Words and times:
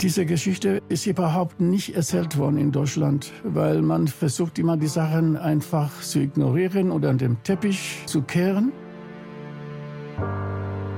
Diese 0.00 0.26
Geschichte 0.26 0.82
ist 0.88 1.06
überhaupt 1.06 1.60
nicht 1.60 1.94
erzählt 1.94 2.36
worden 2.36 2.58
in 2.58 2.72
Deutschland, 2.72 3.32
weil 3.44 3.80
man 3.80 4.08
versucht 4.08 4.58
immer 4.58 4.76
die 4.76 4.88
Sachen 4.88 5.36
einfach 5.36 6.00
zu 6.00 6.18
ignorieren 6.18 6.90
oder 6.90 7.10
an 7.10 7.18
dem 7.18 7.42
Teppich 7.42 8.02
zu 8.06 8.22
kehren. 8.22 8.72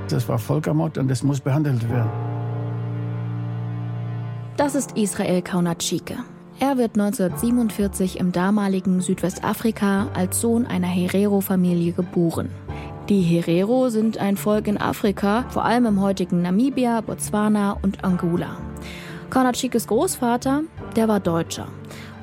Das 0.09 0.29
war 0.29 0.39
Völkermord 0.39 0.99
und 0.99 1.09
das 1.09 1.23
muss 1.23 1.41
behandelt 1.41 1.89
werden. 1.91 2.11
Das 4.57 4.75
ist 4.75 4.97
Israel 4.97 5.43
Kaunatschike. 5.43 6.17
Er 6.59 6.79
wird 6.79 6.99
1947 6.99 8.19
im 8.19 8.33
damaligen 8.33 9.03
Südwestafrika 9.03 10.09
als 10.15 10.41
Sohn 10.41 10.65
einer 10.65 10.87
Herero-Familie 10.87 11.93
geboren. 11.93 12.49
Die 13.11 13.21
Herero 13.21 13.91
sind 13.91 14.17
ein 14.19 14.39
Volk 14.39 14.67
in 14.67 14.79
Afrika, 14.79 15.45
vor 15.51 15.67
allem 15.67 15.85
im 15.85 16.01
heutigen 16.01 16.41
Namibia, 16.41 17.03
Botswana 17.03 17.77
und 17.83 18.03
Angola. 18.03 18.57
Kaunatschikes 19.31 19.87
Großvater, 19.89 20.63
der 20.95 21.09
war 21.09 21.21
Deutscher. 21.21 21.69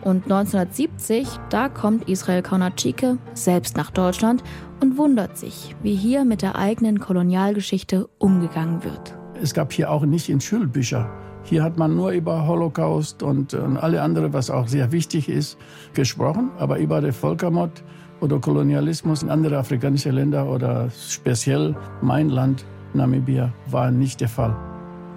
Und 0.04 0.24
1970, 0.24 1.28
da 1.50 1.70
kommt 1.70 2.10
Israel 2.10 2.42
Kaunatschike 2.42 3.18
selbst 3.34 3.78
nach 3.78 3.92
Deutschland 3.92 4.44
und 4.82 4.98
wundert 4.98 5.38
sich, 5.38 5.76
wie 5.82 5.96
hier 5.96 6.26
mit 6.26 6.42
der 6.42 6.58
eigenen 6.58 7.00
Kolonialgeschichte 7.00 8.10
umgegangen 8.18 8.84
wird. 8.84 9.16
Es 9.42 9.54
gab 9.54 9.72
hier 9.72 9.92
auch 9.92 10.06
nicht 10.06 10.30
in 10.30 10.42
Schulbücher. 10.42 11.10
Hier 11.44 11.64
hat 11.64 11.78
man 11.78 11.96
nur 11.96 12.12
über 12.12 12.48
Holocaust 12.48 13.22
und, 13.22 13.54
und 13.54 13.78
alle 13.78 14.02
andere, 14.02 14.32
was 14.32 14.50
auch 14.50 14.68
sehr 14.68 14.92
wichtig 14.92 15.28
ist, 15.28 15.58
gesprochen. 15.94 16.52
Aber 16.58 16.80
über 16.80 17.02
den 17.02 17.12
Völkermord 17.12 17.84
oder 18.22 18.40
Kolonialismus 18.40 19.24
in 19.24 19.30
andere 19.30 19.58
afrikanische 19.58 20.12
Länder 20.12 20.48
oder 20.48 20.90
speziell 20.90 21.76
mein 22.02 22.30
Land, 22.30 22.66
Namibia, 22.94 23.54
war 23.68 23.92
nicht 23.92 24.22
der 24.22 24.30
Fall. 24.30 24.56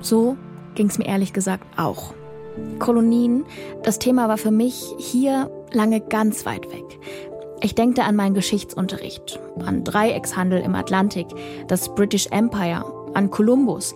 So 0.01 0.37
ging 0.77 0.87
es 0.89 0.99
mir 0.99 1.07
ehrlich 1.07 1.33
gesagt 1.33 1.65
auch. 1.77 2.15
Kolonien, 2.79 3.45
das 3.83 3.99
Thema 3.99 4.29
war 4.29 4.39
für 4.39 4.51
mich 4.51 4.95
hier 4.99 5.51
lange 5.73 6.01
ganz 6.01 6.47
weit 6.47 6.71
weg. 6.73 6.85
Ich 7.63 7.75
denkte 7.75 8.05
an 8.05 8.17
meinen 8.17 8.35
Geschichtsunterricht, 8.35 9.41
an 9.65 9.83
Dreieckshandel 9.83 10.61
im 10.61 10.75
Atlantik, 10.75 11.27
das 11.69 11.95
British 11.95 12.29
Empire, 12.31 12.85
an 13.15 13.31
Kolumbus. 13.31 13.95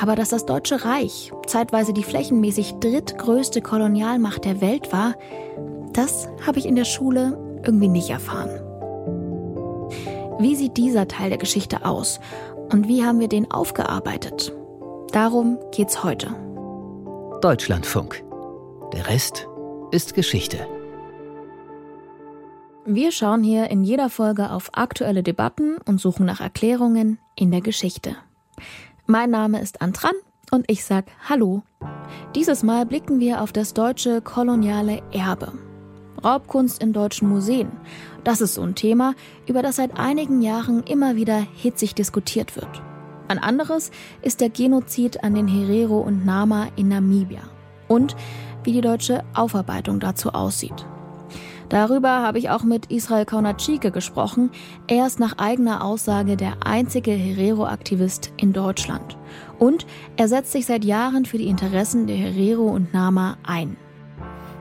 Aber 0.00 0.14
dass 0.14 0.28
das 0.28 0.44
Deutsche 0.44 0.84
Reich 0.84 1.32
zeitweise 1.46 1.92
die 1.92 2.02
flächenmäßig 2.02 2.74
drittgrößte 2.80 3.62
Kolonialmacht 3.62 4.44
der 4.44 4.60
Welt 4.60 4.92
war, 4.92 5.14
das 5.92 6.28
habe 6.46 6.58
ich 6.58 6.66
in 6.66 6.76
der 6.76 6.84
Schule 6.84 7.38
irgendwie 7.64 7.88
nicht 7.88 8.10
erfahren. 8.10 8.50
Wie 10.38 10.54
sieht 10.54 10.76
dieser 10.76 11.08
Teil 11.08 11.30
der 11.30 11.38
Geschichte 11.38 11.86
aus 11.86 12.20
und 12.70 12.88
wie 12.88 13.04
haben 13.04 13.20
wir 13.20 13.28
den 13.28 13.50
aufgearbeitet? 13.50 14.52
Darum 15.16 15.58
geht's 15.72 16.04
heute. 16.04 16.28
Deutschlandfunk. 17.40 18.22
Der 18.92 19.06
Rest 19.06 19.48
ist 19.90 20.12
Geschichte. 20.12 20.68
Wir 22.84 23.10
schauen 23.12 23.42
hier 23.42 23.70
in 23.70 23.82
jeder 23.82 24.10
Folge 24.10 24.50
auf 24.50 24.68
aktuelle 24.74 25.22
Debatten 25.22 25.78
und 25.86 26.02
suchen 26.02 26.26
nach 26.26 26.42
Erklärungen 26.42 27.18
in 27.34 27.50
der 27.50 27.62
Geschichte. 27.62 28.16
Mein 29.06 29.30
Name 29.30 29.62
ist 29.62 29.80
Antran 29.80 30.12
und 30.50 30.70
ich 30.70 30.84
sag 30.84 31.06
Hallo. 31.26 31.62
Dieses 32.34 32.62
Mal 32.62 32.84
blicken 32.84 33.18
wir 33.18 33.40
auf 33.40 33.52
das 33.52 33.72
deutsche 33.72 34.20
koloniale 34.20 35.00
Erbe. 35.12 35.54
Raubkunst 36.22 36.82
in 36.82 36.92
deutschen 36.92 37.30
Museen. 37.30 37.72
Das 38.22 38.42
ist 38.42 38.52
so 38.52 38.60
ein 38.60 38.74
Thema, 38.74 39.14
über 39.46 39.62
das 39.62 39.76
seit 39.76 39.98
einigen 39.98 40.42
Jahren 40.42 40.82
immer 40.82 41.16
wieder 41.16 41.38
hitzig 41.38 41.94
diskutiert 41.94 42.54
wird. 42.54 42.82
Ein 43.28 43.38
anderes 43.38 43.90
ist 44.22 44.40
der 44.40 44.50
Genozid 44.50 45.24
an 45.24 45.34
den 45.34 45.48
Herero 45.48 45.98
und 45.98 46.24
Nama 46.24 46.68
in 46.76 46.88
Namibia. 46.88 47.42
Und 47.88 48.16
wie 48.64 48.72
die 48.72 48.80
deutsche 48.80 49.24
Aufarbeitung 49.34 50.00
dazu 50.00 50.30
aussieht. 50.30 50.86
Darüber 51.68 52.22
habe 52.22 52.38
ich 52.38 52.50
auch 52.50 52.62
mit 52.62 52.86
Israel 52.92 53.24
Kaunatschike 53.24 53.90
gesprochen. 53.90 54.50
Er 54.86 55.06
ist 55.06 55.18
nach 55.18 55.38
eigener 55.38 55.84
Aussage 55.84 56.36
der 56.36 56.64
einzige 56.64 57.10
Herero-Aktivist 57.10 58.32
in 58.36 58.52
Deutschland. 58.52 59.16
Und 59.58 59.86
er 60.16 60.28
setzt 60.28 60.52
sich 60.52 60.66
seit 60.66 60.84
Jahren 60.84 61.24
für 61.24 61.38
die 61.38 61.48
Interessen 61.48 62.06
der 62.06 62.16
Herero 62.16 62.68
und 62.68 62.94
Nama 62.94 63.36
ein. 63.42 63.76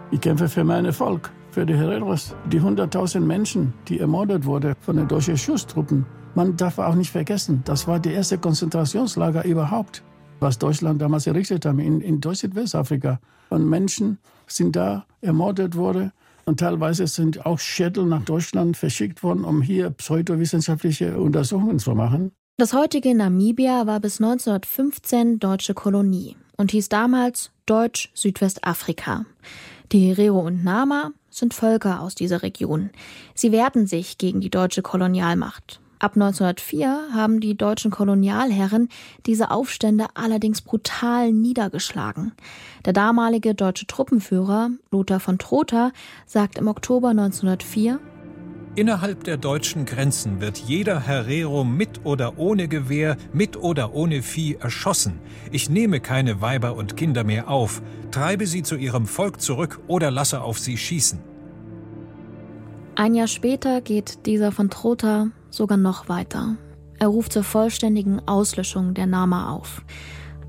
Ich 0.09 0.21
kämpfe 0.21 0.49
für 0.49 0.63
mein 0.63 0.91
Volk, 0.91 1.31
für 1.51 1.65
die 1.65 1.75
Hereros, 1.75 2.35
die 2.51 2.59
100.000 2.59 3.19
Menschen, 3.19 3.73
die 3.87 3.99
ermordet 3.99 4.45
wurden 4.45 4.73
von 4.79 4.97
den 4.97 5.07
deutschen 5.07 5.37
Schusstruppen. 5.37 6.05
Man 6.35 6.57
darf 6.57 6.79
auch 6.79 6.95
nicht 6.95 7.11
vergessen, 7.11 7.61
das 7.63 7.87
war 7.87 7.97
die 7.97 8.11
erste 8.11 8.37
Konzentrationslager 8.37 9.45
überhaupt, 9.45 10.03
was 10.41 10.59
Deutschland 10.59 11.01
damals 11.01 11.25
errichtet 11.27 11.65
hat 11.65 11.79
in, 11.79 12.01
in 12.01 12.19
Deutsch-Westafrika. 12.19 13.21
Und 13.49 13.69
Menschen 13.69 14.17
sind 14.45 14.75
da 14.75 15.05
ermordet 15.21 15.77
worden 15.77 16.11
und 16.43 16.59
teilweise 16.59 17.07
sind 17.07 17.45
auch 17.45 17.57
Schädel 17.57 18.05
nach 18.05 18.25
Deutschland 18.25 18.75
verschickt 18.75 19.23
worden, 19.23 19.45
um 19.45 19.61
hier 19.61 19.91
pseudowissenschaftliche 19.91 21.17
Untersuchungen 21.17 21.79
zu 21.79 21.95
machen. 21.95 22.33
Das 22.57 22.73
heutige 22.73 23.15
Namibia 23.15 23.87
war 23.87 24.01
bis 24.01 24.19
1915 24.19 25.39
deutsche 25.39 25.73
Kolonie 25.73 26.35
und 26.57 26.71
hieß 26.71 26.89
damals 26.89 27.51
Deutsch-Südwestafrika. 27.65 29.25
Die 29.93 30.09
Herero 30.09 30.41
und 30.41 30.65
Nama 30.65 31.11
sind 31.29 31.53
Völker 31.53 32.01
aus 32.01 32.13
dieser 32.13 32.43
Region. 32.43 32.89
Sie 33.33 33.53
wehrten 33.53 33.87
sich 33.87 34.17
gegen 34.17 34.41
die 34.41 34.49
deutsche 34.49 34.81
Kolonialmacht. 34.81 35.79
Ab 36.05 36.11
1904 36.13 37.15
haben 37.15 37.39
die 37.39 37.57
deutschen 37.57 37.89
Kolonialherren 37.89 38.89
diese 39.25 39.49
Aufstände 39.49 40.05
allerdings 40.13 40.61
brutal 40.61 41.31
niedergeschlagen. 41.31 42.33
Der 42.85 42.93
damalige 42.93 43.55
deutsche 43.55 43.87
Truppenführer 43.87 44.69
Lothar 44.91 45.19
von 45.19 45.39
Trotha 45.39 45.91
sagt 46.27 46.59
im 46.59 46.67
Oktober 46.67 47.09
1904 47.09 47.99
Innerhalb 48.75 49.23
der 49.23 49.37
deutschen 49.37 49.85
Grenzen 49.85 50.41
wird 50.41 50.59
jeder 50.59 50.99
Herero 50.99 51.63
mit 51.63 52.05
oder 52.05 52.37
ohne 52.37 52.67
Gewehr, 52.67 53.17
mit 53.33 53.57
oder 53.57 53.95
ohne 53.95 54.21
Vieh 54.21 54.57
erschossen. 54.59 55.19
Ich 55.51 55.71
nehme 55.71 56.01
keine 56.01 56.39
Weiber 56.39 56.75
und 56.75 56.97
Kinder 56.97 57.23
mehr 57.23 57.49
auf, 57.49 57.81
treibe 58.11 58.45
sie 58.45 58.61
zu 58.61 58.75
ihrem 58.75 59.07
Volk 59.07 59.41
zurück 59.41 59.79
oder 59.87 60.11
lasse 60.11 60.41
auf 60.41 60.59
sie 60.59 60.77
schießen. 60.77 61.19
Ein 62.93 63.15
Jahr 63.15 63.27
später 63.27 63.81
geht 63.81 64.27
dieser 64.27 64.51
von 64.51 64.69
Trotha 64.69 65.31
sogar 65.55 65.77
noch 65.77 66.09
weiter. 66.09 66.57
Er 66.99 67.07
ruft 67.07 67.33
zur 67.33 67.43
vollständigen 67.43 68.25
Auslöschung 68.27 68.93
der 68.93 69.07
Nama 69.07 69.51
auf. 69.51 69.83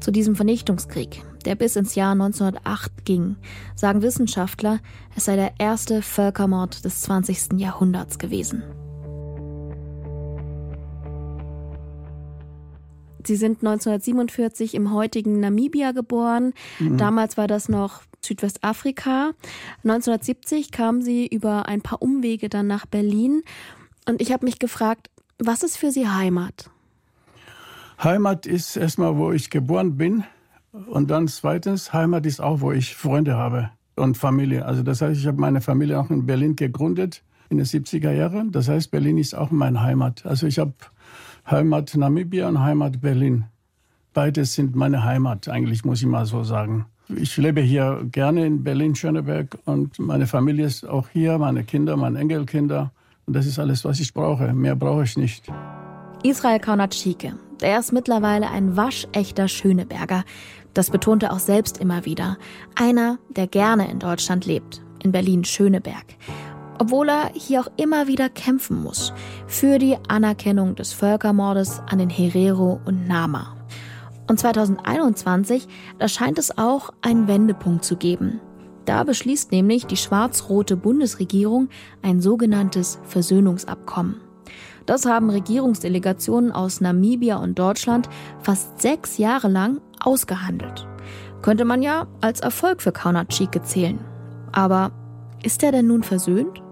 Zu 0.00 0.10
diesem 0.10 0.36
Vernichtungskrieg, 0.36 1.22
der 1.44 1.54
bis 1.54 1.76
ins 1.76 1.94
Jahr 1.94 2.12
1908 2.12 3.04
ging, 3.04 3.36
sagen 3.74 4.02
Wissenschaftler, 4.02 4.80
es 5.16 5.24
sei 5.24 5.36
der 5.36 5.54
erste 5.58 6.02
Völkermord 6.02 6.84
des 6.84 7.00
20. 7.02 7.58
Jahrhunderts 7.58 8.18
gewesen. 8.18 8.62
Sie 13.26 13.36
sind 13.36 13.58
1947 13.58 14.74
im 14.74 14.92
heutigen 14.92 15.40
Namibia 15.40 15.90
geboren. 15.90 16.52
Mhm. 16.78 16.96
Damals 16.96 17.36
war 17.36 17.48
das 17.48 17.68
noch 17.68 18.02
Südwestafrika. 18.24 19.32
1970 19.82 20.70
kam 20.70 21.02
sie 21.02 21.26
über 21.26 21.66
ein 21.66 21.82
paar 21.82 22.02
Umwege 22.02 22.48
dann 22.48 22.68
nach 22.68 22.86
Berlin. 22.86 23.42
Und 24.08 24.20
ich 24.20 24.32
habe 24.32 24.44
mich 24.44 24.58
gefragt, 24.58 25.10
was 25.38 25.62
ist 25.62 25.76
für 25.76 25.90
Sie 25.90 26.08
Heimat? 26.08 26.70
Heimat 28.02 28.46
ist 28.46 28.76
erstmal, 28.76 29.16
wo 29.16 29.32
ich 29.32 29.50
geboren 29.50 29.96
bin. 29.96 30.24
Und 30.72 31.10
dann 31.10 31.28
zweitens, 31.28 31.92
Heimat 31.92 32.26
ist 32.26 32.40
auch, 32.40 32.60
wo 32.60 32.72
ich 32.72 32.94
Freunde 32.94 33.36
habe 33.36 33.70
und 33.96 34.16
Familie. 34.16 34.64
Also 34.64 34.82
das 34.82 35.00
heißt, 35.00 35.20
ich 35.20 35.26
habe 35.26 35.40
meine 35.40 35.60
Familie 35.60 35.98
auch 35.98 36.10
in 36.10 36.26
Berlin 36.26 36.54
gegründet 36.54 37.22
in 37.48 37.58
den 37.58 37.66
70er 37.66 38.12
Jahren. 38.12 38.52
Das 38.52 38.68
heißt, 38.68 38.90
Berlin 38.90 39.18
ist 39.18 39.34
auch 39.34 39.50
meine 39.50 39.82
Heimat. 39.82 40.26
Also 40.26 40.46
ich 40.46 40.58
habe 40.58 40.74
Heimat 41.50 41.94
Namibia 41.96 42.48
und 42.48 42.60
Heimat 42.60 43.00
Berlin. 43.00 43.46
Beides 44.12 44.54
sind 44.54 44.74
meine 44.74 45.04
Heimat, 45.04 45.48
eigentlich 45.48 45.84
muss 45.84 46.00
ich 46.00 46.06
mal 46.06 46.26
so 46.26 46.42
sagen. 46.42 46.86
Ich 47.08 47.36
lebe 47.36 47.60
hier 47.60 48.00
gerne 48.10 48.46
in 48.46 48.64
Berlin-Schöneberg 48.64 49.58
und 49.64 49.98
meine 49.98 50.26
Familie 50.26 50.66
ist 50.66 50.88
auch 50.88 51.08
hier, 51.08 51.38
meine 51.38 51.64
Kinder, 51.64 51.96
meine 51.96 52.18
Enkelkinder. 52.18 52.92
Das 53.26 53.46
ist 53.46 53.58
alles, 53.58 53.84
was 53.84 53.98
ich 54.00 54.14
brauche. 54.14 54.52
Mehr 54.52 54.76
brauche 54.76 55.02
ich 55.02 55.16
nicht. 55.16 55.50
Israel 56.22 56.60
Kaunatschike, 56.60 57.34
der 57.60 57.80
ist 57.80 57.92
mittlerweile 57.92 58.50
ein 58.50 58.76
waschechter 58.76 59.48
Schöneberger. 59.48 60.24
Das 60.74 60.90
betont 60.90 61.22
er 61.22 61.32
auch 61.32 61.38
selbst 61.38 61.78
immer 61.78 62.04
wieder. 62.04 62.38
Einer, 62.74 63.18
der 63.30 63.46
gerne 63.46 63.90
in 63.90 63.98
Deutschland 63.98 64.46
lebt, 64.46 64.82
in 65.02 65.10
Berlin-Schöneberg. 65.10 66.04
Obwohl 66.78 67.08
er 67.08 67.30
hier 67.32 67.62
auch 67.62 67.68
immer 67.76 68.06
wieder 68.06 68.28
kämpfen 68.28 68.82
muss 68.82 69.12
für 69.46 69.78
die 69.78 69.96
Anerkennung 70.08 70.74
des 70.74 70.92
Völkermordes 70.92 71.80
an 71.86 71.98
den 71.98 72.10
Herero 72.10 72.80
und 72.84 73.08
Nama. 73.08 73.56
Und 74.28 74.38
2021, 74.38 75.66
da 75.98 76.08
scheint 76.08 76.38
es 76.38 76.58
auch 76.58 76.90
einen 77.00 77.28
Wendepunkt 77.28 77.84
zu 77.84 77.96
geben. 77.96 78.40
Da 78.86 79.02
beschließt 79.02 79.52
nämlich 79.52 79.86
die 79.86 79.96
schwarz-rote 79.96 80.76
Bundesregierung 80.76 81.68
ein 82.02 82.20
sogenanntes 82.20 82.98
Versöhnungsabkommen. 83.04 84.20
Das 84.86 85.04
haben 85.04 85.28
Regierungsdelegationen 85.28 86.52
aus 86.52 86.80
Namibia 86.80 87.36
und 87.36 87.58
Deutschland 87.58 88.08
fast 88.40 88.80
sechs 88.80 89.18
Jahre 89.18 89.48
lang 89.48 89.80
ausgehandelt. 90.00 90.86
Könnte 91.42 91.64
man 91.64 91.82
ja 91.82 92.06
als 92.20 92.40
Erfolg 92.40 92.80
für 92.80 92.92
Kaunatschike 92.92 93.62
zählen. 93.62 93.98
Aber 94.52 94.92
ist 95.42 95.64
er 95.64 95.72
denn 95.72 95.88
nun 95.88 96.04
versöhnt? 96.04 96.62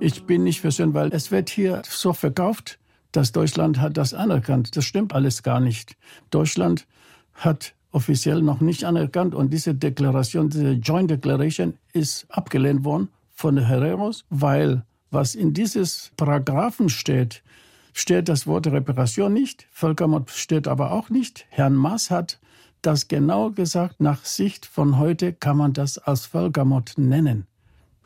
Ich 0.00 0.26
bin 0.26 0.44
nicht 0.44 0.60
versöhnt, 0.60 0.92
weil 0.92 1.12
es 1.14 1.30
wird 1.30 1.48
hier 1.48 1.80
so 1.88 2.12
verkauft, 2.12 2.78
dass 3.12 3.32
Deutschland 3.32 3.80
hat 3.80 3.96
das 3.96 4.12
anerkannt. 4.12 4.76
Das 4.76 4.84
stimmt 4.84 5.14
alles 5.14 5.42
gar 5.42 5.60
nicht. 5.60 5.96
Deutschland 6.30 6.86
hat 7.32 7.73
offiziell 7.94 8.42
noch 8.42 8.60
nicht 8.60 8.84
anerkannt 8.84 9.34
und 9.34 9.52
diese 9.52 9.74
Deklaration, 9.74 10.50
diese 10.50 10.72
Joint 10.72 11.10
Declaration 11.10 11.74
ist 11.92 12.26
abgelehnt 12.28 12.84
worden 12.84 13.08
von 13.32 13.54
den 13.54 13.66
Herreros, 13.66 14.24
weil 14.30 14.84
was 15.10 15.36
in 15.36 15.54
dieses 15.54 16.10
Paragraphen 16.16 16.88
steht, 16.88 17.44
steht 17.92 18.28
das 18.28 18.48
Wort 18.48 18.66
Reparation 18.66 19.32
nicht, 19.32 19.68
Völkermord 19.70 20.30
steht 20.30 20.66
aber 20.66 20.90
auch 20.90 21.08
nicht. 21.08 21.46
Herrn 21.50 21.74
Maas 21.74 22.10
hat 22.10 22.40
das 22.82 23.06
genau 23.06 23.50
gesagt, 23.50 24.00
nach 24.00 24.24
Sicht 24.24 24.66
von 24.66 24.98
heute 24.98 25.32
kann 25.32 25.56
man 25.56 25.72
das 25.72 25.96
als 25.96 26.26
Völkermord 26.26 26.98
nennen. 26.98 27.46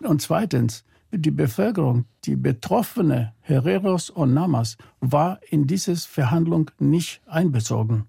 Und 0.03 0.21
zweitens, 0.21 0.85
die 1.11 1.31
Bevölkerung, 1.31 2.05
die 2.27 2.37
betroffene 2.37 3.33
Herreros 3.41 4.11
und 4.11 4.35
Namas, 4.35 4.77
war 5.01 5.41
in 5.49 5.67
diese 5.67 5.97
Verhandlung 5.97 6.71
nicht 6.79 7.23
einbezogen. 7.27 8.05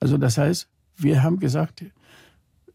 Also 0.00 0.18
das 0.18 0.36
heißt, 0.36 0.68
wir 0.96 1.22
haben 1.22 1.38
gesagt, 1.38 1.84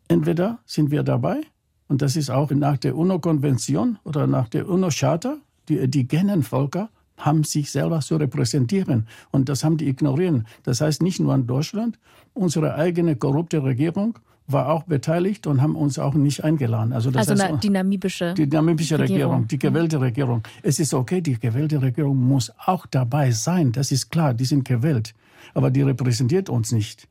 entweder 0.08 0.60
sind 0.66 0.92
wir 0.92 1.04
dabei, 1.04 1.42
und 1.88 2.02
das 2.04 2.16
ist 2.16 2.30
auch 2.30 2.52
nach 2.52 2.78
der 2.78 2.96
UNO-Konvention 2.96 3.98
oder 4.04 4.28
nach 4.28 4.48
der 4.48 4.70
UNO-Charta, 4.70 5.38
die 5.68 5.78
indigenen 5.78 6.44
Völker 6.44 6.90
haben 7.18 7.44
sich 7.44 7.72
selber 7.72 8.00
zu 8.00 8.16
repräsentieren. 8.16 9.08
Und 9.32 9.50
das 9.50 9.64
haben 9.64 9.78
die 9.78 9.88
ignorieren. 9.88 10.48
Das 10.64 10.82
heißt 10.82 11.02
nicht 11.02 11.20
nur 11.20 11.36
in 11.36 11.48
Deutschland, 11.48 12.00
unsere 12.34 12.76
eigene 12.76 13.16
korrupte 13.16 13.64
Regierung 13.64 14.18
war 14.48 14.70
auch 14.70 14.84
beteiligt 14.84 15.46
und 15.46 15.62
haben 15.62 15.76
uns 15.76 16.00
auch 16.00 16.16
nicht 16.16 16.44
eingeladen. 16.44 16.92
Also, 16.92 17.12
das 17.12 17.30
also 17.30 17.44
heißt, 17.44 17.64
die 17.64 17.70
namibische, 17.70 18.34
die 18.34 18.48
namibische 18.48 18.98
Regierung. 18.98 19.22
Regierung, 19.22 19.48
die 19.48 19.60
gewählte 19.60 20.02
Regierung. 20.02 20.44
Es 20.64 20.80
ist 20.80 20.94
okay, 20.94 21.22
die 21.22 21.40
gewählte 21.40 21.82
Regierung 21.82 22.18
muss 22.18 22.52
auch 22.66 22.88
dabei 22.88 23.32
sein. 23.32 23.72
Das 23.72 23.92
ist 23.92 24.10
klar, 24.10 24.34
die 24.34 24.46
sind 24.46 24.66
gewählt. 24.66 25.14
Aber 25.54 25.70
die 25.70 25.82
repräsentiert 25.82 26.50
uns 26.50 26.72
nicht. 26.72 27.08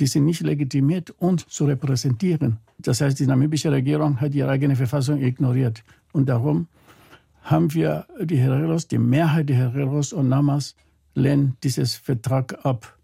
Die 0.00 0.06
sind 0.06 0.24
nicht 0.24 0.40
legitimiert, 0.40 1.10
uns 1.18 1.46
zu 1.46 1.66
repräsentieren. 1.66 2.56
Das 2.78 3.02
heißt, 3.02 3.20
die 3.20 3.26
namibische 3.26 3.70
Regierung 3.70 4.20
hat 4.20 4.34
ihre 4.34 4.48
eigene 4.48 4.74
Verfassung 4.74 5.22
ignoriert. 5.22 5.84
Und 6.12 6.28
darum 6.30 6.68
haben 7.42 7.72
wir 7.74 8.06
die 8.22 8.38
Hereros, 8.38 8.88
die 8.88 8.98
Mehrheit 8.98 9.50
der 9.50 9.56
Hereros 9.56 10.14
und 10.14 10.28
Namas 10.28 10.74
lehnen 11.14 11.56
dieses 11.62 11.96
Vertrag 11.96 12.64
ab. 12.64 12.96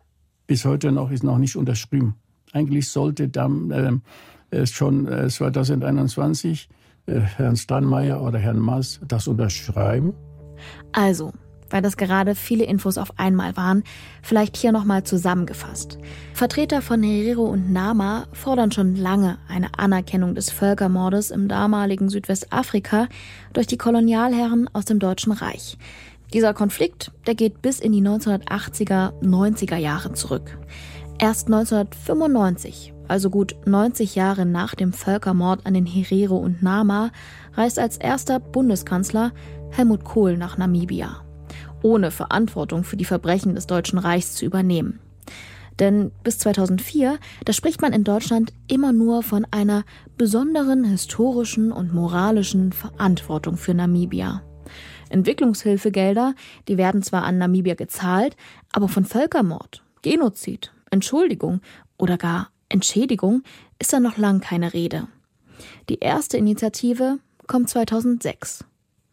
Bis 0.47 0.65
heute 0.65 0.91
noch 0.91 1.11
ist 1.11 1.23
noch 1.23 1.37
nicht 1.37 1.57
unterschrieben. 1.57 2.15
Eigentlich 2.53 2.89
sollte 2.89 3.29
dann 3.29 4.03
äh, 4.51 4.67
schon 4.67 5.07
äh, 5.07 5.29
2021 5.29 6.69
äh, 7.07 7.21
Herrn 7.21 7.57
Steinmeier 7.57 8.23
oder 8.23 8.39
Herrn 8.39 8.59
Maas 8.59 9.01
das 9.07 9.29
unterschreiben. 9.29 10.15
Also, 10.93 11.33
weil 11.71 11.83
das 11.83 11.97
gerade 11.97 12.35
viele 12.35 12.65
Infos 12.65 12.99
auf 12.99 13.19
einmal 13.19 13.57
waren, 13.57 13.83
vielleicht 14.23 14.57
hier 14.57 14.73
nochmal 14.73 15.05
zusammengefasst. 15.05 15.99
Vertreter 16.35 16.83
von 16.83 17.03
Herero 17.03 17.45
und 17.45 17.73
Nama 17.73 18.27
fordern 18.33 18.73
schon 18.73 18.97
lange 18.97 19.39
eine 19.49 19.79
Anerkennung 19.79 20.35
des 20.35 20.51
Völkermordes 20.51 21.31
im 21.31 21.49
damaligen 21.49 22.09
Südwestafrika 22.09 23.09
durch 23.53 23.67
die 23.67 23.79
Kolonialherren 23.79 24.69
aus 24.73 24.85
dem 24.85 24.99
Deutschen 24.99 25.33
Reich. 25.33 25.79
Dieser 26.33 26.55
Konflikt, 26.55 27.13
der 27.27 27.35
geht 27.35 27.63
bis 27.63 27.79
in 27.79 27.93
die 27.93 28.03
1980er, 28.03 29.13
90er 29.23 29.77
Jahre 29.77 30.13
zurück. 30.13 30.59
Erst 31.19 31.47
1995, 31.47 32.93
also 33.09 33.31
gut 33.31 33.55
90 33.65 34.17
Jahre 34.17 34.45
nach 34.45 34.75
dem 34.75 34.93
Völkermord 34.93 35.65
an 35.65 35.75
den 35.75 35.87
Herero 35.87 36.37
und 36.37 36.63
Nama, 36.63 37.11
reist 37.55 37.79
als 37.79 37.97
erster 37.97 38.41
Bundeskanzler 38.41 39.33
Helmut 39.71 40.05
Kohl 40.05 40.37
nach 40.37 40.59
Namibia 40.59 41.26
ohne 41.83 42.11
Verantwortung 42.11 42.85
für 42.85 42.97
die 42.97 43.05
Verbrechen 43.05 43.55
des 43.55 43.67
Deutschen 43.67 43.99
Reichs 43.99 44.35
zu 44.35 44.45
übernehmen. 44.45 45.01
Denn 45.79 46.11
bis 46.23 46.39
2004, 46.39 47.19
da 47.45 47.53
spricht 47.53 47.83
man 47.83 47.93
in 47.93 48.05
Deutschland 48.05 48.53
immer 48.67 48.93
nur 48.93 49.23
von 49.23 49.47
einer 49.51 49.85
besonderen 50.17 50.85
historischen 50.85 51.71
und 51.71 51.93
moralischen 51.93 52.73
Verantwortung 52.73 53.57
für 53.57 53.75
Namibia. 53.75 54.43
Entwicklungshilfegelder, 55.11 56.35
die 56.69 56.79
werden 56.79 57.03
zwar 57.03 57.25
an 57.25 57.39
Namibia 57.39 57.75
gezahlt, 57.75 58.37
aber 58.73 58.89
von 58.89 59.05
Völkermord, 59.05 59.83
Genozid, 60.03 60.73
Entschuldigung 60.91 61.61
oder 61.99 62.17
gar 62.17 62.51
Entschädigung 62.69 63.43
ist 63.79 63.93
da 63.93 64.01
noch 64.01 64.17
lang 64.17 64.41
keine 64.41 64.73
Rede. 64.73 65.07
Die 65.89 66.01
erste 66.01 66.37
Initiative 66.37 67.19
kommt 67.47 67.69
2006 67.69 68.65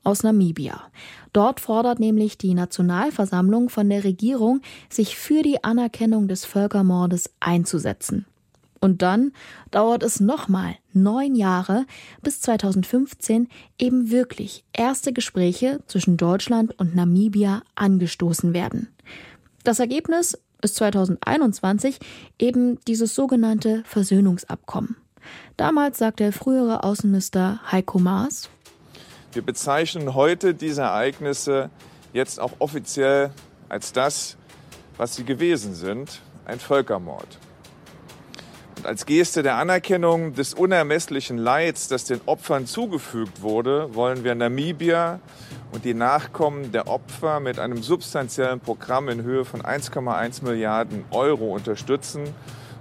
aus 0.03 0.23
Namibia. 0.23 0.81
Dort 1.31 1.59
fordert 1.59 1.99
nämlich 1.99 2.37
die 2.37 2.53
Nationalversammlung 2.53 3.69
von 3.69 3.89
der 3.89 4.03
Regierung, 4.03 4.61
sich 4.89 5.17
für 5.17 5.41
die 5.41 5.63
Anerkennung 5.63 6.27
des 6.27 6.45
Völkermordes 6.45 7.31
einzusetzen. 7.39 8.25
Und 8.83 9.01
dann 9.01 9.31
dauert 9.71 10.03
es 10.03 10.19
nochmal 10.19 10.75
neun 10.91 11.35
Jahre, 11.35 11.85
bis 12.21 12.41
2015 12.41 13.47
eben 13.79 14.11
wirklich 14.11 14.65
erste 14.73 15.13
Gespräche 15.13 15.79
zwischen 15.87 16.17
Deutschland 16.17 16.77
und 16.77 16.93
Namibia 16.93 17.63
angestoßen 17.75 18.53
werden. 18.53 18.89
Das 19.63 19.79
Ergebnis 19.79 20.37
ist 20.61 20.75
2021 20.75 21.99
eben 22.37 22.77
dieses 22.85 23.15
sogenannte 23.15 23.83
Versöhnungsabkommen. 23.85 24.97
Damals 25.55 25.99
sagt 25.99 26.19
der 26.19 26.33
frühere 26.33 26.83
Außenminister 26.83 27.61
Heiko 27.71 27.99
Maas, 27.99 28.49
wir 29.35 29.41
bezeichnen 29.41 30.13
heute 30.13 30.53
diese 30.53 30.81
Ereignisse 30.81 31.69
jetzt 32.13 32.39
auch 32.39 32.51
offiziell 32.59 33.31
als 33.69 33.91
das, 33.91 34.37
was 34.97 35.15
sie 35.15 35.23
gewesen 35.23 35.73
sind, 35.73 36.21
ein 36.45 36.59
Völkermord. 36.59 37.39
Und 38.77 38.85
als 38.85 39.05
Geste 39.05 39.43
der 39.43 39.55
Anerkennung 39.55 40.33
des 40.33 40.53
unermesslichen 40.53 41.37
Leids, 41.37 41.87
das 41.87 42.05
den 42.05 42.21
Opfern 42.25 42.65
zugefügt 42.65 43.41
wurde, 43.41 43.95
wollen 43.95 44.23
wir 44.23 44.35
Namibia 44.35 45.19
und 45.71 45.85
die 45.85 45.93
Nachkommen 45.93 46.71
der 46.71 46.87
Opfer 46.87 47.39
mit 47.39 47.59
einem 47.59 47.81
substanziellen 47.81 48.59
Programm 48.59 49.09
in 49.09 49.23
Höhe 49.23 49.45
von 49.45 49.61
1,1 49.61 50.43
Milliarden 50.43 51.05
Euro 51.11 51.53
unterstützen. 51.53 52.23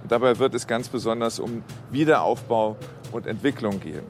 Und 0.03 0.11
dabei 0.11 0.39
wird 0.39 0.55
es 0.55 0.67
ganz 0.67 0.89
besonders 0.89 1.39
um 1.39 1.63
Wiederaufbau 1.91 2.77
und 3.13 3.27
Entwicklung 3.27 3.81
gehen. 3.81 4.05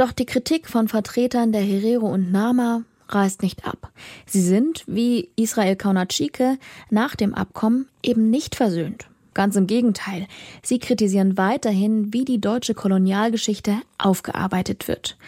Doch 0.00 0.12
die 0.12 0.24
Kritik 0.24 0.66
von 0.66 0.88
Vertretern 0.88 1.52
der 1.52 1.60
Herero 1.60 2.06
und 2.06 2.32
Nama 2.32 2.84
reißt 3.10 3.42
nicht 3.42 3.66
ab. 3.66 3.92
Sie 4.24 4.40
sind, 4.40 4.82
wie 4.86 5.28
Israel 5.36 5.76
Kaunatschike, 5.76 6.56
nach 6.88 7.16
dem 7.16 7.34
Abkommen 7.34 7.86
eben 8.02 8.30
nicht 8.30 8.56
versöhnt. 8.56 9.10
Ganz 9.34 9.56
im 9.56 9.66
Gegenteil. 9.66 10.26
Sie 10.62 10.78
kritisieren 10.78 11.36
weiterhin, 11.36 12.14
wie 12.14 12.24
die 12.24 12.40
deutsche 12.40 12.72
Kolonialgeschichte 12.72 13.74
aufgearbeitet 13.98 14.88
wird. 14.88 15.18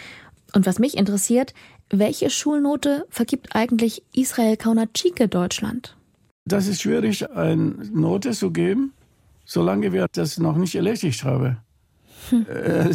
Und 0.54 0.64
was 0.64 0.78
mich 0.78 0.96
interessiert, 0.96 1.52
welche 1.90 2.30
Schulnote 2.30 3.04
vergibt 3.10 3.54
eigentlich 3.54 4.02
Israel 4.14 4.56
Kaunatschike 4.56 5.28
Deutschland? 5.28 5.98
Das 6.46 6.66
ist 6.66 6.80
schwierig, 6.80 7.30
eine 7.30 7.74
Note 7.92 8.30
zu 8.30 8.50
geben, 8.50 8.94
solange 9.44 9.92
wir 9.92 10.06
das 10.10 10.38
noch 10.38 10.56
nicht 10.56 10.74
erledigt 10.76 11.24
haben. 11.24 11.58
Äh, 12.30 12.90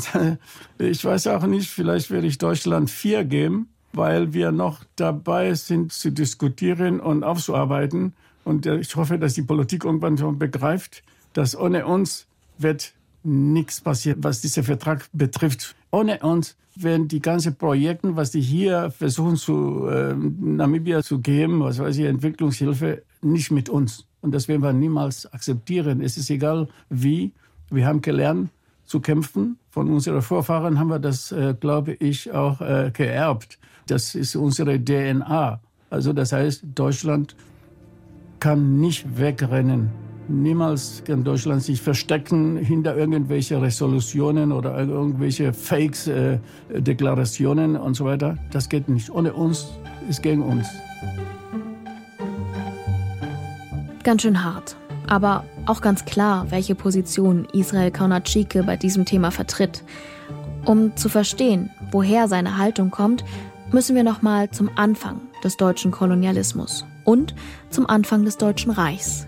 ich 0.80 1.04
weiß 1.04 1.28
auch 1.28 1.46
nicht, 1.46 1.70
vielleicht 1.70 2.12
werde 2.12 2.28
ich 2.28 2.38
Deutschland 2.38 2.90
vier 2.90 3.24
geben, 3.24 3.70
weil 3.94 4.34
wir 4.34 4.52
noch 4.52 4.84
dabei 4.96 5.54
sind 5.54 5.92
zu 5.92 6.12
diskutieren 6.12 7.00
und 7.00 7.24
aufzuarbeiten. 7.24 8.14
Und 8.44 8.66
äh, 8.66 8.78
ich 8.78 8.96
hoffe, 8.96 9.18
dass 9.20 9.34
die 9.34 9.42
Politik 9.42 9.84
irgendwann 9.84 10.18
schon 10.18 10.40
begreift, 10.40 11.04
dass 11.34 11.58
ohne 11.58 11.86
uns 11.86 12.28
wird 12.58 12.94
nichts 13.24 13.82
passieren, 13.82 14.24
was 14.24 14.42
diesen 14.42 14.64
Vertrag 14.64 15.08
betrifft. 15.12 15.76
Ohne 15.92 16.20
uns 16.20 16.56
werden 16.76 17.08
die 17.08 17.22
ganzen 17.22 17.56
Projekte, 17.56 18.16
was 18.16 18.32
die 18.32 18.42
hier 18.42 18.92
versuchen 18.92 19.36
zu 19.36 19.88
äh, 19.88 20.14
Namibia 20.16 21.02
zu 21.04 21.20
geben, 21.20 21.60
was 21.60 21.80
weiß 21.80 21.98
ich, 21.98 22.06
Entwicklungshilfe, 22.06 23.04
nicht 23.22 23.52
mit 23.52 23.70
uns. 23.70 24.06
Und 24.22 24.34
das 24.34 24.48
werden 24.48 24.62
wir 24.62 24.74
niemals 24.74 25.32
akzeptieren. 25.32 26.02
Es 26.02 26.18
ist 26.18 26.30
egal 26.30 26.68
wie. 26.90 27.34
Wir 27.70 27.86
haben 27.86 28.02
gelernt, 28.02 28.50
zu 28.88 29.00
kämpfen. 29.02 29.60
Von 29.70 29.90
unseren 29.92 30.22
Vorfahren 30.22 30.80
haben 30.80 30.88
wir 30.88 31.00
das, 31.00 31.32
äh, 31.32 31.54
glaube 31.60 31.94
ich, 31.94 32.32
auch 32.32 32.62
äh, 32.62 32.92
geerbt. 32.92 33.60
Das 33.86 34.16
ist 34.16 34.36
unsere 34.36 34.84
DNA. 34.84 35.60
Also 35.90 36.14
das 36.14 36.32
heißt, 36.32 36.64
Deutschland 36.74 37.36
kann 38.40 38.80
nicht 38.80 39.20
wegrennen. 39.20 39.90
Niemals 40.30 41.04
kann 41.06 41.24
Deutschland 41.24 41.64
sich 41.64 41.82
verstecken 41.82 42.58
hinter 42.58 42.98
irgendwelche 42.98 43.62
Resolutionen 43.62 44.52
oder 44.52 44.78
irgendwelche 44.78 45.54
Fakes, 45.54 46.08
äh, 46.08 46.40
Deklarationen 46.70 47.78
und 47.78 47.94
so 47.94 48.04
weiter. 48.06 48.38
Das 48.52 48.68
geht 48.68 48.90
nicht. 48.90 49.10
Ohne 49.10 49.34
uns 49.34 49.68
ist 50.10 50.22
gegen 50.22 50.44
uns. 50.44 50.68
Ganz 54.04 54.22
schön 54.22 54.44
hart. 54.44 54.76
Aber 55.08 55.46
auch 55.66 55.82
ganz 55.82 56.06
klar, 56.06 56.48
welche 56.50 56.76
Position 56.76 57.48
Israel 57.54 57.92
Kaunatschike 57.92 58.64
bei 58.64 58.76
diesem 58.76 59.06
Thema 59.06 59.32
vertritt. 59.32 59.84
Um 60.66 60.96
zu 60.96 61.10
verstehen, 61.10 61.70
woher 61.92 62.28
seine 62.28 62.58
Haltung 62.58 62.92
kommt, 62.92 63.24
müssen 63.72 63.96
wir 63.96 64.04
nochmal 64.04 64.50
zum 64.52 64.70
Anfang 64.76 65.22
des 65.44 65.58
deutschen 65.58 65.92
Kolonialismus 65.92 66.86
und 67.04 67.36
zum 67.70 67.90
Anfang 67.90 68.26
des 68.26 68.38
Deutschen 68.38 68.72
Reichs. 68.72 69.28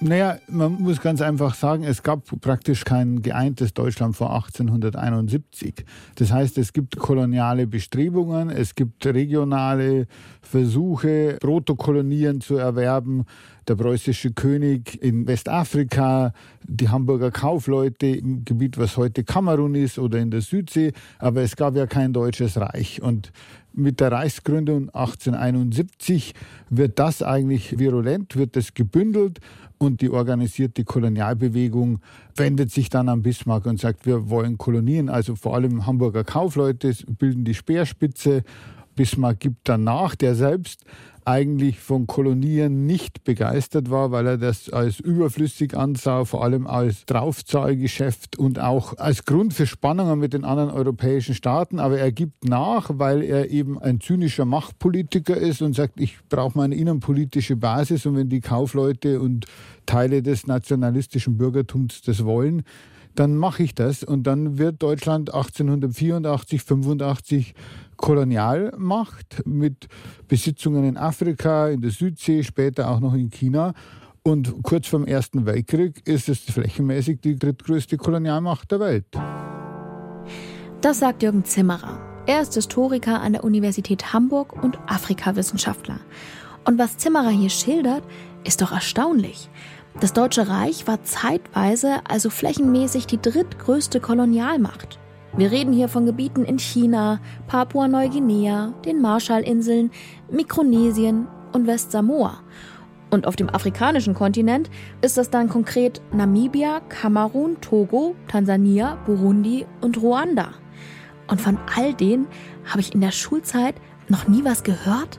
Naja, 0.00 0.38
man 0.48 0.80
muss 0.80 1.00
ganz 1.00 1.20
einfach 1.20 1.54
sagen, 1.54 1.82
es 1.82 2.04
gab 2.04 2.22
praktisch 2.40 2.84
kein 2.84 3.20
geeintes 3.20 3.74
Deutschland 3.74 4.14
vor 4.14 4.32
1871. 4.32 5.84
Das 6.14 6.30
heißt, 6.30 6.56
es 6.58 6.72
gibt 6.72 6.96
koloniale 6.98 7.66
Bestrebungen, 7.66 8.48
es 8.50 8.76
gibt 8.76 9.04
regionale 9.06 10.06
Versuche, 10.40 11.38
Protokolonien 11.40 12.40
zu 12.40 12.56
erwerben. 12.56 13.24
Der 13.66 13.74
preußische 13.74 14.32
König 14.32 15.02
in 15.02 15.26
Westafrika, 15.26 16.32
die 16.62 16.88
Hamburger 16.88 17.30
Kaufleute 17.30 18.06
im 18.06 18.44
Gebiet, 18.44 18.78
was 18.78 18.96
heute 18.96 19.24
Kamerun 19.24 19.74
ist 19.74 19.98
oder 19.98 20.18
in 20.20 20.30
der 20.30 20.42
Südsee. 20.42 20.92
Aber 21.18 21.42
es 21.42 21.56
gab 21.56 21.76
ja 21.76 21.86
kein 21.86 22.12
deutsches 22.12 22.58
Reich. 22.58 23.02
Und 23.02 23.32
mit 23.74 24.00
der 24.00 24.12
Reichsgründung 24.12 24.88
1871 24.88 26.34
wird 26.70 26.98
das 26.98 27.22
eigentlich 27.22 27.78
virulent, 27.78 28.36
wird 28.36 28.56
das 28.56 28.74
gebündelt 28.74 29.40
und 29.78 30.00
die 30.00 30.10
organisierte 30.10 30.84
Kolonialbewegung 30.84 32.00
wendet 32.36 32.70
sich 32.70 32.88
dann 32.90 33.08
an 33.08 33.22
Bismarck 33.22 33.66
und 33.66 33.80
sagt, 33.80 34.06
wir 34.06 34.28
wollen 34.28 34.58
Kolonien. 34.58 35.08
Also 35.08 35.36
vor 35.36 35.54
allem 35.54 35.86
Hamburger 35.86 36.24
Kaufleute 36.24 36.94
bilden 37.18 37.44
die 37.44 37.54
Speerspitze. 37.54 38.42
Bismarck 38.96 39.40
gibt 39.40 39.68
danach, 39.68 40.16
der 40.16 40.34
selbst 40.34 40.84
eigentlich 41.28 41.78
von 41.78 42.06
Kolonien 42.06 42.86
nicht 42.86 43.22
begeistert 43.22 43.90
war, 43.90 44.10
weil 44.10 44.26
er 44.26 44.38
das 44.38 44.70
als 44.70 44.98
überflüssig 44.98 45.76
ansah, 45.76 46.24
vor 46.24 46.42
allem 46.42 46.66
als 46.66 47.04
Draufzahlgeschäft 47.04 48.38
und 48.38 48.58
auch 48.58 48.96
als 48.96 49.26
Grund 49.26 49.52
für 49.52 49.66
Spannungen 49.66 50.18
mit 50.18 50.32
den 50.32 50.44
anderen 50.44 50.70
europäischen 50.70 51.34
Staaten. 51.34 51.80
Aber 51.80 51.98
er 51.98 52.12
gibt 52.12 52.48
nach, 52.48 52.90
weil 52.94 53.22
er 53.22 53.50
eben 53.50 53.78
ein 53.78 54.00
zynischer 54.00 54.46
Machtpolitiker 54.46 55.36
ist 55.36 55.60
und 55.60 55.74
sagt, 55.76 56.00
ich 56.00 56.16
brauche 56.30 56.56
meine 56.56 56.74
innenpolitische 56.74 57.56
Basis 57.56 58.06
und 58.06 58.16
wenn 58.16 58.30
die 58.30 58.40
Kaufleute 58.40 59.20
und 59.20 59.44
Teile 59.84 60.22
des 60.22 60.46
nationalistischen 60.46 61.36
Bürgertums 61.36 62.00
das 62.00 62.24
wollen, 62.24 62.62
dann 63.14 63.36
mache 63.36 63.64
ich 63.64 63.74
das 63.74 64.02
und 64.02 64.22
dann 64.22 64.56
wird 64.56 64.82
Deutschland 64.82 65.34
1884, 65.34 66.62
85 66.62 67.54
Kolonialmacht 67.98 69.42
mit 69.44 69.88
Besitzungen 70.26 70.84
in 70.84 70.96
Afrika, 70.96 71.68
in 71.68 71.82
der 71.82 71.90
Südsee, 71.90 72.42
später 72.42 72.90
auch 72.90 73.00
noch 73.00 73.12
in 73.12 73.28
China. 73.28 73.74
Und 74.22 74.62
kurz 74.62 74.86
vor 74.86 75.00
dem 75.00 75.06
Ersten 75.06 75.44
Weltkrieg 75.44 76.06
ist 76.06 76.28
es 76.28 76.38
flächenmäßig 76.40 77.20
die 77.20 77.38
drittgrößte 77.38 77.98
Kolonialmacht 77.98 78.70
der 78.70 78.80
Welt. 78.80 79.06
Das 80.80 81.00
sagt 81.00 81.22
Jürgen 81.22 81.44
Zimmerer. 81.44 82.00
Er 82.26 82.42
ist 82.42 82.54
Historiker 82.54 83.20
an 83.20 83.32
der 83.32 83.44
Universität 83.44 84.12
Hamburg 84.12 84.62
und 84.62 84.78
Afrikawissenschaftler. 84.86 85.98
Und 86.64 86.78
was 86.78 86.98
Zimmerer 86.98 87.30
hier 87.30 87.50
schildert, 87.50 88.02
ist 88.44 88.60
doch 88.62 88.72
erstaunlich. 88.72 89.48
Das 90.00 90.12
Deutsche 90.12 90.48
Reich 90.48 90.86
war 90.86 91.02
zeitweise 91.02 92.00
also 92.06 92.30
flächenmäßig 92.30 93.06
die 93.06 93.20
drittgrößte 93.20 93.98
Kolonialmacht. 93.98 94.98
Wir 95.36 95.50
reden 95.52 95.72
hier 95.72 95.88
von 95.88 96.06
Gebieten 96.06 96.44
in 96.44 96.58
China, 96.58 97.20
Papua-Neuguinea, 97.46 98.72
den 98.84 99.00
Marshallinseln, 99.00 99.90
Mikronesien 100.30 101.28
und 101.52 101.66
Westsamoa. 101.66 102.40
Und 103.10 103.26
auf 103.26 103.36
dem 103.36 103.48
afrikanischen 103.48 104.14
Kontinent 104.14 104.70
ist 105.00 105.16
das 105.16 105.30
dann 105.30 105.48
konkret 105.48 106.02
Namibia, 106.12 106.80
Kamerun, 106.88 107.60
Togo, 107.60 108.16
Tansania, 108.26 108.96
Burundi 109.06 109.66
und 109.80 110.00
Ruanda. 110.02 110.50
Und 111.28 111.40
von 111.40 111.58
all 111.76 111.94
denen 111.94 112.26
habe 112.66 112.80
ich 112.80 112.94
in 112.94 113.00
der 113.00 113.12
Schulzeit 113.12 113.74
noch 114.08 114.28
nie 114.28 114.44
was 114.44 114.62
gehört? 114.62 115.18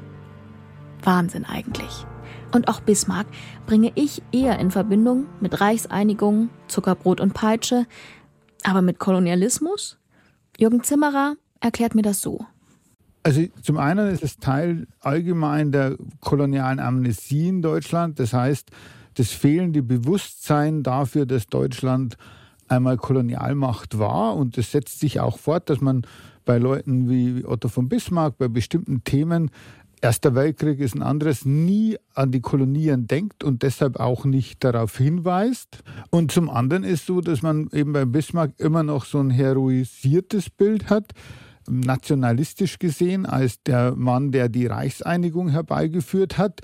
Wahnsinn 1.03 1.45
eigentlich. 1.45 2.05
Und 2.51 2.67
auch 2.67 2.79
Bismarck 2.79 3.27
bringe 3.67 3.91
ich 3.95 4.23
eher 4.31 4.59
in 4.59 4.71
Verbindung 4.71 5.27
mit 5.39 5.61
Reichseinigung, 5.61 6.49
Zuckerbrot 6.67 7.21
und 7.21 7.33
Peitsche, 7.33 7.85
aber 8.63 8.81
mit 8.81 8.99
Kolonialismus? 8.99 9.98
Jürgen 10.59 10.83
Zimmerer 10.83 11.35
erklärt 11.61 11.95
mir 11.95 12.01
das 12.01 12.21
so. 12.21 12.45
Also 13.23 13.45
zum 13.61 13.77
einen 13.77 14.09
ist 14.09 14.23
es 14.23 14.37
Teil 14.37 14.87
allgemein 14.99 15.71
der 15.71 15.95
kolonialen 16.19 16.79
Amnesie 16.79 17.47
in 17.47 17.61
Deutschland. 17.61 18.19
Das 18.19 18.33
heißt, 18.33 18.69
das 19.15 19.31
fehlende 19.31 19.81
Bewusstsein 19.81 20.83
dafür, 20.83 21.25
dass 21.25 21.47
Deutschland 21.47 22.17
einmal 22.67 22.97
Kolonialmacht 22.97 23.99
war. 23.99 24.35
Und 24.35 24.57
das 24.57 24.71
setzt 24.71 24.99
sich 24.99 25.21
auch 25.21 25.39
fort, 25.39 25.69
dass 25.69 25.79
man 25.79 26.03
bei 26.43 26.57
Leuten 26.57 27.09
wie 27.09 27.45
Otto 27.45 27.69
von 27.69 27.87
Bismarck 27.87 28.37
bei 28.37 28.49
bestimmten 28.49 29.03
Themen 29.05 29.51
Erster 30.01 30.33
Weltkrieg 30.33 30.79
ist 30.79 30.95
ein 30.95 31.03
anderes, 31.03 31.43
nie 31.43 31.97
an 32.13 32.31
die 32.31 32.39
Kolonien 32.39 33.07
denkt 33.07 33.43
und 33.43 33.63
deshalb 33.63 33.99
auch 33.99 34.23
nicht 34.23 34.63
darauf 34.63 34.97
hinweist. 34.97 35.83
Und 36.09 36.31
zum 36.31 36.49
anderen 36.49 36.85
ist 36.85 37.05
so, 37.05 37.19
dass 37.19 37.41
man 37.41 37.69
eben 37.73 37.91
bei 37.91 38.05
Bismarck 38.05 38.53
immer 38.59 38.83
noch 38.83 39.03
so 39.03 39.19
ein 39.19 39.29
heroisiertes 39.29 40.49
Bild 40.49 40.89
hat, 40.89 41.11
nationalistisch 41.69 42.79
gesehen, 42.79 43.25
als 43.25 43.61
der 43.63 43.93
Mann, 43.93 44.31
der 44.31 44.47
die 44.47 44.67
Reichseinigung 44.67 45.49
herbeigeführt 45.49 46.37
hat. 46.37 46.61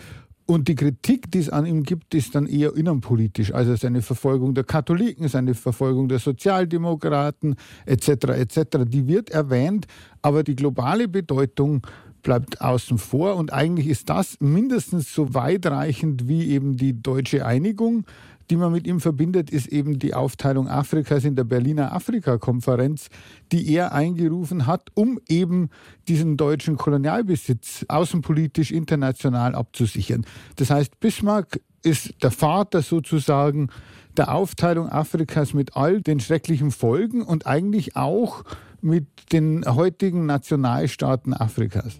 Und 0.47 0.67
die 0.67 0.75
Kritik, 0.75 1.29
die 1.31 1.39
es 1.39 1.49
an 1.49 1.65
ihm 1.65 1.83
gibt, 1.83 2.13
ist 2.13 2.35
dann 2.35 2.45
eher 2.45 2.75
innenpolitisch, 2.75 3.51
also 3.53 3.75
seine 3.75 4.03
Verfolgung 4.03 4.53
der 4.53 4.63
Katholiken, 4.63 5.27
seine 5.27 5.55
Verfolgung 5.55 6.07
der 6.07 6.19
Sozialdemokraten 6.19 7.55
etc. 7.87 8.09
etc. 8.27 8.59
Die 8.85 9.07
wird 9.07 9.31
erwähnt, 9.31 9.87
aber 10.21 10.43
die 10.43 10.55
globale 10.55 11.07
Bedeutung 11.07 11.81
bleibt 12.25 12.59
außen 12.59 12.97
vor. 12.97 13.37
Und 13.37 13.53
eigentlich 13.53 13.87
ist 13.87 14.09
das 14.09 14.35
mindestens 14.41 15.13
so 15.13 15.33
weitreichend 15.33 16.27
wie 16.27 16.49
eben 16.49 16.75
die 16.75 17.01
deutsche 17.01 17.45
Einigung. 17.45 18.05
Die 18.49 18.57
man 18.57 18.71
mit 18.71 18.85
ihm 18.85 18.99
verbindet, 18.99 19.49
ist 19.49 19.67
eben 19.67 19.97
die 19.97 20.13
Aufteilung 20.13 20.67
Afrikas 20.67 21.23
in 21.23 21.35
der 21.35 21.45
Berliner 21.45 21.93
Afrika-Konferenz, 21.93 23.09
die 23.51 23.73
er 23.73 23.93
eingerufen 23.93 24.67
hat, 24.67 24.89
um 24.93 25.19
eben 25.27 25.69
diesen 26.07 26.37
deutschen 26.37 26.77
Kolonialbesitz 26.77 27.85
außenpolitisch 27.87 28.71
international 28.71 29.55
abzusichern. 29.55 30.25
Das 30.57 30.69
heißt, 30.69 30.99
Bismarck 30.99 31.59
ist 31.81 32.13
der 32.21 32.31
Vater 32.31 32.81
sozusagen 32.81 33.69
der 34.17 34.33
Aufteilung 34.33 34.89
Afrikas 34.89 35.53
mit 35.53 35.75
all 35.75 36.01
den 36.01 36.19
schrecklichen 36.19 36.71
Folgen 36.71 37.23
und 37.23 37.47
eigentlich 37.47 37.95
auch 37.95 38.43
mit 38.81 39.07
den 39.31 39.65
heutigen 39.65 40.27
Nationalstaaten 40.27 41.33
Afrikas. 41.33 41.99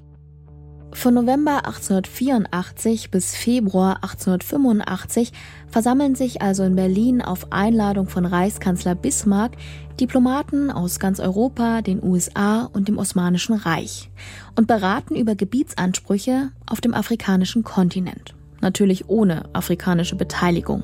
Von 0.96 1.14
November 1.14 1.66
1884 1.68 3.12
bis 3.12 3.36
Februar 3.36 3.98
1885 3.98 5.34
versammeln 5.68 6.16
sich 6.16 6.42
also 6.42 6.64
in 6.64 6.76
Berlin 6.76 7.22
auf 7.22 7.52
Einladung 7.52 8.08
von 8.08 8.26
Reichskanzler 8.26 8.96
Bismarck 8.96 9.52
Diplomaten 10.00 10.72
aus 10.72 10.98
ganz 10.98 11.20
Europa, 11.20 11.82
den 11.82 12.02
USA 12.02 12.70
und 12.74 12.88
dem 12.88 12.98
Osmanischen 12.98 13.56
Reich 13.56 14.10
und 14.56 14.68
beraten 14.68 15.16
über 15.16 15.36
Gebietsansprüche 15.36 16.50
auf 16.66 16.82
dem 16.82 16.96
afrikanischen 16.96 17.64
Kontinent. 17.64 18.34
Natürlich 18.62 19.08
ohne 19.08 19.44
afrikanische 19.54 20.16
Beteiligung. 20.16 20.84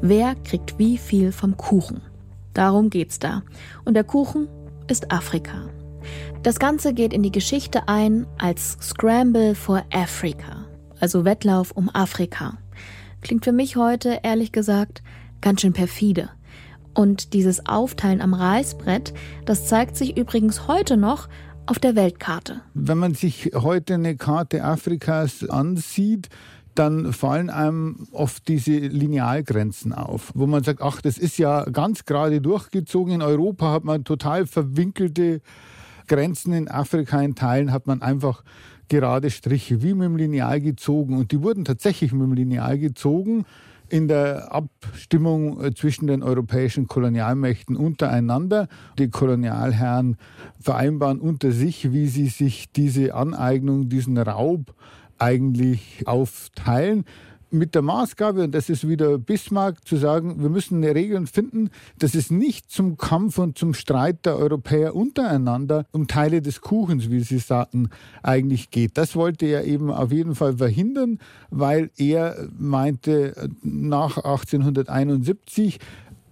Wer 0.00 0.34
kriegt 0.36 0.78
wie 0.78 0.96
viel 0.96 1.32
vom 1.32 1.56
Kuchen? 1.56 2.00
Darum 2.54 2.90
geht's 2.90 3.18
da. 3.18 3.42
Und 3.84 3.94
der 3.94 4.04
Kuchen 4.04 4.48
ist 4.88 5.12
Afrika. 5.12 5.68
Das 6.42 6.58
Ganze 6.58 6.92
geht 6.92 7.12
in 7.12 7.22
die 7.22 7.30
Geschichte 7.30 7.86
ein 7.86 8.26
als 8.36 8.76
Scramble 8.82 9.54
for 9.54 9.84
Africa, 9.92 10.66
also 10.98 11.24
Wettlauf 11.24 11.70
um 11.70 11.88
Afrika. 11.88 12.58
Klingt 13.20 13.44
für 13.44 13.52
mich 13.52 13.76
heute, 13.76 14.18
ehrlich 14.24 14.50
gesagt, 14.50 15.04
ganz 15.40 15.60
schön 15.60 15.72
perfide. 15.72 16.30
Und 16.94 17.32
dieses 17.32 17.66
Aufteilen 17.66 18.20
am 18.20 18.34
Reißbrett, 18.34 19.14
das 19.44 19.68
zeigt 19.68 19.96
sich 19.96 20.16
übrigens 20.16 20.66
heute 20.66 20.96
noch 20.96 21.28
auf 21.66 21.78
der 21.78 21.94
Weltkarte. 21.94 22.60
Wenn 22.74 22.98
man 22.98 23.14
sich 23.14 23.52
heute 23.54 23.94
eine 23.94 24.16
Karte 24.16 24.64
Afrikas 24.64 25.48
ansieht, 25.48 26.28
dann 26.74 27.12
fallen 27.12 27.50
einem 27.50 28.08
oft 28.10 28.48
diese 28.48 28.72
Linealgrenzen 28.78 29.92
auf, 29.92 30.32
wo 30.34 30.48
man 30.48 30.64
sagt, 30.64 30.82
ach, 30.82 31.02
das 31.02 31.18
ist 31.18 31.38
ja 31.38 31.64
ganz 31.66 32.04
gerade 32.04 32.40
durchgezogen. 32.40 33.14
In 33.14 33.22
Europa 33.22 33.70
hat 33.70 33.84
man 33.84 34.02
total 34.02 34.46
verwinkelte 34.46 35.40
Grenzen 36.12 36.52
in 36.52 36.68
Afrika 36.68 37.22
in 37.22 37.34
Teilen 37.34 37.72
hat 37.72 37.86
man 37.86 38.02
einfach 38.02 38.44
gerade 38.88 39.30
Striche 39.30 39.82
wie 39.82 39.94
mit 39.94 40.04
dem 40.04 40.16
Lineal 40.16 40.60
gezogen. 40.60 41.16
Und 41.16 41.32
die 41.32 41.42
wurden 41.42 41.64
tatsächlich 41.64 42.12
mit 42.12 42.20
dem 42.20 42.34
Lineal 42.34 42.78
gezogen 42.78 43.46
in 43.88 44.08
der 44.08 44.52
Abstimmung 44.52 45.64
äh, 45.64 45.72
zwischen 45.72 46.08
den 46.08 46.22
europäischen 46.22 46.86
Kolonialmächten 46.86 47.76
untereinander. 47.76 48.68
Die 48.98 49.08
Kolonialherren 49.08 50.18
vereinbaren 50.60 51.18
unter 51.18 51.50
sich, 51.50 51.92
wie 51.92 52.08
sie 52.08 52.26
sich 52.26 52.70
diese 52.70 53.14
Aneignung, 53.14 53.88
diesen 53.88 54.18
Raub 54.18 54.74
eigentlich 55.16 56.02
aufteilen. 56.04 57.06
Mit 57.52 57.74
der 57.74 57.82
Maßgabe, 57.82 58.44
und 58.44 58.54
das 58.54 58.68
ist 58.68 58.88
wieder 58.88 59.18
Bismarck, 59.18 59.86
zu 59.86 59.96
sagen, 59.96 60.42
wir 60.42 60.48
müssen 60.48 60.82
eine 60.82 60.94
Regel 60.94 61.26
finden, 61.26 61.70
dass 61.98 62.14
es 62.14 62.30
nicht 62.30 62.70
zum 62.70 62.96
Kampf 62.96 63.38
und 63.38 63.58
zum 63.58 63.74
Streit 63.74 64.24
der 64.24 64.36
Europäer 64.36 64.94
untereinander 64.96 65.84
um 65.92 66.06
Teile 66.06 66.42
des 66.42 66.60
Kuchens, 66.60 67.10
wie 67.10 67.20
Sie 67.20 67.38
sagten, 67.38 67.90
eigentlich 68.22 68.70
geht. 68.70 68.96
Das 68.96 69.14
wollte 69.16 69.46
er 69.46 69.64
eben 69.64 69.90
auf 69.90 70.12
jeden 70.12 70.34
Fall 70.34 70.56
verhindern, 70.56 71.18
weil 71.50 71.90
er 71.96 72.48
meinte, 72.56 73.50
nach 73.62 74.16
1871 74.16 75.78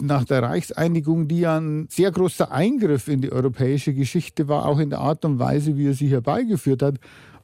nach 0.03 0.25
der 0.25 0.43
Reichseinigung, 0.43 1.29
die 1.29 1.41
ja 1.41 1.59
ein 1.59 1.87
sehr 1.91 2.11
großer 2.11 2.51
Eingriff 2.51 3.09
in 3.09 3.21
die 3.21 3.33
europäische 3.33 3.93
Geschichte 3.93 4.49
war, 4.49 4.65
auch 4.65 4.79
in 4.79 4.91
der 4.91 5.01
Art 5.01 5.25
und 5.25 5.39
Weise, 5.39 5.77
wie 5.77 5.89
er 5.89 5.95
sie 5.95 6.09
herbeigeführt 6.09 6.83
hat. 6.83 6.95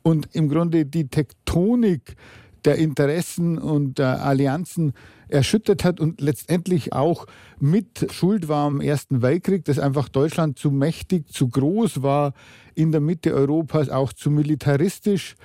Und 0.02 0.28
im 0.32 0.48
Grunde 0.48 0.86
die 0.86 1.08
Tektonik 1.08 2.16
der 2.66 2.76
Interessen 2.76 3.58
und 3.58 3.98
der 3.98 4.22
Allianzen 4.24 4.92
erschüttert 5.28 5.84
hat 5.84 6.00
und 6.00 6.20
letztendlich 6.20 6.92
auch 6.92 7.26
mit 7.58 8.12
Schuld 8.12 8.48
war 8.48 8.66
am 8.66 8.80
Ersten 8.80 9.22
Weltkrieg, 9.22 9.64
dass 9.64 9.78
einfach 9.78 10.08
Deutschland 10.08 10.58
zu 10.58 10.70
mächtig, 10.70 11.32
zu 11.32 11.48
groß 11.48 12.02
war 12.02 12.34
in 12.74 12.92
der 12.92 13.00
Mitte 13.00 13.32
Europas, 13.32 13.88
auch 13.88 14.12
zu 14.12 14.30
militaristisch. 14.30 15.36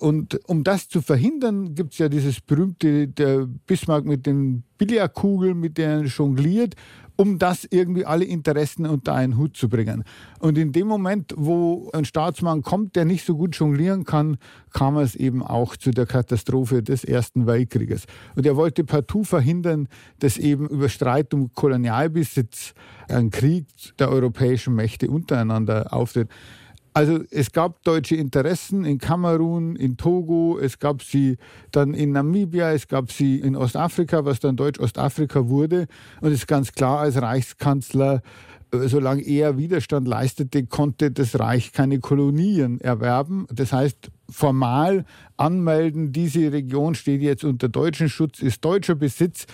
Und 0.00 0.40
um 0.48 0.64
das 0.64 0.88
zu 0.88 1.02
verhindern, 1.02 1.74
gibt 1.74 1.92
es 1.92 1.98
ja 1.98 2.08
dieses 2.08 2.40
berühmte 2.40 3.06
der 3.06 3.46
Bismarck 3.66 4.04
mit 4.06 4.26
den 4.26 4.64
Billardkugeln, 4.78 5.60
mit 5.60 5.76
denen 5.76 6.04
er 6.04 6.08
jongliert 6.08 6.74
um 7.20 7.38
das 7.38 7.68
irgendwie 7.70 8.06
alle 8.06 8.24
Interessen 8.24 8.86
unter 8.86 9.12
einen 9.12 9.36
Hut 9.36 9.54
zu 9.54 9.68
bringen. 9.68 10.04
Und 10.38 10.56
in 10.56 10.72
dem 10.72 10.86
Moment, 10.86 11.34
wo 11.36 11.90
ein 11.92 12.06
Staatsmann 12.06 12.62
kommt, 12.62 12.96
der 12.96 13.04
nicht 13.04 13.26
so 13.26 13.36
gut 13.36 13.54
jonglieren 13.56 14.04
kann, 14.04 14.38
kam 14.72 14.96
es 14.96 15.16
eben 15.16 15.42
auch 15.42 15.76
zu 15.76 15.90
der 15.90 16.06
Katastrophe 16.06 16.82
des 16.82 17.04
Ersten 17.04 17.46
Weltkrieges. 17.46 18.06
Und 18.36 18.46
er 18.46 18.56
wollte 18.56 18.84
partout 18.84 19.24
verhindern, 19.24 19.86
dass 20.20 20.38
eben 20.38 20.66
über 20.66 20.88
Streit 20.88 21.34
um 21.34 21.52
Kolonialbesitz 21.52 22.72
ein 23.10 23.28
Krieg 23.28 23.66
der 23.98 24.08
europäischen 24.08 24.74
Mächte 24.74 25.10
untereinander 25.10 25.92
auftritt. 25.92 26.30
Also 26.92 27.20
es 27.30 27.52
gab 27.52 27.84
deutsche 27.84 28.16
Interessen 28.16 28.84
in 28.84 28.98
Kamerun, 28.98 29.76
in 29.76 29.96
Togo, 29.96 30.58
es 30.58 30.78
gab 30.78 31.02
sie 31.02 31.36
dann 31.70 31.94
in 31.94 32.12
Namibia, 32.12 32.72
es 32.72 32.88
gab 32.88 33.12
sie 33.12 33.38
in 33.38 33.54
Ostafrika, 33.54 34.24
was 34.24 34.40
dann 34.40 34.56
Deutsch-Ostafrika 34.56 35.48
wurde. 35.48 35.86
Und 36.20 36.32
es 36.32 36.40
ist 36.40 36.46
ganz 36.48 36.72
klar, 36.72 37.00
als 37.00 37.20
Reichskanzler, 37.20 38.22
äh, 38.72 38.88
solange 38.88 39.22
er 39.22 39.56
Widerstand 39.56 40.08
leistete, 40.08 40.66
konnte 40.66 41.12
das 41.12 41.38
Reich 41.38 41.72
keine 41.72 42.00
Kolonien 42.00 42.80
erwerben. 42.80 43.46
Das 43.52 43.72
heißt, 43.72 44.10
formal 44.28 45.04
anmelden, 45.36 46.12
diese 46.12 46.52
Region 46.52 46.96
steht 46.96 47.22
jetzt 47.22 47.44
unter 47.44 47.68
deutschen 47.68 48.08
Schutz, 48.08 48.40
ist 48.40 48.64
deutscher 48.64 48.96
Besitz 48.96 49.46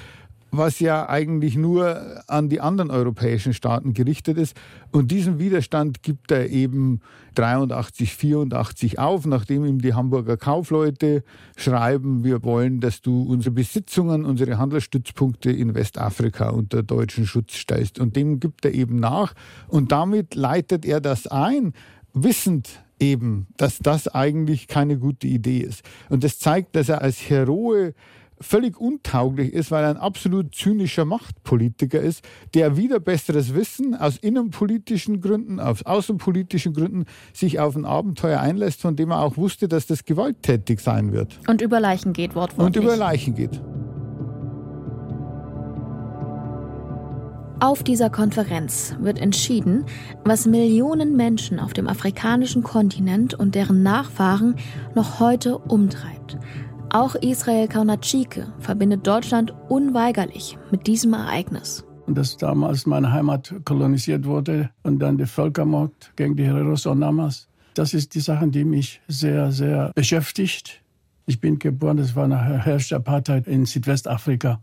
was 0.57 0.81
ja 0.81 1.09
eigentlich 1.09 1.57
nur 1.57 2.23
an 2.27 2.49
die 2.49 2.61
anderen 2.61 2.91
europäischen 2.91 3.53
Staaten 3.53 3.95
gerichtet 3.95 4.39
ist. 4.39 4.57
Und 4.91 5.11
diesen 5.11 5.39
Widerstand 5.39 6.03
gibt 6.03 6.31
er 6.31 6.51
eben 6.51 7.01
83, 7.35 8.15
84 8.15 8.99
auf, 8.99 9.27
nachdem 9.27 9.65
ihm 9.65 9.81
die 9.81 9.95
Hamburger 9.95 10.37
Kaufleute 10.37 11.23
schreiben, 11.57 12.25
wir 12.25 12.43
wollen, 12.45 12.81
dass 12.81 13.03
du 13.03 13.23
unsere 13.23 13.55
Besitzungen, 13.55 14.25
unsere 14.25 14.59
Handelsstützpunkte 14.59 15.51
in 15.51 15.75
Westafrika 15.75 16.51
unter 16.51 16.83
deutschen 16.83 17.27
Schutz 17.27 17.55
stellst. 17.55 17.99
Und 17.99 18.17
dem 18.17 18.41
gibt 18.41 18.65
er 18.65 18.73
eben 18.73 18.97
nach. 18.97 19.35
Und 19.69 19.93
damit 19.93 20.35
leitet 20.35 20.85
er 20.85 21.01
das 21.01 21.27
ein, 21.27 21.73
wissend, 22.13 22.83
eben, 22.99 23.47
dass 23.57 23.79
das 23.79 24.09
eigentlich 24.09 24.69
keine 24.69 24.99
gute 24.99 25.27
Idee 25.27 25.59
ist. 25.59 25.83
Und 26.09 26.25
das 26.25 26.39
zeigt, 26.39 26.77
dass 26.77 26.89
er 26.89 27.03
als 27.03 27.29
Heroe 27.29 27.95
völlig 28.41 28.79
untauglich 28.79 29.53
ist, 29.53 29.71
weil 29.71 29.85
er 29.85 29.91
ein 29.91 29.97
absolut 29.97 30.55
zynischer 30.55 31.05
Machtpolitiker 31.05 32.01
ist, 32.01 32.25
der 32.55 32.77
wieder 32.77 33.01
besseres 33.01 33.55
Wissen 33.55 33.95
aus 33.95 34.17
innenpolitischen 34.19 35.21
Gründen, 35.21 35.61
aus 35.61 35.85
außenpolitischen 35.85 36.73
Gründen 36.73 37.07
sich 37.33 37.61
auf 37.61 37.77
ein 37.77 37.85
Abenteuer 37.85 38.41
einlässt, 38.41 38.81
von 38.81 38.97
dem 38.97 39.11
er 39.11 39.23
auch 39.23 39.37
wusste, 39.37 39.69
dass 39.69 39.87
das 39.87 40.05
gewalttätig 40.05 40.81
sein 40.81 41.13
wird. 41.13 41.41
Und 41.49 41.63
über 41.63 41.81
Leichen 41.81 42.13
geht, 42.13 42.35
wortwörtlich. 42.35 42.67
Und 42.67 42.85
über 42.85 42.97
Leichen 42.97 43.35
geht. 43.35 43.61
Auf 47.59 47.83
dieser 47.83 48.11
Konferenz 48.11 48.95
wird 49.01 49.19
entschieden, 49.19 49.87
was 50.25 50.45
Millionen 50.45 51.17
Menschen 51.17 51.59
auf 51.59 51.73
dem 51.73 51.89
afrikanischen 51.89 52.63
Kontinent 52.63 53.33
und 53.33 53.55
deren 53.55 53.83
Nachfahren 53.83 54.57
noch 54.95 55.21
heute 55.21 55.57
umtreibt. 55.57 56.37
Auch 56.91 57.17
Israel 57.17 57.67
Kaunatschike 57.67 58.53
verbindet 58.61 59.07
Deutschland 59.07 59.53
unweigerlich 59.69 60.57
mit 60.71 60.87
diesem 60.87 61.15
Ereignis. 61.15 61.85
Dass 62.07 62.37
damals 62.37 62.87
meine 62.87 63.13
Heimat 63.13 63.53
kolonisiert 63.65 64.25
wurde 64.25 64.71
und 64.85 65.01
dann 65.01 65.19
der 65.19 65.27
Völkermord 65.27 66.13
gegen 66.15 66.37
die 66.37 66.45
Hereros 66.45 66.87
und 66.87 67.01
Namas. 67.01 67.49
Das 67.75 67.93
ist 67.93 68.15
die 68.15 68.21
Sache, 68.21 68.49
die 68.49 68.65
mich 68.65 69.01
sehr, 69.09 69.51
sehr 69.51 69.91
beschäftigt. 69.95 70.81
Ich 71.27 71.41
bin 71.41 71.59
geboren, 71.59 71.97
das 71.97 72.15
war 72.15 72.25
eine 72.25 72.41
herrschte 72.41 72.97
Apartheid 72.97 73.49
in 73.49 73.67
Südwestafrika. 73.67 74.61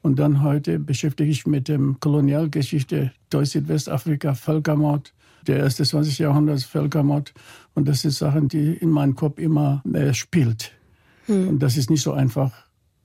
Und 0.00 0.20
dann 0.20 0.44
heute 0.44 0.78
beschäftige 0.78 1.28
ich 1.28 1.44
mich 1.44 1.52
mit 1.52 1.68
der 1.68 1.80
Kolonialgeschichte 1.98 3.10
Deutsch-Südwestafrika, 3.30 4.34
Völkermord, 4.34 5.12
der 5.48 5.58
erste 5.58 5.82
20. 5.82 6.18
Jahrhunderts 6.18 6.62
Völkermord. 6.62 7.34
Und 7.74 7.88
das 7.88 8.02
sind 8.02 8.12
Sachen, 8.12 8.46
die 8.46 8.74
in 8.74 8.90
meinem 8.90 9.16
Kopf 9.16 9.40
immer 9.40 9.82
mehr 9.84 10.14
spielt. 10.14 10.77
Hm. 11.28 11.48
Und 11.48 11.58
das 11.60 11.76
ist 11.76 11.90
nicht 11.90 12.02
so 12.02 12.12
einfach, 12.12 12.52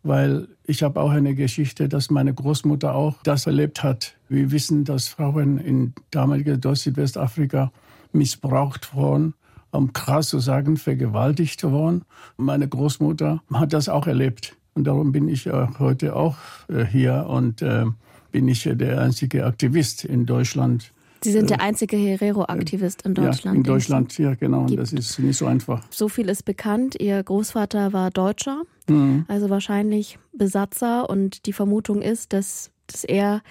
weil 0.01 0.47
ich 0.65 0.81
habe 0.81 0.99
auch 0.99 1.11
eine 1.11 1.35
Geschichte, 1.35 1.87
dass 1.87 2.09
meine 2.09 2.33
Großmutter 2.33 2.95
auch 2.95 3.21
das 3.23 3.45
erlebt 3.45 3.83
hat. 3.83 4.15
Wir 4.27 4.51
wissen, 4.51 4.83
dass 4.83 5.07
Frauen 5.07 5.59
in 5.59 5.93
damaliger 6.11 6.57
Deutsch-Südwestafrika 6.57 7.71
missbraucht 8.11 8.95
wurden, 8.95 9.33
um 9.71 9.93
krass 9.93 10.29
zu 10.29 10.39
sagen, 10.39 10.77
vergewaltigt 10.77 11.63
wurden. 11.63 12.03
Meine 12.37 12.67
Großmutter 12.67 13.41
hat 13.53 13.73
das 13.73 13.89
auch 13.89 14.07
erlebt. 14.07 14.55
Und 14.73 14.85
darum 14.85 15.11
bin 15.11 15.27
ich 15.27 15.47
heute 15.79 16.15
auch 16.15 16.35
äh, 16.67 16.83
hier 16.85 17.27
und 17.29 17.61
äh, 17.61 17.85
bin 18.31 18.47
ich 18.47 18.63
der 18.63 18.99
einzige 18.99 19.45
Aktivist 19.45 20.03
in 20.03 20.25
Deutschland, 20.25 20.91
Sie 21.23 21.31
sind 21.31 21.49
der 21.49 21.59
äh, 21.59 21.63
einzige 21.63 21.95
Herero-Aktivist 21.95 23.03
in 23.03 23.13
Deutschland. 23.13 23.55
Ja, 23.55 23.59
in 23.59 23.63
Deutschland, 23.63 24.17
ja, 24.17 24.35
genau. 24.35 24.61
Und 24.61 24.75
das 24.75 24.93
ist 24.93 25.19
nicht 25.19 25.37
so 25.37 25.45
einfach. 25.45 25.83
So 25.89 26.09
viel 26.09 26.29
ist 26.29 26.43
bekannt. 26.43 26.95
Ihr 26.99 27.21
Großvater 27.23 27.93
war 27.93 28.11
Deutscher, 28.11 28.63
mhm. 28.87 29.25
also 29.27 29.49
wahrscheinlich 29.49 30.19
Besatzer. 30.33 31.09
Und 31.09 31.45
die 31.45 31.53
Vermutung 31.53 32.01
ist, 32.01 32.33
dass, 32.33 32.71
dass 32.87 33.03
er 33.03 33.41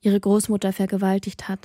ihre 0.00 0.20
Großmutter 0.20 0.72
vergewaltigt 0.72 1.48
hat. 1.48 1.60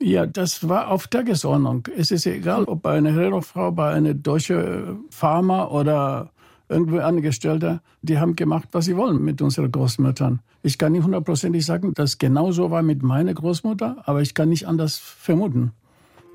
Ja, 0.00 0.26
das 0.26 0.68
war 0.68 0.90
auf 0.90 1.08
Tagesordnung. 1.08 1.88
Es 1.96 2.10
ist 2.10 2.26
egal, 2.26 2.64
ob 2.64 2.82
bei 2.82 2.96
einer 2.98 3.12
Herero-Frau, 3.12 3.72
bei 3.72 3.92
einer 3.92 4.14
deutschen 4.14 5.04
Farmer 5.10 5.72
oder 5.72 6.30
irgendwo 6.68 6.98
Angestellte, 6.98 7.80
die 8.02 8.18
haben 8.18 8.36
gemacht, 8.36 8.68
was 8.72 8.86
sie 8.86 8.96
wollen 8.96 9.22
mit 9.24 9.40
unseren 9.42 9.70
Großmüttern. 9.70 10.40
Ich 10.62 10.78
kann 10.78 10.92
nicht 10.92 11.04
hundertprozentig 11.04 11.64
sagen, 11.64 11.94
dass 11.94 12.10
es 12.10 12.18
genauso 12.18 12.70
war 12.70 12.82
mit 12.82 13.02
meiner 13.02 13.34
Großmutter, 13.34 14.02
aber 14.04 14.22
ich 14.22 14.34
kann 14.34 14.48
nicht 14.48 14.66
anders 14.66 14.98
vermuten. 14.98 15.72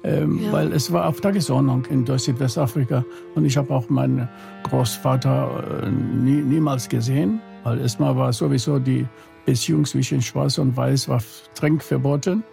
Ähm, 0.03 0.39
ja. 0.43 0.51
Weil 0.51 0.73
es 0.73 0.91
war 0.91 1.07
auf 1.07 1.21
Tagesordnung 1.21 1.85
in 1.85 2.03
Deutsch-Südwestafrika. 2.03 3.05
Und 3.35 3.45
ich 3.45 3.55
habe 3.55 3.73
auch 3.73 3.89
meinen 3.89 4.27
Großvater 4.63 5.83
äh, 5.83 5.89
nie, 5.89 6.41
niemals 6.41 6.89
gesehen, 6.89 7.39
weil 7.63 7.79
erstmal 7.79 8.15
war 8.17 8.33
sowieso 8.33 8.79
die 8.79 9.07
Beziehung 9.45 9.85
zwischen 9.85 10.21
Schwarz 10.21 10.57
und 10.57 10.75
Weiß 10.75 11.07
war 11.07 11.21
streng 11.21 11.79
verboten. 11.79 12.43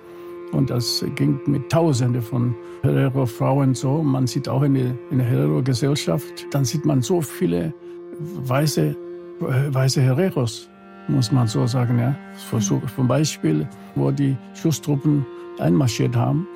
Und 0.52 0.70
das 0.70 1.04
ging 1.14 1.38
mit 1.46 1.70
Tausenden 1.70 2.22
von 2.22 2.54
Herero-Frauen 2.82 3.74
so. 3.74 4.02
Man 4.02 4.26
sieht 4.26 4.48
auch 4.48 4.62
in 4.62 4.74
der, 4.74 4.94
in 5.10 5.18
der 5.18 5.26
Herero-Gesellschaft, 5.26 6.46
dann 6.50 6.64
sieht 6.64 6.84
man 6.84 7.02
so 7.02 7.20
viele 7.20 7.72
weiße, 8.18 8.96
weiße 9.38 10.00
Hereros, 10.00 10.68
muss 11.08 11.30
man 11.30 11.46
so 11.46 11.66
sagen. 11.66 11.98
Ja. 11.98 12.16
Zum 12.60 13.08
Beispiel, 13.08 13.68
wo 13.94 14.10
die 14.10 14.36
Schusstruppen 14.54 15.24
einmarschiert 15.58 16.16
haben, 16.16 16.46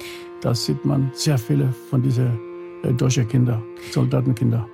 da 0.40 0.54
sieht 0.54 0.84
man 0.84 1.10
sehr 1.14 1.38
viele 1.38 1.72
von 1.90 2.02
diesen 2.02 2.38
äh, 2.82 2.92
deutschen 2.92 3.26
Kinder, 3.28 3.62
Soldatenkinder. 3.92 4.66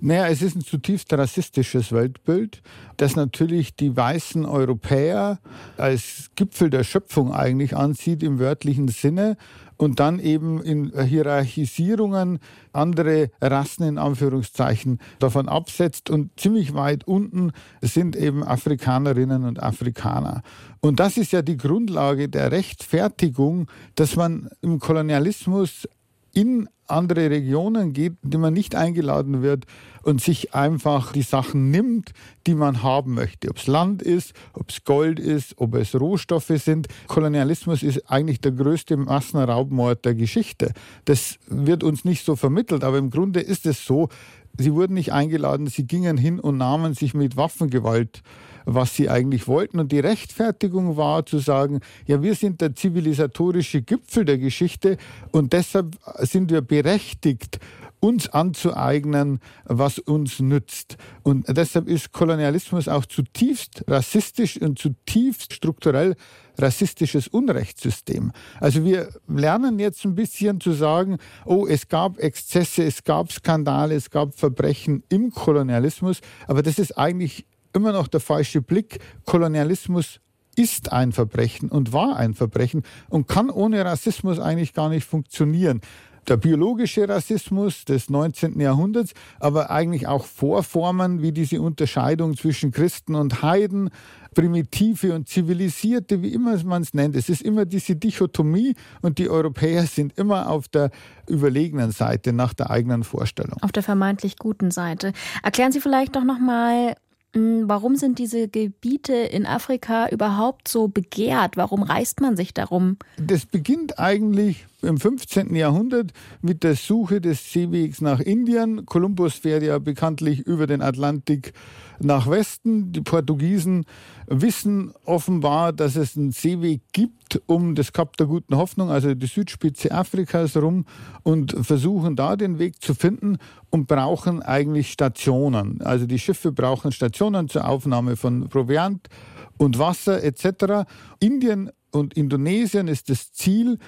Naja, 0.00 0.28
es 0.28 0.42
ist 0.42 0.54
ein 0.54 0.60
zutiefst 0.60 1.12
rassistisches 1.12 1.90
Weltbild, 1.90 2.62
das 2.98 3.16
natürlich 3.16 3.74
die 3.74 3.96
weißen 3.96 4.46
Europäer 4.46 5.40
als 5.76 6.30
Gipfel 6.36 6.70
der 6.70 6.84
Schöpfung 6.84 7.32
eigentlich 7.32 7.76
ansieht 7.76 8.22
im 8.22 8.38
wörtlichen 8.38 8.86
Sinne 8.86 9.36
und 9.76 9.98
dann 9.98 10.20
eben 10.20 10.62
in 10.62 10.92
Hierarchisierungen 10.96 12.38
andere 12.72 13.30
Rassen 13.40 13.84
in 13.84 13.98
Anführungszeichen 13.98 14.98
davon 15.18 15.48
absetzt 15.48 16.10
und 16.10 16.38
ziemlich 16.38 16.74
weit 16.74 17.06
unten 17.08 17.52
sind 17.80 18.14
eben 18.14 18.44
Afrikanerinnen 18.44 19.44
und 19.44 19.60
Afrikaner. 19.60 20.42
Und 20.80 21.00
das 21.00 21.16
ist 21.16 21.32
ja 21.32 21.42
die 21.42 21.56
Grundlage 21.56 22.28
der 22.28 22.52
Rechtfertigung, 22.52 23.68
dass 23.96 24.14
man 24.14 24.48
im 24.60 24.78
Kolonialismus 24.78 25.88
in 26.32 26.68
andere 26.86 27.30
Regionen 27.30 27.92
geht, 27.92 28.14
die 28.22 28.38
man 28.38 28.54
nicht 28.54 28.74
eingeladen 28.74 29.42
wird 29.42 29.66
und 30.02 30.22
sich 30.22 30.54
einfach 30.54 31.12
die 31.12 31.22
Sachen 31.22 31.70
nimmt, 31.70 32.12
die 32.46 32.54
man 32.54 32.82
haben 32.82 33.14
möchte. 33.14 33.50
Ob 33.50 33.58
es 33.58 33.66
Land 33.66 34.00
ist, 34.00 34.32
ob 34.54 34.70
es 34.70 34.84
Gold 34.84 35.20
ist, 35.20 35.54
ob 35.58 35.74
es 35.74 35.94
Rohstoffe 35.94 36.52
sind. 36.56 36.88
Kolonialismus 37.06 37.82
ist 37.82 38.10
eigentlich 38.10 38.40
der 38.40 38.52
größte 38.52 38.96
Massenraubmord 38.96 40.04
der 40.04 40.14
Geschichte. 40.14 40.72
Das 41.04 41.38
wird 41.46 41.84
uns 41.84 42.04
nicht 42.04 42.24
so 42.24 42.36
vermittelt, 42.36 42.84
aber 42.84 42.98
im 42.98 43.10
Grunde 43.10 43.40
ist 43.40 43.66
es 43.66 43.84
so, 43.84 44.08
sie 44.56 44.72
wurden 44.72 44.94
nicht 44.94 45.12
eingeladen, 45.12 45.66
sie 45.66 45.86
gingen 45.86 46.16
hin 46.16 46.40
und 46.40 46.56
nahmen 46.56 46.94
sich 46.94 47.12
mit 47.12 47.36
Waffengewalt 47.36 48.22
was 48.68 48.94
sie 48.94 49.08
eigentlich 49.08 49.48
wollten. 49.48 49.80
Und 49.80 49.92
die 49.92 50.00
Rechtfertigung 50.00 50.96
war 50.96 51.24
zu 51.24 51.38
sagen, 51.38 51.80
ja, 52.06 52.22
wir 52.22 52.34
sind 52.34 52.60
der 52.60 52.74
zivilisatorische 52.74 53.82
Gipfel 53.82 54.24
der 54.24 54.38
Geschichte 54.38 54.98
und 55.32 55.52
deshalb 55.52 55.96
sind 56.20 56.50
wir 56.50 56.60
berechtigt, 56.60 57.58
uns 58.00 58.28
anzueignen, 58.28 59.40
was 59.64 59.98
uns 59.98 60.38
nützt. 60.38 60.98
Und 61.24 61.46
deshalb 61.48 61.88
ist 61.88 62.12
Kolonialismus 62.12 62.86
auch 62.86 63.06
zutiefst 63.06 63.82
rassistisch 63.88 64.60
und 64.60 64.78
zutiefst 64.78 65.52
strukturell 65.52 66.14
rassistisches 66.58 67.26
Unrechtssystem. 67.26 68.32
Also 68.60 68.84
wir 68.84 69.08
lernen 69.26 69.78
jetzt 69.78 70.04
ein 70.04 70.14
bisschen 70.14 70.60
zu 70.60 70.72
sagen, 70.72 71.18
oh, 71.44 71.66
es 71.66 71.88
gab 71.88 72.18
Exzesse, 72.18 72.84
es 72.84 73.02
gab 73.02 73.32
Skandale, 73.32 73.94
es 73.94 74.10
gab 74.10 74.34
Verbrechen 74.34 75.02
im 75.08 75.30
Kolonialismus, 75.30 76.20
aber 76.46 76.62
das 76.62 76.78
ist 76.78 76.96
eigentlich 76.98 77.46
immer 77.72 77.92
noch 77.92 78.08
der 78.08 78.20
falsche 78.20 78.62
Blick. 78.62 78.98
Kolonialismus 79.24 80.20
ist 80.56 80.92
ein 80.92 81.12
Verbrechen 81.12 81.68
und 81.68 81.92
war 81.92 82.16
ein 82.16 82.34
Verbrechen 82.34 82.82
und 83.08 83.28
kann 83.28 83.48
ohne 83.48 83.84
Rassismus 83.84 84.40
eigentlich 84.40 84.74
gar 84.74 84.88
nicht 84.88 85.06
funktionieren. 85.06 85.80
Der 86.26 86.36
biologische 86.36 87.08
Rassismus 87.08 87.86
des 87.86 88.10
19. 88.10 88.60
Jahrhunderts, 88.60 89.14
aber 89.40 89.70
eigentlich 89.70 90.06
auch 90.06 90.26
Vorformen 90.26 91.22
wie 91.22 91.32
diese 91.32 91.62
Unterscheidung 91.62 92.36
zwischen 92.36 92.70
Christen 92.70 93.14
und 93.14 93.40
Heiden, 93.40 93.88
primitive 94.34 95.14
und 95.14 95.26
zivilisierte, 95.26 96.20
wie 96.20 96.34
immer 96.34 96.62
man 96.64 96.82
es 96.82 96.92
nennt. 96.92 97.16
Es 97.16 97.30
ist 97.30 97.40
immer 97.40 97.64
diese 97.64 97.96
Dichotomie 97.96 98.74
und 99.00 99.18
die 99.18 99.30
Europäer 99.30 99.86
sind 99.86 100.18
immer 100.18 100.50
auf 100.50 100.68
der 100.68 100.90
überlegenen 101.26 101.92
Seite 101.92 102.34
nach 102.34 102.52
der 102.52 102.68
eigenen 102.68 103.04
Vorstellung. 103.04 103.56
Auf 103.62 103.72
der 103.72 103.82
vermeintlich 103.82 104.36
guten 104.36 104.70
Seite. 104.70 105.14
Erklären 105.42 105.72
Sie 105.72 105.80
vielleicht 105.80 106.14
doch 106.14 106.24
noch 106.24 106.38
mal, 106.38 106.88
hm, 106.88 106.94
warum 107.34 107.96
sind 107.96 108.18
diese 108.18 108.48
Gebiete 108.48 109.14
in 109.14 109.46
Afrika 109.46 110.08
überhaupt 110.08 110.68
so 110.68 110.88
begehrt? 110.88 111.56
Warum 111.56 111.82
reist 111.82 112.20
man 112.20 112.36
sich 112.36 112.54
darum? 112.54 112.96
Das 113.18 113.46
beginnt 113.46 113.98
eigentlich 113.98 114.66
im 114.82 114.98
15. 114.98 115.54
Jahrhundert 115.54 116.12
mit 116.40 116.62
der 116.62 116.76
Suche 116.76 117.20
des 117.20 117.52
Seewegs 117.52 118.00
nach 118.00 118.20
Indien. 118.20 118.86
Kolumbus 118.86 119.34
fährt 119.34 119.62
ja 119.62 119.78
bekanntlich 119.78 120.40
über 120.40 120.66
den 120.66 120.82
Atlantik 120.82 121.52
nach 121.98 122.28
Westen. 122.30 122.92
Die 122.92 123.00
Portugiesen 123.00 123.86
wissen 124.26 124.92
offenbar, 125.04 125.72
dass 125.72 125.96
es 125.96 126.16
einen 126.16 126.30
Seeweg 126.30 126.82
gibt 126.92 127.40
um 127.46 127.74
das 127.74 127.92
Kap 127.92 128.16
der 128.16 128.26
Guten 128.26 128.56
Hoffnung, 128.56 128.90
also 128.90 129.14
die 129.14 129.26
Südspitze 129.26 129.90
Afrikas 129.90 130.56
rum 130.56 130.84
und 131.24 131.54
versuchen 131.66 132.14
da 132.14 132.36
den 132.36 132.58
Weg 132.58 132.80
zu 132.80 132.94
finden 132.94 133.38
und 133.70 133.86
brauchen 133.86 134.42
eigentlich 134.42 134.92
Stationen. 134.92 135.82
Also 135.82 136.06
die 136.06 136.18
Schiffe 136.18 136.52
brauchen 136.52 136.92
Stationen 136.92 137.48
zur 137.48 137.68
Aufnahme 137.68 138.16
von 138.16 138.48
Proviant 138.48 139.08
und 139.56 139.78
Wasser 139.78 140.22
etc. 140.22 140.88
Indien 141.18 141.70
und 141.90 142.14
Indonesien 142.14 142.88
ist 142.88 143.10
das 143.10 143.32
Ziel 143.32 143.78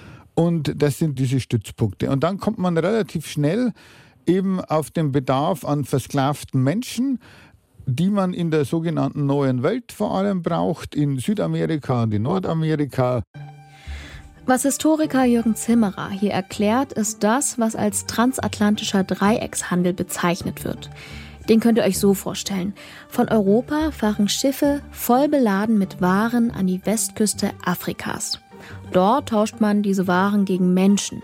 und 0.40 0.72
das 0.74 0.98
sind 0.98 1.18
diese 1.18 1.38
Stützpunkte. 1.38 2.08
Und 2.08 2.24
dann 2.24 2.38
kommt 2.38 2.56
man 2.56 2.78
relativ 2.78 3.26
schnell 3.26 3.74
eben 4.26 4.58
auf 4.58 4.90
den 4.90 5.12
Bedarf 5.12 5.66
an 5.66 5.84
versklavten 5.84 6.62
Menschen, 6.62 7.18
die 7.84 8.08
man 8.08 8.32
in 8.32 8.50
der 8.50 8.64
sogenannten 8.64 9.26
neuen 9.26 9.62
Welt 9.62 9.92
vor 9.92 10.16
allem 10.16 10.40
braucht, 10.40 10.94
in 10.94 11.18
Südamerika 11.18 12.04
und 12.04 12.14
in 12.14 12.22
Nordamerika. 12.22 13.22
Was 14.46 14.62
Historiker 14.62 15.26
Jürgen 15.26 15.56
Zimmerer 15.56 16.08
hier 16.08 16.32
erklärt, 16.32 16.94
ist 16.94 17.22
das, 17.22 17.58
was 17.58 17.76
als 17.76 18.06
transatlantischer 18.06 19.04
Dreieckshandel 19.04 19.92
bezeichnet 19.92 20.64
wird. 20.64 20.88
Den 21.50 21.60
könnt 21.60 21.76
ihr 21.76 21.84
euch 21.84 21.98
so 21.98 22.14
vorstellen. 22.14 22.72
Von 23.10 23.28
Europa 23.28 23.90
fahren 23.90 24.30
Schiffe 24.30 24.80
voll 24.90 25.28
beladen 25.28 25.76
mit 25.76 26.00
Waren 26.00 26.50
an 26.50 26.66
die 26.66 26.80
Westküste 26.86 27.50
Afrikas. 27.62 28.40
Dort 28.92 29.30
tauscht 29.30 29.60
man 29.60 29.82
diese 29.82 30.06
Waren 30.06 30.44
gegen 30.44 30.74
Menschen. 30.74 31.22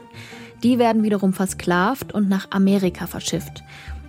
Die 0.63 0.79
werden 0.79 1.03
wiederum 1.03 1.33
versklavt 1.33 2.13
und 2.13 2.29
nach 2.29 2.51
Amerika 2.51 3.07
verschifft. 3.07 3.63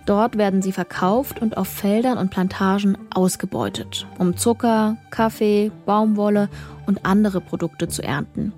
Dort 0.06 0.38
werden 0.38 0.62
sie 0.62 0.72
verkauft 0.72 1.42
und 1.42 1.58
auf 1.58 1.68
Feldern 1.68 2.16
und 2.16 2.30
Plantagen 2.30 2.96
ausgebeutet, 3.14 4.06
um 4.18 4.38
Zucker, 4.38 4.96
Kaffee, 5.10 5.70
Baumwolle 5.84 6.48
und 6.86 7.04
andere 7.04 7.42
Produkte 7.42 7.88
zu 7.88 8.02
ernten. 8.02 8.54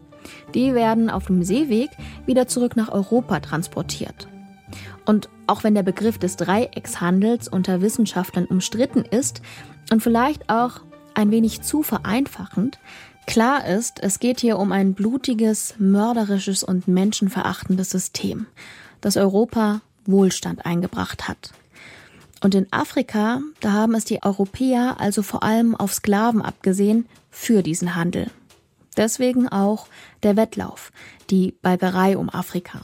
Die 0.55 0.75
werden 0.75 1.11
auf 1.11 1.27
dem 1.27 1.43
Seeweg 1.43 1.91
wieder 2.25 2.47
zurück 2.47 2.77
nach 2.77 2.91
Europa 2.91 3.41
transportiert. 3.41 4.29
Und 5.05 5.29
auch 5.49 5.65
wenn 5.65 5.75
der 5.75 5.83
Begriff 5.83 6.19
des 6.19 6.37
Dreieckshandels 6.37 7.49
unter 7.49 7.81
Wissenschaftlern 7.81 8.45
umstritten 8.45 9.05
ist 9.05 9.43
und 9.91 10.05
vielleicht 10.05 10.49
auch 10.49 10.83
ein 11.15 11.33
wenig 11.33 11.63
zu 11.63 11.83
vereinfachend, 11.83 12.79
klar 13.31 13.65
ist, 13.65 14.03
es 14.03 14.19
geht 14.19 14.41
hier 14.41 14.59
um 14.59 14.73
ein 14.73 14.95
blutiges, 14.95 15.75
mörderisches 15.79 16.65
und 16.65 16.89
menschenverachtendes 16.89 17.91
System, 17.91 18.47
das 19.01 19.17
Europa 19.17 19.83
Wohlstand 20.05 20.67
eingebracht 20.67 21.29
hat. 21.29 21.53
Und 22.43 22.57
in 22.57 22.67
Afrika, 22.73 23.41
da 23.61 23.73
haben 23.73 23.95
es 23.95 24.05
die 24.05 24.23
Europäer 24.23 24.97
also 24.99 25.23
vor 25.23 25.45
allem 25.45 25.77
auf 25.77 25.95
Sklaven 25.95 26.43
abgesehen 26.43 27.07
für 27.31 27.63
diesen 27.63 27.95
Handel. 27.95 28.31
Deswegen 28.97 29.49
auch 29.49 29.87
der 30.25 30.37
Wettlauf, 30.37 30.91
die 31.31 31.55
Balgerei 31.63 32.19
um 32.19 32.31
Afrika. 32.31 32.81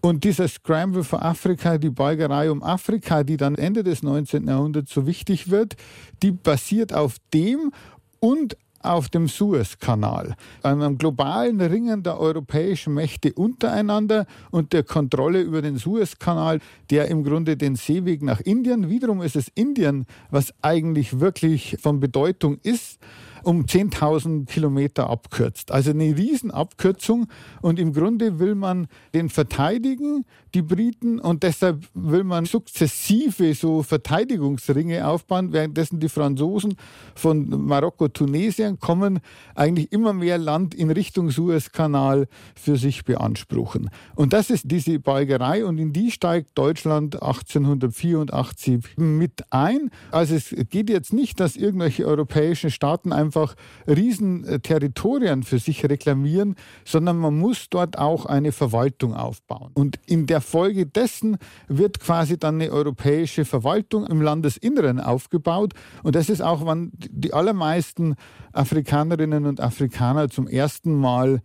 Und 0.00 0.24
dieser 0.24 0.48
Scramble 0.48 1.04
für 1.04 1.20
Afrika, 1.20 1.76
die 1.76 1.90
Balgerei 1.90 2.50
um 2.50 2.62
Afrika, 2.62 3.24
die 3.24 3.36
dann 3.36 3.56
Ende 3.56 3.84
des 3.84 4.02
19. 4.02 4.48
Jahrhunderts 4.48 4.92
so 4.92 5.06
wichtig 5.06 5.50
wird, 5.50 5.76
die 6.22 6.30
basiert 6.30 6.94
auf 6.94 7.16
dem 7.34 7.72
und 8.18 8.56
auf 8.82 9.08
dem 9.08 9.28
Suezkanal, 9.28 10.34
einem 10.62 10.98
globalen 10.98 11.60
Ringen 11.60 12.02
der 12.02 12.18
europäischen 12.18 12.94
Mächte 12.94 13.32
untereinander 13.32 14.26
und 14.50 14.72
der 14.72 14.82
Kontrolle 14.82 15.40
über 15.40 15.62
den 15.62 15.76
Suezkanal, 15.76 16.60
der 16.90 17.08
im 17.08 17.24
Grunde 17.24 17.56
den 17.56 17.76
Seeweg 17.76 18.22
nach 18.22 18.40
Indien, 18.40 18.88
wiederum 18.88 19.22
ist 19.22 19.36
es 19.36 19.48
Indien, 19.54 20.06
was 20.30 20.52
eigentlich 20.62 21.20
wirklich 21.20 21.76
von 21.80 22.00
Bedeutung 22.00 22.58
ist, 22.62 22.98
um 23.42 23.64
10.000 23.64 24.46
Kilometer 24.46 25.10
abkürzt. 25.10 25.70
Also 25.72 25.90
eine 25.90 26.16
Riesenabkürzung 26.16 27.28
und 27.60 27.78
im 27.78 27.92
Grunde 27.92 28.38
will 28.38 28.54
man 28.54 28.88
den 29.14 29.28
verteidigen, 29.28 30.24
die 30.54 30.62
Briten, 30.62 31.18
und 31.18 31.42
deshalb 31.42 31.84
will 31.94 32.24
man 32.24 32.44
sukzessive 32.44 33.54
so 33.54 33.82
Verteidigungsringe 33.82 35.06
aufbauen, 35.06 35.52
währenddessen 35.52 35.98
die 35.98 36.08
Franzosen 36.08 36.74
von 37.14 37.48
Marokko, 37.66 38.08
Tunesien 38.08 38.78
kommen, 38.78 39.20
eigentlich 39.54 39.92
immer 39.92 40.12
mehr 40.12 40.38
Land 40.38 40.74
in 40.74 40.90
Richtung 40.90 41.30
Suezkanal 41.30 42.28
für 42.54 42.76
sich 42.76 43.04
beanspruchen. 43.04 43.90
Und 44.14 44.32
das 44.32 44.50
ist 44.50 44.70
diese 44.70 44.98
Balgerei 44.98 45.64
und 45.64 45.78
in 45.78 45.92
die 45.92 46.10
steigt 46.10 46.50
Deutschland 46.58 47.22
1884 47.22 48.96
mit 48.96 49.42
ein. 49.50 49.90
Also 50.10 50.34
es 50.34 50.54
geht 50.70 50.90
jetzt 50.90 51.12
nicht, 51.12 51.40
dass 51.40 51.56
irgendwelche 51.56 52.06
europäischen 52.06 52.70
Staaten 52.70 53.12
einfach 53.12 53.31
einfach 53.32 53.54
Riesenterritorien 53.88 55.42
für 55.42 55.58
sich 55.58 55.84
reklamieren, 55.88 56.56
sondern 56.84 57.16
man 57.16 57.38
muss 57.38 57.68
dort 57.70 57.98
auch 57.98 58.26
eine 58.26 58.52
Verwaltung 58.52 59.14
aufbauen. 59.14 59.70
Und 59.74 59.98
in 60.06 60.26
der 60.26 60.42
Folge 60.42 60.86
dessen 60.86 61.38
wird 61.68 62.00
quasi 62.00 62.38
dann 62.38 62.60
eine 62.60 62.70
europäische 62.70 63.44
Verwaltung 63.44 64.06
im 64.06 64.20
Landesinneren 64.20 65.00
aufgebaut. 65.00 65.72
Und 66.02 66.14
das 66.14 66.28
ist 66.28 66.42
auch, 66.42 66.66
wann 66.66 66.92
die 66.94 67.32
allermeisten 67.32 68.16
Afrikanerinnen 68.52 69.46
und 69.46 69.60
Afrikaner 69.60 70.28
zum 70.28 70.46
ersten 70.46 70.94
Mal 70.94 71.40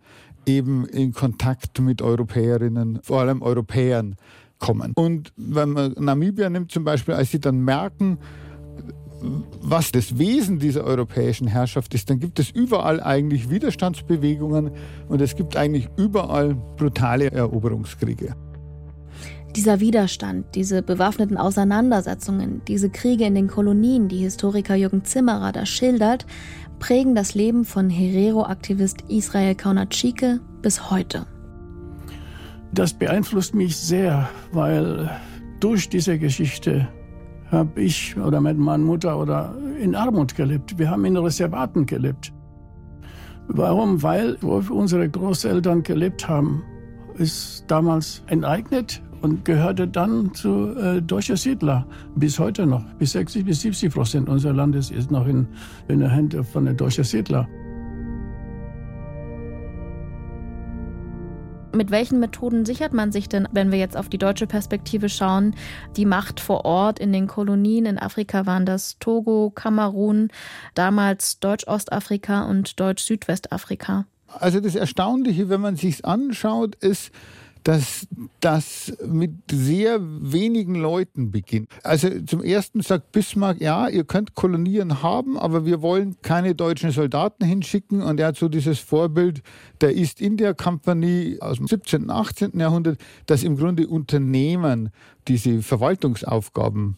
eben 0.46 0.86
in 0.86 1.12
Kontakt 1.12 1.80
mit 1.80 2.02
Europäerinnen, 2.02 3.00
vor 3.02 3.20
allem 3.20 3.40
Europäern 3.42 4.16
kommen. 4.58 4.92
Und 4.94 5.32
wenn 5.36 5.70
man 5.70 5.92
Namibia 5.98 6.50
nimmt 6.50 6.70
zum 6.70 6.84
Beispiel, 6.84 7.14
als 7.14 7.30
sie 7.30 7.40
dann 7.40 7.60
merken, 7.60 8.18
was 9.60 9.92
das 9.92 10.18
Wesen 10.18 10.58
dieser 10.58 10.84
europäischen 10.84 11.48
Herrschaft 11.48 11.94
ist, 11.94 12.08
dann 12.10 12.20
gibt 12.20 12.38
es 12.38 12.50
überall 12.50 13.00
eigentlich 13.02 13.50
Widerstandsbewegungen 13.50 14.70
und 15.08 15.20
es 15.20 15.34
gibt 15.34 15.56
eigentlich 15.56 15.88
überall 15.96 16.54
brutale 16.76 17.30
Eroberungskriege. 17.30 18.34
Dieser 19.56 19.80
Widerstand, 19.80 20.54
diese 20.54 20.82
bewaffneten 20.82 21.36
Auseinandersetzungen, 21.36 22.60
diese 22.68 22.90
Kriege 22.90 23.24
in 23.24 23.34
den 23.34 23.48
Kolonien, 23.48 24.08
die 24.08 24.18
Historiker 24.18 24.74
Jürgen 24.74 25.04
Zimmerer 25.04 25.52
da 25.52 25.66
schildert, 25.66 26.26
prägen 26.78 27.14
das 27.14 27.34
Leben 27.34 27.64
von 27.64 27.90
Herero-Aktivist 27.90 29.04
Israel 29.08 29.54
Kaunatschike 29.54 30.40
bis 30.62 30.90
heute. 30.90 31.26
Das 32.72 32.92
beeinflusst 32.92 33.54
mich 33.54 33.76
sehr, 33.76 34.28
weil 34.52 35.10
durch 35.58 35.88
diese 35.88 36.18
Geschichte 36.18 36.86
habe 37.50 37.80
ich 37.80 38.16
oder 38.16 38.40
mit 38.40 38.58
meiner 38.58 38.84
Mutter 38.84 39.18
oder 39.18 39.54
in 39.80 39.94
Armut 39.94 40.34
gelebt. 40.34 40.78
Wir 40.78 40.90
haben 40.90 41.04
in 41.04 41.16
Reservaten 41.16 41.86
gelebt. 41.86 42.32
Warum? 43.48 44.02
Weil 44.02 44.36
wo 44.40 44.62
unsere 44.74 45.08
Großeltern 45.08 45.82
gelebt 45.82 46.28
haben, 46.28 46.62
ist 47.16 47.64
damals 47.66 48.22
enteignet 48.26 49.02
und 49.22 49.44
gehörte 49.44 49.88
dann 49.88 50.32
zu 50.34 50.76
äh, 50.76 51.02
deutschen 51.02 51.36
Siedler. 51.36 51.86
Bis 52.14 52.38
heute 52.38 52.66
noch. 52.66 52.84
Bis 52.98 53.12
60 53.12 53.44
bis 53.44 53.62
70 53.62 53.92
Prozent 53.92 54.28
unseres 54.28 54.56
Landes 54.56 54.90
ist 54.90 55.10
noch 55.10 55.26
in, 55.26 55.46
in 55.88 56.00
der 56.00 56.10
Hände 56.10 56.44
von 56.44 56.66
den 56.66 56.76
deutschen 56.76 57.04
Siedlern. 57.04 57.46
Mit 61.74 61.90
welchen 61.90 62.18
Methoden 62.18 62.64
sichert 62.64 62.94
man 62.94 63.12
sich 63.12 63.28
denn, 63.28 63.46
wenn 63.52 63.70
wir 63.70 63.78
jetzt 63.78 63.96
auf 63.96 64.08
die 64.08 64.16
deutsche 64.16 64.46
Perspektive 64.46 65.08
schauen, 65.08 65.54
die 65.96 66.06
Macht 66.06 66.40
vor 66.40 66.64
Ort 66.64 66.98
in 66.98 67.12
den 67.12 67.26
Kolonien? 67.26 67.84
In 67.84 67.98
Afrika 67.98 68.46
waren 68.46 68.64
das 68.64 68.98
Togo, 68.98 69.50
Kamerun, 69.54 70.28
damals 70.74 71.40
Deutsch-Ostafrika 71.40 72.44
und 72.44 72.80
Deutsch-Südwestafrika. 72.80 74.06
Also 74.28 74.60
das 74.60 74.74
Erstaunliche, 74.74 75.48
wenn 75.48 75.60
man 75.60 75.76
sich 75.76 76.04
anschaut, 76.04 76.74
ist, 76.76 77.12
dass 77.64 78.06
das 78.40 78.96
mit 79.06 79.32
sehr 79.50 79.98
wenigen 80.00 80.74
Leuten 80.74 81.30
beginnt. 81.30 81.70
Also 81.82 82.08
zum 82.26 82.42
ersten 82.42 82.82
sagt 82.82 83.12
Bismarck, 83.12 83.60
ja, 83.60 83.88
ihr 83.88 84.04
könnt 84.04 84.34
Kolonien 84.34 85.02
haben, 85.02 85.38
aber 85.38 85.66
wir 85.66 85.82
wollen 85.82 86.16
keine 86.22 86.54
deutschen 86.54 86.90
Soldaten 86.90 87.44
hinschicken. 87.44 88.02
Und 88.02 88.20
er 88.20 88.28
hat 88.28 88.36
so 88.36 88.48
dieses 88.48 88.78
Vorbild 88.78 89.42
der 89.80 89.96
East 89.96 90.20
India 90.20 90.52
Company 90.54 91.38
aus 91.40 91.58
dem 91.58 91.66
17., 91.66 92.04
und 92.04 92.10
18. 92.10 92.58
Jahrhundert, 92.58 92.98
dass 93.26 93.42
im 93.42 93.56
Grunde 93.56 93.86
Unternehmen 93.86 94.90
diese 95.26 95.62
Verwaltungsaufgaben 95.62 96.96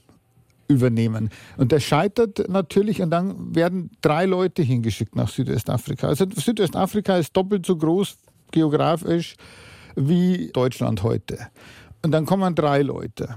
übernehmen. 0.69 1.31
Und 1.57 1.73
das 1.73 1.83
scheitert 1.83 2.49
natürlich 2.49 3.03
und 3.03 3.11
dann 3.11 3.55
werden 3.55 3.91
drei 4.01 4.25
Leute 4.25 4.63
hingeschickt 4.63 5.17
nach 5.17 5.29
Südwestafrika. 5.29 6.07
Also 6.09 6.27
Südwestafrika 6.33 7.17
ist 7.17 7.37
doppelt 7.37 7.67
so 7.67 7.77
groß 7.77 8.17
geografisch 8.53 9.37
wie 9.97 10.51
Deutschland 10.53 11.03
heute. 11.03 11.39
Und 12.03 12.13
dann 12.13 12.25
kommen 12.25 12.55
drei 12.55 12.83
Leute. 12.83 13.37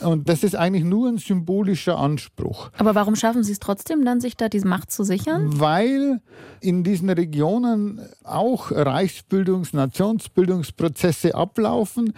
Und 0.00 0.28
das 0.28 0.42
ist 0.42 0.56
eigentlich 0.56 0.82
nur 0.82 1.08
ein 1.08 1.18
symbolischer 1.18 1.96
Anspruch. 1.96 2.70
Aber 2.76 2.96
warum 2.96 3.14
schaffen 3.14 3.44
Sie 3.44 3.52
es 3.52 3.60
trotzdem 3.60 4.04
dann, 4.04 4.20
sich 4.20 4.36
da 4.36 4.48
diese 4.48 4.66
Macht 4.66 4.90
zu 4.90 5.04
sichern? 5.04 5.60
Weil 5.60 6.20
in 6.60 6.82
diesen 6.82 7.08
Regionen 7.08 8.00
auch 8.24 8.72
Reichsbildungs-, 8.72 9.76
Nationsbildungsprozesse 9.76 11.36
ablaufen. 11.36 12.14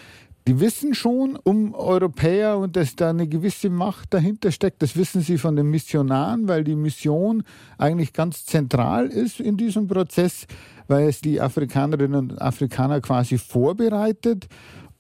Die 0.48 0.58
wissen 0.58 0.94
schon 0.94 1.36
um 1.36 1.72
Europäer 1.74 2.58
und 2.58 2.74
dass 2.74 2.96
da 2.96 3.10
eine 3.10 3.28
gewisse 3.28 3.70
Macht 3.70 4.12
dahinter 4.12 4.50
steckt. 4.50 4.82
Das 4.82 4.96
wissen 4.96 5.20
sie 5.20 5.38
von 5.38 5.54
den 5.54 5.70
Missionaren, 5.70 6.48
weil 6.48 6.64
die 6.64 6.74
Mission 6.74 7.44
eigentlich 7.78 8.12
ganz 8.12 8.44
zentral 8.44 9.06
ist 9.06 9.38
in 9.38 9.56
diesem 9.56 9.86
Prozess 9.86 10.46
weil 10.88 11.08
es 11.08 11.20
die 11.20 11.40
Afrikanerinnen 11.40 12.30
und 12.30 12.42
Afrikaner 12.42 13.00
quasi 13.00 13.38
vorbereitet 13.38 14.48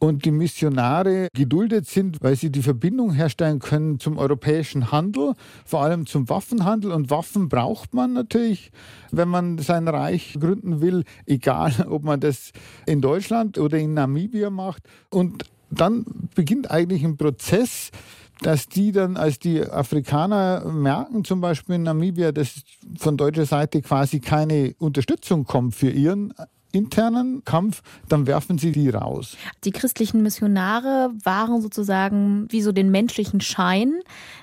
und 0.02 0.24
die 0.24 0.32
Missionare 0.32 1.28
geduldet 1.32 1.86
sind, 1.86 2.18
weil 2.22 2.34
sie 2.34 2.50
die 2.50 2.62
Verbindung 2.62 3.12
herstellen 3.12 3.60
können 3.60 4.00
zum 4.00 4.18
europäischen 4.18 4.90
Handel, 4.90 5.34
vor 5.64 5.82
allem 5.82 6.06
zum 6.06 6.28
Waffenhandel. 6.28 6.90
Und 6.90 7.08
Waffen 7.08 7.48
braucht 7.48 7.94
man 7.94 8.12
natürlich, 8.12 8.72
wenn 9.12 9.28
man 9.28 9.58
sein 9.58 9.86
Reich 9.86 10.36
gründen 10.40 10.80
will, 10.80 11.04
egal 11.24 11.86
ob 11.88 12.02
man 12.02 12.18
das 12.18 12.50
in 12.84 13.00
Deutschland 13.00 13.58
oder 13.58 13.78
in 13.78 13.94
Namibia 13.94 14.50
macht. 14.50 14.82
Und 15.08 15.44
dann 15.70 16.04
beginnt 16.34 16.68
eigentlich 16.68 17.04
ein 17.04 17.16
Prozess, 17.16 17.92
dass 18.40 18.68
die 18.68 18.90
dann, 18.90 19.16
als 19.16 19.38
die 19.38 19.64
Afrikaner 19.64 20.64
merken, 20.64 21.22
zum 21.22 21.40
Beispiel 21.40 21.76
in 21.76 21.84
Namibia, 21.84 22.32
dass 22.32 22.62
von 22.98 23.16
deutscher 23.16 23.46
Seite 23.46 23.80
quasi 23.82 24.18
keine 24.18 24.74
Unterstützung 24.78 25.44
kommt 25.44 25.76
für 25.76 25.90
ihren 25.90 26.34
internen 26.72 27.44
Kampf, 27.44 27.82
dann 28.08 28.26
werfen 28.26 28.58
sie 28.58 28.72
die 28.72 28.88
raus. 28.88 29.36
Die 29.64 29.70
christlichen 29.70 30.22
Missionare 30.22 31.10
waren 31.22 31.62
sozusagen 31.62 32.46
wie 32.50 32.62
so 32.62 32.72
den 32.72 32.90
menschlichen 32.90 33.40
Schein 33.40 34.00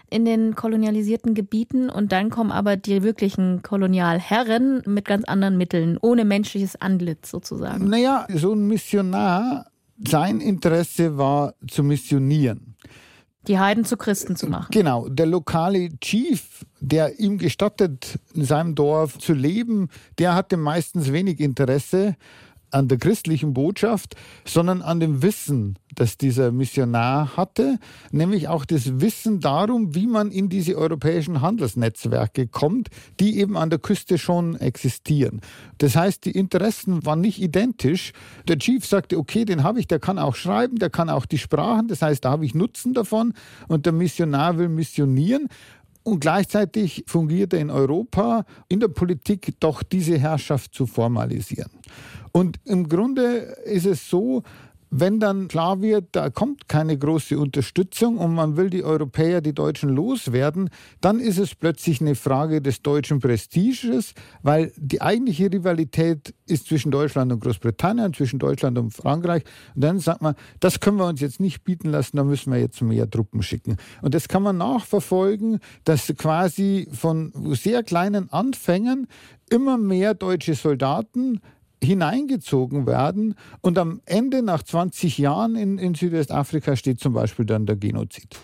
in 0.09 0.25
den 0.25 0.55
kolonialisierten 0.55 1.33
Gebieten 1.33 1.89
und 1.89 2.11
dann 2.11 2.29
kommen 2.29 2.51
aber 2.51 2.77
die 2.77 3.03
wirklichen 3.03 3.61
Kolonialherren 3.61 4.83
mit 4.85 5.05
ganz 5.05 5.25
anderen 5.25 5.57
Mitteln, 5.57 5.97
ohne 6.01 6.25
menschliches 6.25 6.79
Antlitz 6.79 7.29
sozusagen. 7.29 7.89
Naja, 7.89 8.25
so 8.33 8.53
ein 8.53 8.67
Missionar, 8.67 9.67
sein 10.07 10.39
Interesse 10.39 11.17
war 11.17 11.53
zu 11.67 11.83
missionieren. 11.83 12.68
Die 13.47 13.57
Heiden 13.57 13.85
zu 13.85 13.97
Christen 13.97 14.35
zu 14.35 14.47
machen. 14.47 14.67
Genau, 14.71 15.07
der 15.07 15.25
lokale 15.25 15.89
Chief, 15.99 16.65
der 16.79 17.19
ihm 17.19 17.37
gestattet, 17.37 18.19
in 18.33 18.43
seinem 18.43 18.75
Dorf 18.75 19.17
zu 19.17 19.33
leben, 19.33 19.89
der 20.17 20.35
hatte 20.35 20.57
meistens 20.57 21.11
wenig 21.11 21.39
Interesse 21.39 22.15
an 22.71 22.87
der 22.87 22.97
christlichen 22.97 23.53
Botschaft, 23.53 24.15
sondern 24.45 24.81
an 24.81 24.99
dem 24.99 25.21
Wissen, 25.21 25.77
das 25.95 26.17
dieser 26.17 26.51
Missionar 26.51 27.35
hatte, 27.35 27.79
nämlich 28.11 28.47
auch 28.47 28.65
das 28.65 29.01
Wissen 29.01 29.39
darum, 29.39 29.95
wie 29.95 30.07
man 30.07 30.31
in 30.31 30.49
diese 30.49 30.75
europäischen 30.75 31.41
Handelsnetzwerke 31.41 32.47
kommt, 32.47 32.89
die 33.19 33.39
eben 33.39 33.57
an 33.57 33.69
der 33.69 33.79
Küste 33.79 34.17
schon 34.17 34.55
existieren. 34.55 35.41
Das 35.77 35.95
heißt, 35.95 36.25
die 36.25 36.31
Interessen 36.31 37.05
waren 37.05 37.21
nicht 37.21 37.41
identisch. 37.41 38.13
Der 38.47 38.57
Chief 38.57 38.85
sagte, 38.85 39.17
okay, 39.17 39.45
den 39.45 39.63
habe 39.63 39.79
ich, 39.79 39.87
der 39.87 39.99
kann 39.99 40.19
auch 40.19 40.35
schreiben, 40.35 40.77
der 40.77 40.89
kann 40.89 41.09
auch 41.09 41.25
die 41.25 41.37
Sprachen, 41.37 41.87
das 41.87 42.01
heißt, 42.01 42.25
da 42.25 42.31
habe 42.31 42.45
ich 42.45 42.55
Nutzen 42.55 42.93
davon 42.93 43.33
und 43.67 43.85
der 43.85 43.93
Missionar 43.93 44.57
will 44.57 44.69
missionieren. 44.69 45.47
Und 46.03 46.21
gleichzeitig 46.21 47.03
fungiert 47.07 47.53
er 47.53 47.59
in 47.59 47.69
Europa 47.69 48.45
in 48.67 48.79
der 48.79 48.87
Politik 48.87 49.53
doch 49.59 49.83
diese 49.83 50.17
Herrschaft 50.17 50.73
zu 50.73 50.87
formalisieren. 50.87 51.69
Und 52.31 52.59
im 52.65 52.87
Grunde 52.89 53.55
ist 53.65 53.85
es 53.85 54.09
so, 54.09 54.43
wenn 54.91 55.19
dann 55.19 55.47
klar 55.47 55.81
wird, 55.81 56.07
da 56.13 56.29
kommt 56.29 56.67
keine 56.67 56.97
große 56.97 57.37
Unterstützung 57.37 58.17
und 58.17 58.33
man 58.33 58.57
will 58.57 58.69
die 58.69 58.83
Europäer, 58.83 59.41
die 59.41 59.53
Deutschen 59.53 59.89
loswerden, 59.89 60.69
dann 60.99 61.19
ist 61.19 61.37
es 61.37 61.53
plötzlich 61.53 62.01
eine 62.01 62.15
Frage 62.15 62.61
des 62.61 62.81
deutschen 62.81 63.19
Prestiges, 63.19 64.13
weil 64.41 64.71
die 64.77 65.01
eigentliche 65.01 65.51
Rivalität 65.51 66.33
ist 66.47 66.67
zwischen 66.67 66.91
Deutschland 66.91 67.31
und 67.31 67.39
Großbritannien, 67.41 68.13
zwischen 68.13 68.39
Deutschland 68.39 68.77
und 68.79 68.91
Frankreich. 68.91 69.43
Und 69.75 69.83
dann 69.83 69.99
sagt 69.99 70.21
man, 70.21 70.35
das 70.59 70.79
können 70.79 70.97
wir 70.97 71.05
uns 71.05 71.21
jetzt 71.21 71.39
nicht 71.39 71.63
bieten 71.63 71.89
lassen, 71.89 72.17
da 72.17 72.23
müssen 72.23 72.51
wir 72.51 72.59
jetzt 72.59 72.81
mehr 72.81 73.09
Truppen 73.09 73.43
schicken. 73.43 73.77
Und 74.01 74.15
das 74.15 74.27
kann 74.27 74.41
man 74.41 74.57
nachverfolgen, 74.57 75.59
dass 75.83 76.11
quasi 76.17 76.87
von 76.91 77.31
sehr 77.53 77.83
kleinen 77.83 78.31
Anfängen 78.31 79.07
immer 79.51 79.77
mehr 79.77 80.15
deutsche 80.15 80.55
Soldaten 80.55 81.41
hineingezogen 81.83 82.85
werden 82.85 83.35
und 83.61 83.77
am 83.77 84.01
Ende 84.05 84.41
nach 84.41 84.63
20 84.63 85.17
Jahren 85.17 85.55
in, 85.55 85.77
in 85.77 85.95
Südwestafrika 85.95 86.75
steht 86.75 86.99
zum 86.99 87.13
Beispiel 87.13 87.45
dann 87.45 87.65
der 87.65 87.75
Genozid. 87.75 88.35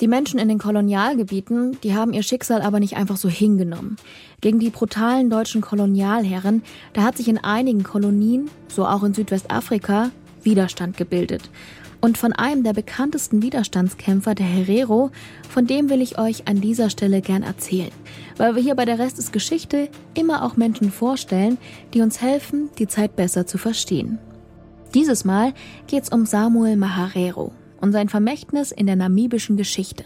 Die 0.00 0.08
Menschen 0.08 0.38
in 0.38 0.48
den 0.48 0.58
Kolonialgebieten, 0.58 1.78
die 1.82 1.94
haben 1.94 2.12
ihr 2.12 2.22
Schicksal 2.22 2.60
aber 2.60 2.80
nicht 2.80 2.96
einfach 2.96 3.16
so 3.16 3.30
hingenommen. 3.30 3.96
Gegen 4.42 4.58
die 4.58 4.68
brutalen 4.68 5.30
deutschen 5.30 5.62
Kolonialherren, 5.62 6.62
da 6.92 7.02
hat 7.02 7.16
sich 7.16 7.28
in 7.28 7.38
einigen 7.38 7.82
Kolonien, 7.82 8.50
so 8.68 8.86
auch 8.86 9.02
in 9.04 9.14
Südwestafrika, 9.14 10.10
Widerstand 10.42 10.98
gebildet. 10.98 11.50
Und 12.06 12.18
von 12.18 12.32
einem 12.32 12.62
der 12.62 12.72
bekanntesten 12.72 13.42
Widerstandskämpfer, 13.42 14.36
der 14.36 14.46
Herero, 14.46 15.10
von 15.48 15.66
dem 15.66 15.90
will 15.90 16.00
ich 16.00 16.20
euch 16.20 16.46
an 16.46 16.60
dieser 16.60 16.88
Stelle 16.88 17.20
gern 17.20 17.42
erzählen. 17.42 17.90
Weil 18.36 18.54
wir 18.54 18.62
hier 18.62 18.76
bei 18.76 18.84
der 18.84 19.00
Rest 19.00 19.18
ist 19.18 19.32
Geschichte 19.32 19.88
immer 20.14 20.44
auch 20.44 20.56
Menschen 20.56 20.92
vorstellen, 20.92 21.58
die 21.94 22.02
uns 22.02 22.22
helfen, 22.22 22.68
die 22.78 22.86
Zeit 22.86 23.16
besser 23.16 23.44
zu 23.44 23.58
verstehen. 23.58 24.20
Dieses 24.94 25.24
Mal 25.24 25.52
geht's 25.88 26.08
um 26.08 26.26
Samuel 26.26 26.76
Maharero 26.76 27.50
und 27.80 27.90
sein 27.90 28.08
Vermächtnis 28.08 28.70
in 28.70 28.86
der 28.86 28.94
namibischen 28.94 29.56
Geschichte. 29.56 30.04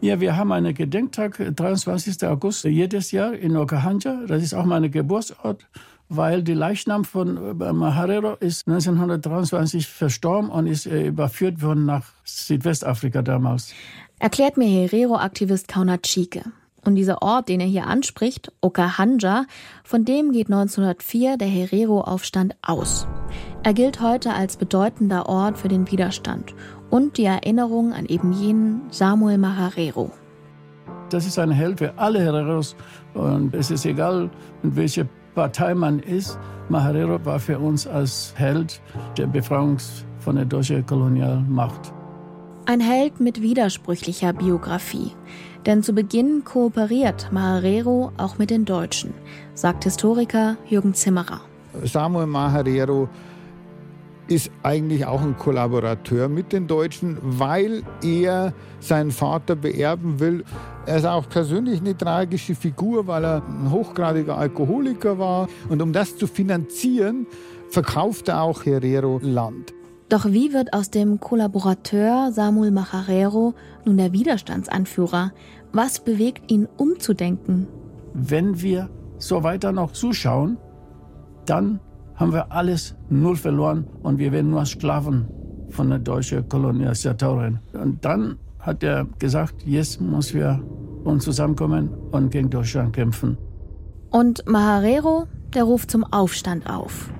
Ja, 0.00 0.18
wir 0.18 0.36
haben 0.36 0.50
einen 0.50 0.74
Gedenktag, 0.74 1.40
23. 1.54 2.26
August 2.26 2.64
jedes 2.64 3.12
Jahr 3.12 3.32
in 3.34 3.56
Okahanja. 3.56 4.24
Das 4.26 4.42
ist 4.42 4.54
auch 4.54 4.64
mein 4.64 4.90
Geburtsort 4.90 5.68
weil 6.16 6.42
der 6.42 6.54
Leichnam 6.54 7.04
von 7.04 7.60
äh, 7.60 7.72
Maharero 7.72 8.34
ist 8.34 8.68
1923 8.68 9.86
verstorben 9.86 10.50
und 10.50 10.66
ist 10.66 10.86
äh, 10.86 11.06
überführt 11.06 11.62
worden 11.62 11.86
nach 11.86 12.04
Südwestafrika 12.24 13.22
damals. 13.22 13.72
Erklärt 14.18 14.56
mir 14.56 14.66
Herero-Aktivist 14.66 15.68
Kauna 15.68 15.98
Chike. 15.98 16.44
Und 16.84 16.96
dieser 16.96 17.22
Ort, 17.22 17.48
den 17.48 17.60
er 17.60 17.66
hier 17.66 17.86
anspricht, 17.86 18.52
Okahanja, 18.60 19.46
von 19.84 20.04
dem 20.04 20.32
geht 20.32 20.48
1904 20.48 21.36
der 21.36 21.48
Herero-Aufstand 21.48 22.56
aus. 22.60 23.06
Er 23.62 23.72
gilt 23.72 24.00
heute 24.00 24.32
als 24.32 24.56
bedeutender 24.56 25.28
Ort 25.28 25.58
für 25.58 25.68
den 25.68 25.90
Widerstand 25.90 26.54
und 26.90 27.16
die 27.16 27.24
Erinnerung 27.24 27.92
an 27.92 28.06
eben 28.06 28.32
jenen 28.32 28.82
Samuel 28.90 29.38
Maharero. 29.38 30.10
Das 31.10 31.26
ist 31.26 31.38
ein 31.38 31.52
Held 31.52 31.78
für 31.78 31.96
alle 31.98 32.20
Hereros 32.20 32.74
und 33.14 33.54
es 33.54 33.70
ist 33.70 33.86
egal, 33.86 34.30
in 34.62 34.76
welche 34.76 35.08
Partei 35.34 35.74
man 35.74 35.98
ist, 36.00 36.38
Maharero 36.68 37.24
war 37.24 37.38
für 37.38 37.58
uns 37.58 37.86
als 37.86 38.34
Held 38.36 38.80
der 39.16 39.26
Befreiung 39.26 39.78
von 40.18 40.36
der 40.36 40.44
deutschen 40.44 40.84
Kolonialmacht. 40.84 41.92
Ein 42.66 42.80
Held 42.80 43.18
mit 43.18 43.40
widersprüchlicher 43.40 44.32
Biografie. 44.32 45.12
Denn 45.66 45.82
zu 45.82 45.92
Beginn 45.92 46.42
kooperiert 46.44 47.28
Maharero 47.32 48.12
auch 48.16 48.38
mit 48.38 48.50
den 48.50 48.64
Deutschen, 48.64 49.14
sagt 49.54 49.84
Historiker 49.84 50.56
Jürgen 50.68 50.92
Zimmerer. 50.92 51.40
Samuel 51.84 52.26
Maharero 52.26 53.08
ist 54.28 54.50
eigentlich 54.62 55.06
auch 55.06 55.20
ein 55.20 55.36
Kollaborateur 55.36 56.28
mit 56.28 56.52
den 56.52 56.66
Deutschen, 56.66 57.18
weil 57.20 57.82
er 58.02 58.52
seinen 58.80 59.10
Vater 59.10 59.56
beerben 59.56 60.20
will. 60.20 60.44
Er 60.86 60.96
ist 60.96 61.06
auch 61.06 61.28
persönlich 61.28 61.80
eine 61.80 61.96
tragische 61.96 62.54
Figur, 62.54 63.06
weil 63.06 63.24
er 63.24 63.42
ein 63.46 63.70
hochgradiger 63.70 64.38
Alkoholiker 64.38 65.18
war. 65.18 65.48
Und 65.68 65.82
um 65.82 65.92
das 65.92 66.16
zu 66.16 66.26
finanzieren, 66.26 67.26
verkauft 67.70 68.28
er 68.28 68.42
auch 68.42 68.64
Herrero 68.64 69.18
Land. 69.22 69.74
Doch 70.08 70.26
wie 70.26 70.52
wird 70.52 70.74
aus 70.74 70.90
dem 70.90 71.20
Kollaborateur 71.20 72.32
Samuel 72.32 72.70
Macharero 72.70 73.54
nun 73.84 73.96
der 73.96 74.12
Widerstandsanführer? 74.12 75.32
Was 75.72 76.00
bewegt 76.04 76.50
ihn 76.50 76.68
umzudenken? 76.76 77.66
Wenn 78.12 78.60
wir 78.60 78.90
so 79.16 79.42
weiter 79.42 79.72
noch 79.72 79.92
zuschauen, 79.92 80.58
dann 81.46 81.80
haben 82.22 82.32
wir 82.32 82.52
alles 82.52 82.94
null 83.10 83.36
verloren 83.36 83.84
und 84.02 84.18
wir 84.18 84.30
werden 84.30 84.50
nur 84.50 84.64
Sklaven 84.64 85.26
von 85.70 85.90
der 85.90 85.98
deutschen 85.98 86.48
Kolonisatorin. 86.48 87.58
Und 87.72 88.04
dann 88.04 88.38
hat 88.60 88.84
er 88.84 89.06
gesagt, 89.18 89.64
jetzt 89.66 90.00
müssen 90.00 90.38
wir 90.38 90.62
uns 91.02 91.24
zusammenkommen 91.24 91.90
und 92.12 92.30
gegen 92.30 92.48
Deutschland 92.48 92.92
kämpfen. 92.94 93.36
Und 94.10 94.46
Maharero, 94.46 95.26
der 95.52 95.64
ruft 95.64 95.90
zum 95.90 96.04
Aufstand 96.04 96.70
auf. 96.70 97.12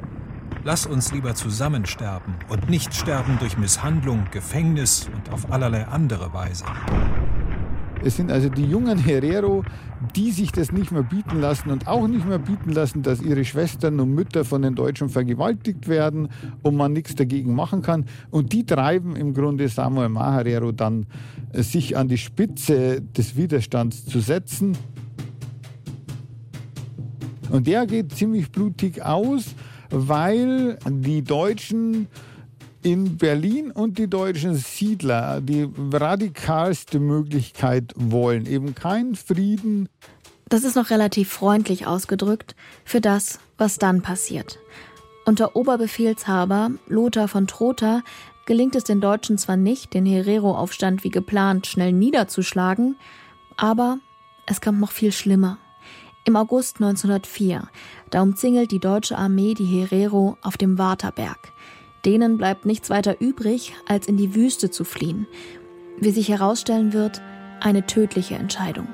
Lass 0.62 0.86
uns 0.86 1.12
lieber 1.12 1.34
zusammen 1.34 1.84
sterben 1.84 2.36
und 2.48 2.70
nicht 2.70 2.94
sterben 2.94 3.38
durch 3.40 3.58
Misshandlung, 3.58 4.26
Gefängnis 4.30 5.10
und 5.12 5.32
auf 5.32 5.50
allerlei 5.50 5.84
andere 5.88 6.32
Weise. 6.32 6.64
Es 8.04 8.16
sind 8.16 8.32
also 8.32 8.48
die 8.48 8.64
jungen 8.64 8.98
Herero, 8.98 9.64
die 10.16 10.32
sich 10.32 10.50
das 10.50 10.72
nicht 10.72 10.90
mehr 10.90 11.04
bieten 11.04 11.40
lassen 11.40 11.70
und 11.70 11.86
auch 11.86 12.08
nicht 12.08 12.26
mehr 12.26 12.40
bieten 12.40 12.72
lassen, 12.72 13.02
dass 13.02 13.22
ihre 13.22 13.44
Schwestern 13.44 14.00
und 14.00 14.12
Mütter 14.12 14.44
von 14.44 14.62
den 14.62 14.74
Deutschen 14.74 15.08
vergewaltigt 15.08 15.86
werden 15.86 16.28
und 16.62 16.74
man 16.74 16.92
nichts 16.92 17.14
dagegen 17.14 17.54
machen 17.54 17.82
kann. 17.82 18.06
Und 18.30 18.52
die 18.52 18.66
treiben 18.66 19.14
im 19.14 19.34
Grunde 19.34 19.68
Samuel 19.68 20.08
Maharero 20.08 20.72
dann, 20.72 21.06
äh, 21.52 21.62
sich 21.62 21.96
an 21.96 22.08
die 22.08 22.18
Spitze 22.18 23.00
des 23.00 23.36
Widerstands 23.36 24.04
zu 24.04 24.18
setzen. 24.20 24.76
Und 27.50 27.66
der 27.68 27.86
geht 27.86 28.12
ziemlich 28.12 28.50
blutig 28.50 29.04
aus, 29.04 29.54
weil 29.90 30.78
die 30.88 31.22
Deutschen 31.22 32.08
in 32.82 33.16
Berlin 33.16 33.70
und 33.70 33.98
die 33.98 34.08
deutschen 34.08 34.54
Siedler 34.54 35.40
die 35.40 35.68
radikalste 35.92 36.98
Möglichkeit 37.00 37.92
wollen. 37.96 38.46
Eben 38.46 38.74
keinen 38.74 39.14
Frieden. 39.14 39.88
Das 40.48 40.64
ist 40.64 40.76
noch 40.76 40.90
relativ 40.90 41.30
freundlich 41.30 41.86
ausgedrückt 41.86 42.54
für 42.84 43.00
das, 43.00 43.38
was 43.56 43.78
dann 43.78 44.02
passiert. 44.02 44.58
Unter 45.24 45.56
Oberbefehlshaber 45.56 46.72
Lothar 46.88 47.28
von 47.28 47.46
Trotha 47.46 48.02
gelingt 48.44 48.74
es 48.74 48.84
den 48.84 49.00
Deutschen 49.00 49.38
zwar 49.38 49.56
nicht, 49.56 49.94
den 49.94 50.04
Herero-Aufstand 50.04 51.04
wie 51.04 51.10
geplant 51.10 51.66
schnell 51.66 51.92
niederzuschlagen, 51.92 52.96
aber 53.56 53.98
es 54.46 54.60
kommt 54.60 54.80
noch 54.80 54.90
viel 54.90 55.12
schlimmer. 55.12 55.58
Im 56.24 56.36
August 56.36 56.76
1904, 56.80 57.68
da 58.10 58.22
umzingelt 58.22 58.70
die 58.70 58.78
deutsche 58.78 59.16
Armee 59.16 59.54
die 59.54 59.64
Herero 59.64 60.36
auf 60.42 60.56
dem 60.56 60.78
Waterberg. 60.78 61.51
Denen 62.04 62.36
bleibt 62.36 62.66
nichts 62.66 62.90
weiter 62.90 63.20
übrig, 63.20 63.74
als 63.86 64.08
in 64.08 64.16
die 64.16 64.34
Wüste 64.34 64.70
zu 64.70 64.84
fliehen. 64.84 65.26
Wie 65.98 66.10
sich 66.10 66.28
herausstellen 66.28 66.92
wird, 66.92 67.22
eine 67.60 67.86
tödliche 67.86 68.34
Entscheidung. 68.34 68.88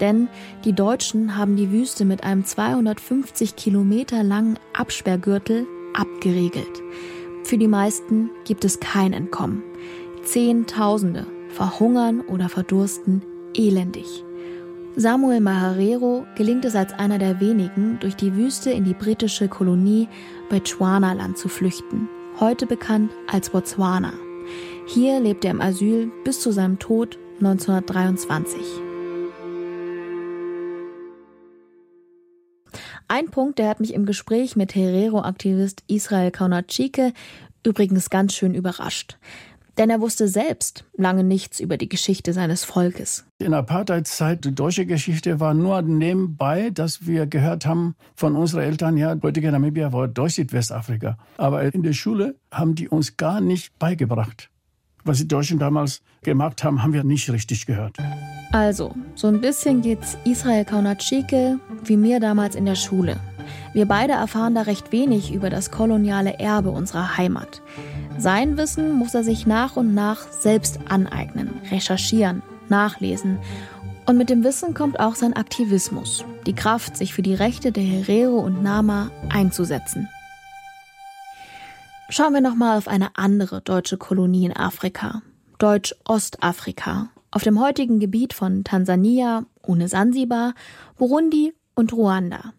Denn 0.00 0.28
die 0.64 0.72
Deutschen 0.72 1.36
haben 1.36 1.56
die 1.56 1.70
Wüste 1.70 2.04
mit 2.04 2.24
einem 2.24 2.44
250 2.44 3.54
Kilometer 3.54 4.24
langen 4.24 4.58
Absperrgürtel 4.72 5.66
abgeriegelt. 5.94 6.82
Für 7.44 7.58
die 7.58 7.68
meisten 7.68 8.30
gibt 8.44 8.64
es 8.64 8.80
kein 8.80 9.12
Entkommen. 9.12 9.62
Zehntausende 10.24 11.26
verhungern 11.50 12.20
oder 12.20 12.48
verdursten 12.48 13.22
elendig. 13.54 14.24
Samuel 14.96 15.40
Maharero 15.40 16.26
gelingt 16.36 16.64
es 16.64 16.74
als 16.74 16.92
einer 16.94 17.18
der 17.18 17.40
wenigen, 17.40 17.98
durch 18.00 18.16
die 18.16 18.34
Wüste 18.34 18.70
in 18.70 18.84
die 18.84 18.94
britische 18.94 19.48
Kolonie 19.48 20.08
Bechuanaland 20.48 21.38
zu 21.38 21.48
flüchten 21.48 22.08
heute 22.40 22.66
bekannt 22.66 23.12
als 23.26 23.50
Botswana. 23.50 24.12
Hier 24.86 25.20
lebt 25.20 25.44
er 25.44 25.50
im 25.50 25.60
Asyl 25.60 26.10
bis 26.24 26.40
zu 26.40 26.52
seinem 26.52 26.78
Tod 26.78 27.18
1923. 27.40 28.60
Ein 33.08 33.30
Punkt, 33.30 33.58
der 33.58 33.68
hat 33.68 33.80
mich 33.80 33.92
im 33.92 34.06
Gespräch 34.06 34.56
mit 34.56 34.74
Herero-Aktivist 34.74 35.84
Israel 35.86 36.30
Kaunatschike 36.30 37.12
übrigens 37.66 38.08
ganz 38.08 38.34
schön 38.34 38.54
überrascht. 38.54 39.18
Denn 39.80 39.88
er 39.88 40.02
wusste 40.02 40.28
selbst 40.28 40.84
lange 40.94 41.24
nichts 41.24 41.58
über 41.58 41.78
die 41.78 41.88
Geschichte 41.88 42.34
seines 42.34 42.64
Volkes. 42.64 43.24
In 43.38 43.52
der 43.52 43.60
Apartheidzeit, 43.60 44.44
die 44.44 44.54
deutsche 44.54 44.84
Geschichte 44.84 45.40
war 45.40 45.54
nur 45.54 45.80
nebenbei, 45.80 46.68
dass 46.68 47.06
wir 47.06 47.26
gehört 47.26 47.64
haben 47.64 47.94
von 48.14 48.36
unseren 48.36 48.60
Eltern, 48.60 48.98
ja, 48.98 49.16
heutige 49.22 49.50
Namibia 49.50 49.90
war 49.90 50.06
durch 50.06 50.34
Südwestafrika. 50.34 51.16
Aber 51.38 51.62
in 51.62 51.82
der 51.82 51.94
Schule 51.94 52.34
haben 52.52 52.74
die 52.74 52.90
uns 52.90 53.16
gar 53.16 53.40
nicht 53.40 53.78
beigebracht. 53.78 54.50
Was 55.04 55.16
die 55.16 55.28
Deutschen 55.28 55.58
damals 55.58 56.02
gemacht 56.20 56.62
haben, 56.62 56.82
haben 56.82 56.92
wir 56.92 57.02
nicht 57.02 57.30
richtig 57.30 57.64
gehört. 57.64 57.96
Also, 58.52 58.94
so 59.14 59.28
ein 59.28 59.40
bisschen 59.40 59.80
geht's 59.80 60.18
Israel 60.26 60.66
Kaunatschike 60.66 61.58
wie 61.84 61.96
mir 61.96 62.20
damals 62.20 62.54
in 62.54 62.66
der 62.66 62.74
Schule. 62.74 63.16
Wir 63.72 63.86
beide 63.86 64.12
erfahren 64.12 64.54
da 64.54 64.62
recht 64.62 64.92
wenig 64.92 65.32
über 65.32 65.48
das 65.48 65.70
koloniale 65.70 66.38
Erbe 66.38 66.70
unserer 66.70 67.16
Heimat. 67.16 67.62
Sein 68.20 68.58
Wissen 68.58 68.92
muss 68.92 69.14
er 69.14 69.24
sich 69.24 69.46
nach 69.46 69.76
und 69.76 69.94
nach 69.94 70.30
selbst 70.30 70.78
aneignen, 70.90 71.58
recherchieren, 71.70 72.42
nachlesen. 72.68 73.38
Und 74.04 74.18
mit 74.18 74.28
dem 74.28 74.44
Wissen 74.44 74.74
kommt 74.74 75.00
auch 75.00 75.14
sein 75.14 75.32
Aktivismus, 75.32 76.22
die 76.44 76.52
Kraft, 76.54 76.98
sich 76.98 77.14
für 77.14 77.22
die 77.22 77.32
Rechte 77.32 77.72
der 77.72 77.82
Herero 77.82 78.40
und 78.40 78.62
Nama 78.62 79.10
einzusetzen. 79.30 80.06
Schauen 82.10 82.34
wir 82.34 82.42
nochmal 82.42 82.76
auf 82.76 82.88
eine 82.88 83.16
andere 83.16 83.62
deutsche 83.62 83.96
Kolonie 83.96 84.44
in 84.44 84.54
Afrika, 84.54 85.22
Deutsch-Ostafrika, 85.56 87.08
auf 87.30 87.42
dem 87.42 87.58
heutigen 87.58 88.00
Gebiet 88.00 88.34
von 88.34 88.64
Tansania, 88.64 89.46
ohne 89.62 89.88
Sansibar, 89.88 90.52
Burundi 90.98 91.54
und 91.74 91.94
Ruanda. 91.94 92.52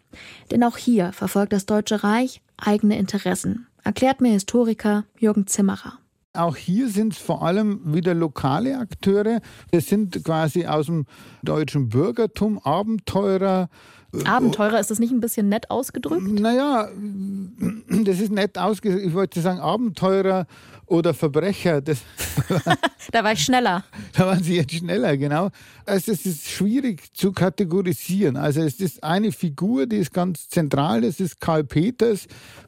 Denn 0.50 0.64
auch 0.64 0.78
hier 0.78 1.12
verfolgt 1.12 1.54
das 1.54 1.68
Deutsche 1.68 2.04
Reich 2.04 2.42
eigene 2.58 2.98
Interessen, 2.98 3.68
erklärt 3.84 4.22
mir 4.22 4.32
Historiker 4.32 5.06
Jürgen 5.18 5.48
Zimmerer. 5.48 6.00
Auch 6.34 6.56
hier 6.56 6.88
sind 6.88 7.14
es 7.14 7.20
vor 7.20 7.44
allem 7.44 7.94
wieder 7.94 8.14
lokale 8.14 8.78
Akteure. 8.78 9.42
Das 9.72 9.88
sind 9.88 10.24
quasi 10.24 10.66
aus 10.66 10.86
dem 10.86 11.06
deutschen 11.44 11.90
Bürgertum 11.90 12.58
Abenteurer. 12.60 13.70
Abenteurer, 14.26 14.80
ist 14.80 14.92
das 14.92 15.00
nicht 15.00 15.12
ein 15.12 15.22
bisschen 15.22 15.50
nett 15.50 15.70
ausgedrückt? 15.70 16.28
Naja, 16.28 16.90
das 18.04 18.20
ist 18.20 18.32
nett 18.32 18.58
ausgedrückt. 18.58 19.06
Ich 19.06 19.14
wollte 19.14 19.42
sagen 19.42 19.60
Abenteurer 19.60 20.48
oder 20.86 21.14
Verbrecher. 21.14 21.82
Das 21.82 22.00
da 23.12 23.24
war 23.24 23.32
ich 23.32 23.44
schneller. 23.44 23.86
Da 24.14 24.28
waren 24.28 24.44
Sie 24.44 24.58
jetzt 24.58 24.74
schneller, 24.74 25.16
genau. 25.16 25.50
Also 25.86 26.12
es 26.12 26.26
ist 26.26 26.50
schwierig 26.50 27.14
zu 27.16 27.32
kategorisieren. 27.32 28.36
Also 28.36 28.62
es 28.62 28.80
ist 28.82 29.02
eine 29.04 29.32
Figur, 29.32 29.86
die 29.86 29.98
ist 29.98 30.14
ganz 30.14 30.50
zentral, 30.50 31.02
das 31.02 31.20
ist 31.22 31.40
Karl 31.40 31.64
Peters, 31.64 32.28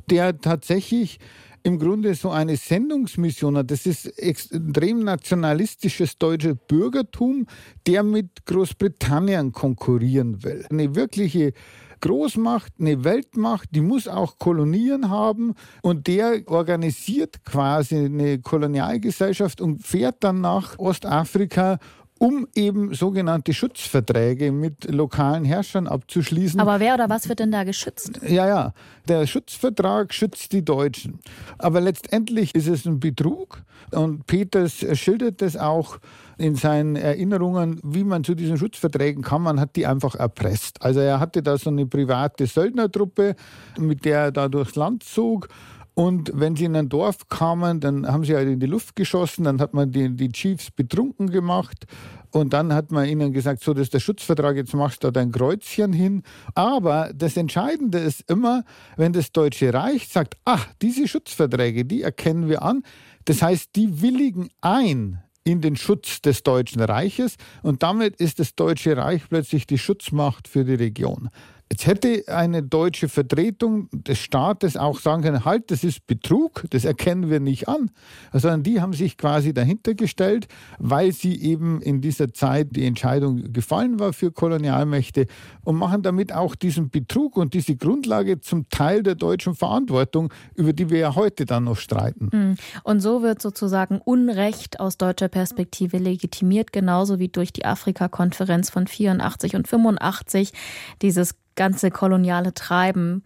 der 0.09 0.39
tatsächlich 0.39 1.19
im 1.63 1.79
Grunde 1.79 2.13
so 2.13 2.29
eine 2.29 2.57
Sendungsmission 2.57 3.57
hat. 3.57 3.71
Das 3.71 3.85
ist 3.85 4.05
extrem 4.19 5.03
nationalistisches 5.03 6.17
deutsches 6.17 6.55
Bürgertum, 6.67 7.47
der 7.87 8.03
mit 8.03 8.45
Großbritannien 8.45 9.53
konkurrieren 9.53 10.43
will. 10.43 10.65
Eine 10.69 10.93
wirkliche 10.95 11.53
Großmacht, 12.01 12.73
eine 12.81 13.05
Weltmacht, 13.05 13.69
die 13.71 13.79
muss 13.79 14.09
auch 14.09 14.37
Kolonien 14.37 15.09
haben 15.09 15.53
und 15.81 16.07
der 16.07 16.41
organisiert 16.47 17.45
quasi 17.45 17.95
eine 17.95 18.39
Kolonialgesellschaft 18.39 19.61
und 19.61 19.87
fährt 19.87 20.21
dann 20.21 20.41
nach 20.41 20.77
Ostafrika 20.79 21.79
um 22.23 22.47
eben 22.55 22.93
sogenannte 22.93 23.53
Schutzverträge 23.53 24.53
mit 24.53 24.89
lokalen 24.89 25.43
Herrschern 25.43 25.87
abzuschließen. 25.87 26.57
Aber 26.57 26.79
wer 26.79 26.93
oder 26.93 27.09
was 27.09 27.27
wird 27.27 27.39
denn 27.39 27.51
da 27.51 27.65
geschützt? 27.65 28.21
Ja, 28.25 28.47
ja. 28.47 28.73
Der 29.09 29.27
Schutzvertrag 29.27 30.13
schützt 30.13 30.53
die 30.53 30.63
Deutschen. 30.63 31.19
Aber 31.57 31.81
letztendlich 31.81 32.55
ist 32.55 32.67
es 32.67 32.85
ein 32.85 33.01
Betrug. 33.01 33.63
Und 33.91 34.25
Peters 34.25 34.85
schildert 34.93 35.41
das 35.41 35.57
auch 35.57 35.97
in 36.37 36.55
seinen 36.55 36.95
Erinnerungen, 36.95 37.81
wie 37.83 38.05
man 38.05 38.23
zu 38.23 38.35
diesen 38.35 38.57
Schutzverträgen 38.57 39.21
kam. 39.21 39.43
Man 39.43 39.59
hat 39.59 39.75
die 39.75 39.85
einfach 39.85 40.15
erpresst. 40.15 40.81
Also 40.81 41.01
er 41.01 41.19
hatte 41.19 41.43
da 41.43 41.57
so 41.57 41.69
eine 41.69 41.85
private 41.85 42.47
Söldnertruppe, 42.47 43.35
mit 43.77 44.05
der 44.05 44.19
er 44.19 44.31
da 44.31 44.47
durchs 44.47 44.75
Land 44.75 45.03
zog. 45.03 45.49
Und 45.95 46.31
wenn 46.33 46.55
sie 46.55 46.65
in 46.65 46.75
ein 46.75 46.89
Dorf 46.89 47.27
kamen, 47.29 47.79
dann 47.79 48.07
haben 48.07 48.23
sie 48.23 48.35
halt 48.35 48.47
in 48.47 48.59
die 48.59 48.65
Luft 48.65 48.95
geschossen, 48.95 49.43
dann 49.43 49.61
hat 49.61 49.73
man 49.73 49.91
die, 49.91 50.09
die 50.15 50.31
Chiefs 50.31 50.71
betrunken 50.71 51.29
gemacht 51.29 51.85
und 52.31 52.51
dann 52.51 52.73
hat 52.73 52.91
man 52.91 53.07
ihnen 53.07 53.31
gesagt, 53.31 53.63
so, 53.63 53.73
das 53.75 53.83
ist 53.83 53.93
der 53.93 53.99
Schutzvertrag, 53.99 54.55
jetzt 54.55 54.73
machst 54.73 55.03
du 55.03 55.07
da 55.07 55.11
dein 55.11 55.31
Kreuzchen 55.31 55.93
hin. 55.93 56.23
Aber 56.55 57.11
das 57.13 57.37
Entscheidende 57.37 57.99
ist 57.99 58.27
immer, 58.27 58.63
wenn 58.97 59.13
das 59.13 59.31
Deutsche 59.31 59.71
Reich 59.71 60.07
sagt, 60.07 60.35
ach, 60.43 60.67
diese 60.81 61.07
Schutzverträge, 61.07 61.85
die 61.85 62.01
erkennen 62.01 62.49
wir 62.49 62.63
an. 62.63 62.81
Das 63.25 63.43
heißt, 63.43 63.75
die 63.75 64.01
willigen 64.01 64.49
ein 64.61 65.21
in 65.43 65.61
den 65.61 65.75
Schutz 65.75 66.21
des 66.21 66.41
Deutschen 66.41 66.81
Reiches 66.81 67.35
und 67.61 67.83
damit 67.83 68.15
ist 68.15 68.39
das 68.39 68.55
Deutsche 68.55 68.97
Reich 68.97 69.29
plötzlich 69.29 69.67
die 69.67 69.77
Schutzmacht 69.77 70.47
für 70.47 70.65
die 70.65 70.75
Region. 70.75 71.29
Jetzt 71.73 71.87
hätte 71.87 72.23
eine 72.27 72.61
deutsche 72.61 73.09
Vertretung 73.09 73.89
des 73.91 74.19
Staates 74.19 74.77
auch 74.77 74.99
sagen 74.99 75.23
können, 75.23 75.43
halt, 75.43 75.71
das 75.71 75.83
ist 75.83 76.05
Betrug, 76.05 76.65
das 76.69 76.85
erkennen 76.85 77.31
wir 77.31 77.39
nicht 77.39 77.67
an, 77.67 77.89
sondern 78.31 78.61
die 78.61 78.79
haben 78.79 78.93
sich 78.93 79.17
quasi 79.17 79.55
dahinter 79.55 79.95
gestellt, 79.95 80.45
weil 80.77 81.13
sie 81.13 81.41
eben 81.41 81.81
in 81.81 81.99
dieser 81.99 82.31
Zeit 82.31 82.75
die 82.75 82.85
Entscheidung 82.85 83.51
gefallen 83.53 83.99
war 83.99 84.13
für 84.13 84.31
Kolonialmächte 84.31 85.25
und 85.63 85.77
machen 85.77 86.03
damit 86.03 86.31
auch 86.31 86.53
diesen 86.53 86.91
Betrug 86.91 87.37
und 87.37 87.55
diese 87.55 87.75
Grundlage 87.75 88.39
zum 88.39 88.69
Teil 88.69 89.01
der 89.01 89.15
deutschen 89.15 89.55
Verantwortung, 89.55 90.31
über 90.53 90.73
die 90.73 90.91
wir 90.91 90.99
ja 90.99 91.15
heute 91.15 91.47
dann 91.47 91.63
noch 91.63 91.77
streiten. 91.77 92.29
Hm. 92.31 92.55
Und 92.83 92.99
so 92.99 93.23
wird 93.23 93.41
sozusagen 93.41 93.97
Unrecht 93.97 94.79
aus 94.79 94.99
deutscher 94.99 95.27
Perspektive 95.27 95.97
legitimiert, 95.97 96.71
genauso 96.71 97.17
wie 97.17 97.29
durch 97.29 97.51
die 97.51 97.65
Afrika-Konferenz 97.65 98.69
von 98.69 98.85
84 98.85 99.55
und 99.55 99.67
85 99.67 100.53
dieses 101.01 101.33
ganze 101.55 101.91
koloniale 101.91 102.53
Treiben 102.53 103.23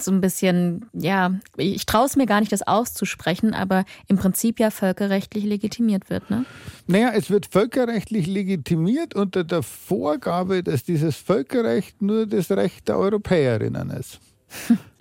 so 0.00 0.10
ein 0.10 0.20
bisschen, 0.20 0.86
ja, 0.92 1.38
ich 1.56 1.86
traue 1.86 2.06
es 2.06 2.16
mir 2.16 2.26
gar 2.26 2.40
nicht, 2.40 2.52
das 2.52 2.66
auszusprechen, 2.66 3.54
aber 3.54 3.84
im 4.08 4.16
Prinzip 4.16 4.60
ja 4.60 4.70
völkerrechtlich 4.70 5.44
legitimiert 5.44 6.10
wird, 6.10 6.30
ne? 6.30 6.44
Naja, 6.86 7.12
es 7.14 7.30
wird 7.30 7.46
völkerrechtlich 7.46 8.26
legitimiert 8.26 9.14
unter 9.14 9.44
der 9.44 9.62
Vorgabe, 9.62 10.62
dass 10.62 10.84
dieses 10.84 11.16
Völkerrecht 11.16 12.02
nur 12.02 12.26
das 12.26 12.50
Recht 12.50 12.88
der 12.88 12.98
Europäerinnen 12.98 13.90
ist. 13.90 14.20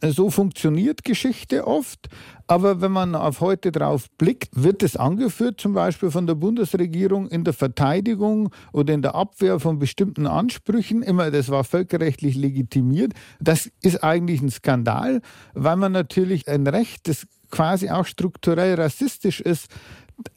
So 0.02 0.30
funktioniert 0.30 1.04
Geschichte 1.04 1.66
oft, 1.66 2.10
aber 2.48 2.82
wenn 2.82 2.92
man 2.92 3.16
auf 3.16 3.42
heute 3.42 3.72
drauf 3.72 4.08
blickt, 4.18 4.50
wird 4.52 4.84
es 4.84 4.96
angeführt, 4.96 5.60
zum 5.60 5.74
Beispiel 5.74 6.12
von 6.12 6.28
der 6.28 6.36
Bundesregierung 6.36 7.28
in 7.28 7.44
der 7.44 7.54
Verteidigung 7.54 8.52
oder 8.72 8.94
in 8.94 9.02
der 9.02 9.16
Abwehr 9.16 9.60
von 9.60 9.80
bestimmten 9.80 10.28
Ansprüchen. 10.28 11.02
Immer, 11.02 11.32
das 11.32 11.50
war 11.50 11.64
völkerrechtlich 11.64 12.36
legitimiert. 12.36 13.14
Das 13.40 13.72
ist 13.82 14.04
eigentlich 14.04 14.42
ein 14.42 14.52
Skandal, 14.52 15.22
weil 15.54 15.76
man 15.76 15.92
natürlich 15.92 16.48
ein 16.48 16.68
Recht, 16.68 17.08
das 17.08 17.26
quasi 17.50 17.90
auch 17.90 18.06
strukturell 18.06 18.76
rassistisch 18.76 19.40
ist, 19.40 19.68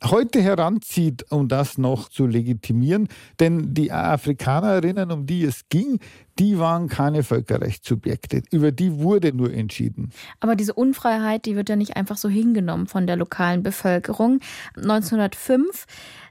heute 0.05 0.41
heranzieht, 0.41 1.31
um 1.31 1.49
das 1.49 1.79
noch 1.79 2.09
zu 2.09 2.27
legitimieren. 2.27 3.09
Denn 3.41 3.75
die 3.75 3.93
Afrikanerinnen, 3.93 5.11
um 5.11 5.27
die 5.27 5.45
es 5.45 5.69
ging, 5.69 6.01
die 6.39 6.59
waren 6.59 6.89
keine 6.89 7.25
Völkerrechtssubjekte. 7.25 8.43
Über 8.51 8.71
die 8.71 8.99
wurde 8.99 9.33
nur 9.33 9.53
entschieden. 9.53 10.11
Aber 10.41 10.55
diese 10.55 10.75
Unfreiheit, 10.75 11.47
die 11.47 11.57
wird 11.57 11.69
ja 11.69 11.77
nicht 11.77 11.97
einfach 11.97 12.17
so 12.17 12.29
hingenommen 12.29 12.87
von 12.87 13.07
der 13.07 13.17
lokalen 13.17 13.63
Bevölkerung. 13.63 14.41
1905 14.77 15.87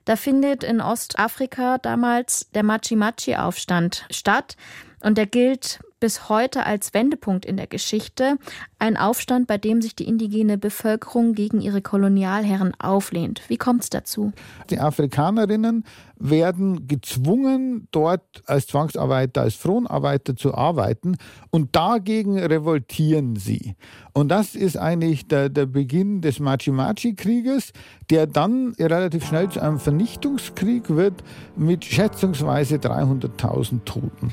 da 0.07 0.15
findet 0.15 0.63
in 0.63 0.79
Ostafrika 0.79 1.79
damals 1.79 2.49
der 2.55 2.63
Machi-Machi-Aufstand 2.63 4.05
statt. 4.09 4.55
Und 5.01 5.17
der 5.17 5.25
gilt 5.25 5.81
bis 5.99 6.29
heute 6.29 6.65
als 6.65 6.93
Wendepunkt 6.93 7.45
in 7.45 7.57
der 7.57 7.67
Geschichte. 7.67 8.37
Ein 8.79 8.97
Aufstand, 8.97 9.47
bei 9.47 9.57
dem 9.57 9.81
sich 9.81 9.95
die 9.95 10.07
indigene 10.07 10.57
Bevölkerung 10.57 11.33
gegen 11.33 11.61
ihre 11.61 11.81
Kolonialherren 11.81 12.73
auflehnt. 12.79 13.41
Wie 13.47 13.57
kommt 13.57 13.83
es 13.83 13.89
dazu? 13.89 14.31
Die 14.69 14.79
Afrikanerinnen 14.79 15.85
werden 16.19 16.87
gezwungen, 16.87 17.87
dort 17.91 18.43
als 18.45 18.67
Zwangsarbeiter, 18.67 19.41
als 19.41 19.55
Fronarbeiter 19.55 20.35
zu 20.35 20.53
arbeiten 20.53 21.17
und 21.51 21.75
dagegen 21.75 22.39
revoltieren 22.39 23.35
sie. 23.35 23.75
Und 24.13 24.29
das 24.29 24.55
ist 24.55 24.77
eigentlich 24.77 25.27
der, 25.27 25.49
der 25.49 25.67
Beginn 25.67 26.21
des 26.21 26.39
Machi-Machi-Krieges, 26.39 27.71
der 28.09 28.25
dann 28.25 28.73
relativ 28.79 29.25
schnell 29.25 29.49
zu 29.49 29.61
einem 29.61 29.79
Vernichtungskrieg 29.79 30.89
wird 30.89 31.23
mit 31.55 31.85
schätzungsweise 31.85 32.77
300.000 32.77 33.83
Toten. 33.85 34.31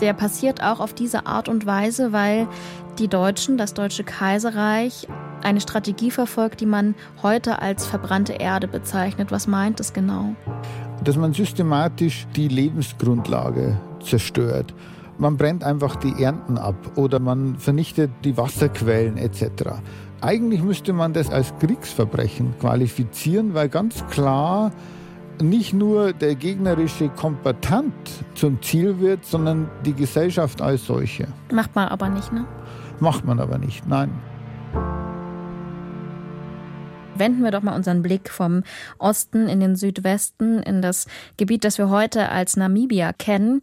Der 0.00 0.12
passiert 0.12 0.62
auch 0.62 0.80
auf 0.80 0.92
diese 0.92 1.26
Art 1.26 1.48
und 1.48 1.64
Weise, 1.64 2.12
weil 2.12 2.48
die 2.98 3.08
Deutschen, 3.08 3.56
das 3.56 3.74
Deutsche 3.74 4.04
Kaiserreich, 4.04 5.08
eine 5.42 5.60
Strategie 5.60 6.10
verfolgt, 6.10 6.60
die 6.60 6.66
man 6.66 6.94
heute 7.22 7.60
als 7.60 7.86
verbrannte 7.86 8.34
Erde 8.34 8.66
bezeichnet. 8.66 9.30
Was 9.30 9.46
meint 9.46 9.78
es 9.78 9.92
genau? 9.92 10.34
Dass 11.04 11.16
man 11.16 11.34
systematisch 11.34 12.26
die 12.34 12.48
Lebensgrundlage 12.48 13.78
zerstört. 14.02 14.74
Man 15.18 15.36
brennt 15.36 15.62
einfach 15.62 15.96
die 15.96 16.22
Ernten 16.22 16.58
ab 16.58 16.74
oder 16.96 17.20
man 17.20 17.56
vernichtet 17.56 18.10
die 18.24 18.36
Wasserquellen 18.36 19.16
etc. 19.16 19.74
Eigentlich 20.20 20.62
müsste 20.62 20.92
man 20.92 21.12
das 21.12 21.30
als 21.30 21.54
Kriegsverbrechen 21.58 22.54
qualifizieren, 22.58 23.54
weil 23.54 23.68
ganz 23.68 24.04
klar 24.08 24.72
nicht 25.42 25.74
nur 25.74 26.12
der 26.12 26.34
gegnerische 26.34 27.10
Kombatant 27.10 27.92
zum 28.34 28.60
Ziel 28.62 28.98
wird, 28.98 29.24
sondern 29.24 29.68
die 29.84 29.92
Gesellschaft 29.92 30.62
als 30.62 30.86
solche. 30.86 31.28
Macht 31.52 31.74
man 31.74 31.88
aber 31.88 32.08
nicht, 32.08 32.32
ne? 32.32 32.46
Macht 32.98 33.24
man 33.24 33.40
aber 33.40 33.58
nicht, 33.58 33.86
nein. 33.86 34.10
Wenden 37.16 37.42
wir 37.42 37.50
doch 37.50 37.62
mal 37.62 37.76
unseren 37.76 38.02
Blick 38.02 38.28
vom 38.28 38.62
Osten 38.98 39.48
in 39.48 39.60
den 39.60 39.76
Südwesten, 39.76 40.58
in 40.60 40.82
das 40.82 41.06
Gebiet, 41.36 41.64
das 41.64 41.78
wir 41.78 41.88
heute 41.88 42.28
als 42.28 42.56
Namibia 42.56 43.12
kennen. 43.12 43.62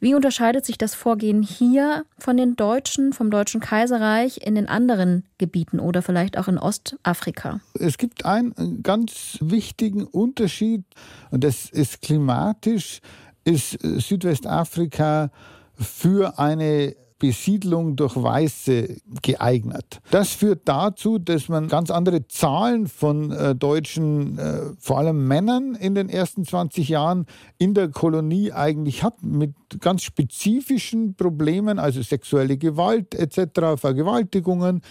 Wie 0.00 0.14
unterscheidet 0.14 0.64
sich 0.64 0.78
das 0.78 0.94
Vorgehen 0.94 1.42
hier 1.42 2.04
von 2.18 2.36
den 2.36 2.54
Deutschen, 2.54 3.12
vom 3.12 3.30
Deutschen 3.30 3.60
Kaiserreich 3.60 4.46
in 4.46 4.54
den 4.54 4.68
anderen 4.68 5.24
Gebieten 5.38 5.80
oder 5.80 6.02
vielleicht 6.02 6.38
auch 6.38 6.48
in 6.48 6.58
Ostafrika? 6.58 7.60
Es 7.74 7.98
gibt 7.98 8.24
einen 8.24 8.82
ganz 8.82 9.38
wichtigen 9.40 10.04
Unterschied 10.04 10.84
und 11.30 11.42
das 11.42 11.68
ist 11.70 12.02
klimatisch, 12.02 13.00
ist 13.44 13.78
Südwestafrika 13.82 15.30
für 15.74 16.38
eine 16.38 16.94
Besiedlung 17.18 17.96
durch 17.96 18.14
Weiße 18.16 18.96
geeignet. 19.22 20.00
Das 20.10 20.30
führt 20.30 20.62
dazu, 20.66 21.18
dass 21.18 21.48
man 21.48 21.68
ganz 21.68 21.90
andere 21.90 22.28
Zahlen 22.28 22.86
von 22.86 23.32
äh, 23.32 23.54
deutschen, 23.54 24.38
äh, 24.38 24.60
vor 24.78 24.98
allem 24.98 25.26
Männern 25.26 25.74
in 25.74 25.94
den 25.94 26.08
ersten 26.08 26.44
20 26.44 26.88
Jahren 26.88 27.26
in 27.58 27.74
der 27.74 27.88
Kolonie 27.88 28.52
eigentlich 28.52 29.02
hat, 29.02 29.22
mit 29.22 29.54
ganz 29.80 30.02
spezifischen 30.02 31.14
Problemen, 31.14 31.78
also 31.78 32.02
sexuelle 32.02 32.56
Gewalt 32.56 33.14
etc., 33.14 33.80
Vergewaltigungen 33.80 34.82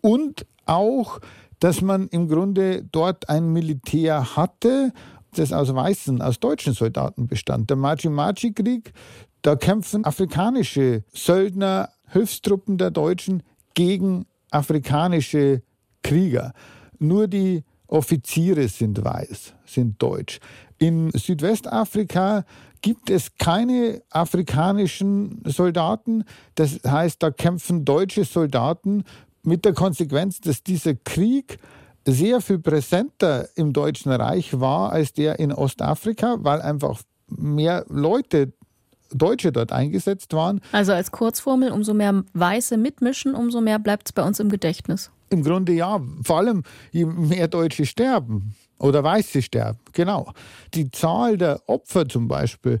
und 0.00 0.46
auch, 0.66 1.20
dass 1.60 1.80
man 1.80 2.08
im 2.08 2.28
Grunde 2.28 2.84
dort 2.90 3.28
ein 3.28 3.52
Militär 3.52 4.36
hatte, 4.36 4.92
das 5.34 5.52
aus 5.52 5.74
weißen, 5.74 6.22
aus 6.22 6.40
deutschen 6.40 6.72
Soldaten 6.72 7.26
bestand. 7.26 7.70
Der 7.70 7.76
Machi-Machi-Krieg 7.76 8.92
da 9.42 9.56
kämpfen 9.56 10.04
afrikanische 10.04 11.04
Söldner, 11.12 11.90
Hilfstruppen 12.08 12.78
der 12.78 12.90
Deutschen 12.90 13.42
gegen 13.74 14.26
afrikanische 14.50 15.62
Krieger. 16.02 16.52
Nur 16.98 17.28
die 17.28 17.62
Offiziere 17.86 18.68
sind 18.68 19.02
weiß, 19.02 19.54
sind 19.64 20.02
deutsch. 20.02 20.40
In 20.78 21.10
Südwestafrika 21.12 22.44
gibt 22.82 23.10
es 23.10 23.36
keine 23.36 24.02
afrikanischen 24.10 25.42
Soldaten. 25.44 26.24
Das 26.54 26.80
heißt, 26.86 27.22
da 27.22 27.30
kämpfen 27.30 27.84
deutsche 27.84 28.24
Soldaten 28.24 29.04
mit 29.42 29.64
der 29.64 29.72
Konsequenz, 29.72 30.40
dass 30.40 30.62
dieser 30.62 30.94
Krieg 30.94 31.58
sehr 32.12 32.40
viel 32.40 32.58
präsenter 32.58 33.48
im 33.54 33.72
Deutschen 33.72 34.10
Reich 34.12 34.58
war 34.58 34.92
als 34.92 35.12
der 35.12 35.38
in 35.38 35.52
Ostafrika, 35.52 36.36
weil 36.40 36.62
einfach 36.62 37.02
mehr 37.28 37.84
Leute 37.88 38.52
Deutsche 39.10 39.52
dort 39.52 39.72
eingesetzt 39.72 40.32
waren. 40.32 40.60
Also 40.72 40.92
als 40.92 41.10
Kurzformel, 41.10 41.70
umso 41.70 41.94
mehr 41.94 42.24
Weiße 42.34 42.76
mitmischen, 42.76 43.34
umso 43.34 43.60
mehr 43.60 43.78
bleibt 43.78 44.08
es 44.08 44.12
bei 44.12 44.22
uns 44.22 44.38
im 44.40 44.50
Gedächtnis. 44.50 45.10
Im 45.30 45.42
Grunde 45.42 45.72
ja, 45.72 46.00
vor 46.22 46.38
allem 46.38 46.62
je 46.92 47.04
mehr 47.04 47.48
Deutsche 47.48 47.86
sterben. 47.86 48.54
Oder 48.78 49.02
Weiße 49.02 49.42
sterben, 49.42 49.80
genau. 49.92 50.32
Die 50.74 50.90
Zahl 50.90 51.36
der 51.36 51.60
Opfer 51.66 52.08
zum 52.08 52.28
Beispiel 52.28 52.80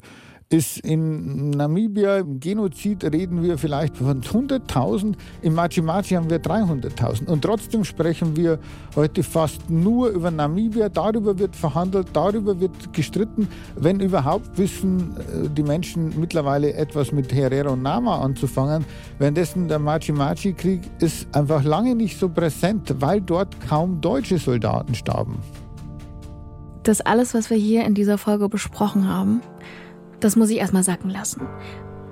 ist 0.50 0.78
in 0.78 1.50
Namibia, 1.50 2.18
im 2.18 2.40
Genozid 2.40 3.04
reden 3.04 3.42
wir 3.42 3.58
vielleicht 3.58 3.98
von 3.98 4.22
100.000, 4.22 5.14
im 5.42 5.54
Machi-Machi 5.54 6.14
haben 6.14 6.30
wir 6.30 6.40
300.000. 6.40 7.26
Und 7.26 7.42
trotzdem 7.42 7.84
sprechen 7.84 8.34
wir 8.34 8.58
heute 8.96 9.22
fast 9.22 9.68
nur 9.68 10.08
über 10.08 10.30
Namibia, 10.30 10.88
darüber 10.88 11.38
wird 11.38 11.54
verhandelt, 11.54 12.08
darüber 12.14 12.58
wird 12.60 12.92
gestritten. 12.94 13.48
Wenn 13.76 14.00
überhaupt 14.00 14.56
wissen 14.56 15.16
äh, 15.18 15.48
die 15.50 15.62
Menschen 15.62 16.18
mittlerweile 16.18 16.72
etwas 16.72 17.12
mit 17.12 17.32
Herero 17.32 17.76
Nama 17.76 18.22
anzufangen, 18.22 18.86
währenddessen 19.18 19.68
der 19.68 19.78
Machi-Machi-Krieg 19.78 20.80
ist 21.00 21.26
einfach 21.36 21.62
lange 21.62 21.94
nicht 21.94 22.18
so 22.18 22.28
präsent, 22.30 22.94
weil 23.00 23.20
dort 23.20 23.60
kaum 23.68 24.00
deutsche 24.00 24.38
Soldaten 24.38 24.94
starben. 24.94 25.38
Das 26.84 27.02
alles, 27.02 27.34
was 27.34 27.50
wir 27.50 27.58
hier 27.58 27.84
in 27.84 27.92
dieser 27.92 28.16
Folge 28.16 28.48
besprochen 28.48 29.06
haben, 29.06 29.42
das 30.20 30.36
muss 30.36 30.50
ich 30.50 30.58
erstmal 30.58 30.82
sacken 30.82 31.10
lassen. 31.10 31.42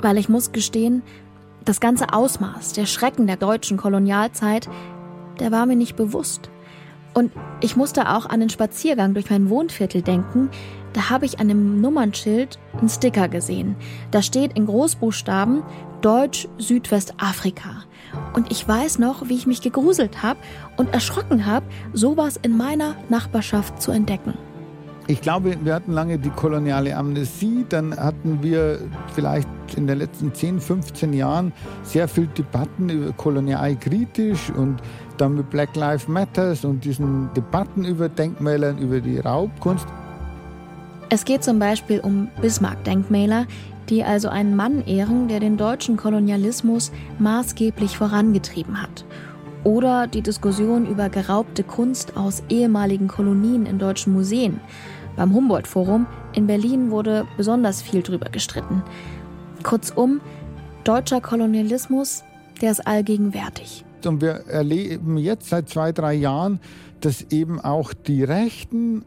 Weil 0.00 0.18
ich 0.18 0.28
muss 0.28 0.52
gestehen, 0.52 1.02
das 1.64 1.80
ganze 1.80 2.12
Ausmaß, 2.12 2.72
der 2.74 2.86
Schrecken 2.86 3.26
der 3.26 3.36
deutschen 3.36 3.76
Kolonialzeit, 3.76 4.68
der 5.40 5.52
war 5.52 5.66
mir 5.66 5.76
nicht 5.76 5.96
bewusst. 5.96 6.50
Und 7.12 7.32
ich 7.60 7.76
musste 7.76 8.10
auch 8.10 8.26
an 8.26 8.40
den 8.40 8.50
Spaziergang 8.50 9.14
durch 9.14 9.30
mein 9.30 9.48
Wohnviertel 9.48 10.02
denken. 10.02 10.50
Da 10.92 11.08
habe 11.08 11.24
ich 11.24 11.40
an 11.40 11.48
dem 11.48 11.80
Nummernschild 11.80 12.58
einen 12.78 12.90
Sticker 12.90 13.28
gesehen. 13.28 13.74
Da 14.10 14.22
steht 14.22 14.52
in 14.52 14.66
Großbuchstaben 14.66 15.62
Deutsch 16.02 16.46
Südwestafrika. 16.58 17.84
Und 18.34 18.52
ich 18.52 18.68
weiß 18.68 18.98
noch, 18.98 19.28
wie 19.28 19.34
ich 19.34 19.46
mich 19.46 19.62
gegruselt 19.62 20.22
habe 20.22 20.38
und 20.76 20.92
erschrocken 20.92 21.46
habe, 21.46 21.66
sowas 21.94 22.38
in 22.40 22.56
meiner 22.56 22.96
Nachbarschaft 23.08 23.80
zu 23.80 23.92
entdecken. 23.92 24.34
Ich 25.08 25.20
glaube, 25.20 25.56
wir 25.62 25.72
hatten 25.72 25.92
lange 25.92 26.18
die 26.18 26.30
koloniale 26.30 26.96
Amnesie, 26.96 27.64
dann 27.68 27.96
hatten 27.96 28.42
wir 28.42 28.80
vielleicht 29.14 29.48
in 29.76 29.86
den 29.86 29.98
letzten 29.98 30.34
10, 30.34 30.58
15 30.58 31.12
Jahren 31.12 31.52
sehr 31.84 32.08
viel 32.08 32.26
Debatten 32.26 32.88
über 32.88 33.12
kolonialkritisch 33.12 34.50
und 34.50 34.82
dann 35.16 35.36
mit 35.36 35.48
Black 35.50 35.76
Lives 35.76 36.08
Matters 36.08 36.64
und 36.64 36.84
diesen 36.84 37.30
Debatten 37.34 37.84
über 37.84 38.08
Denkmälern, 38.08 38.78
über 38.78 39.00
die 39.00 39.20
Raubkunst. 39.20 39.86
Es 41.08 41.24
geht 41.24 41.44
zum 41.44 41.60
Beispiel 41.60 42.00
um 42.00 42.26
Bismarck-Denkmäler, 42.42 43.46
die 43.88 44.02
also 44.02 44.28
einen 44.28 44.56
Mann 44.56 44.84
ehren, 44.86 45.28
der 45.28 45.38
den 45.38 45.56
deutschen 45.56 45.96
Kolonialismus 45.96 46.90
maßgeblich 47.20 47.96
vorangetrieben 47.96 48.82
hat. 48.82 49.04
Oder 49.62 50.08
die 50.08 50.22
Diskussion 50.22 50.86
über 50.86 51.08
geraubte 51.08 51.62
Kunst 51.62 52.16
aus 52.16 52.42
ehemaligen 52.48 53.06
Kolonien 53.08 53.66
in 53.66 53.78
deutschen 53.78 54.12
Museen. 54.12 54.60
Beim 55.16 55.32
Humboldt-Forum 55.34 56.06
in 56.34 56.46
Berlin 56.46 56.90
wurde 56.90 57.26
besonders 57.36 57.80
viel 57.82 58.02
drüber 58.02 58.28
gestritten. 58.28 58.82
Kurzum, 59.62 60.20
deutscher 60.84 61.20
Kolonialismus, 61.20 62.22
der 62.60 62.72
ist 62.72 62.86
allgegenwärtig. 62.86 63.84
Und 64.04 64.20
wir 64.20 64.46
erleben 64.46 65.16
jetzt 65.16 65.48
seit 65.48 65.68
zwei, 65.68 65.92
drei 65.92 66.14
Jahren, 66.14 66.60
dass 67.00 67.22
eben 67.30 67.60
auch 67.60 67.92
die 67.92 68.22
Rechten 68.22 69.04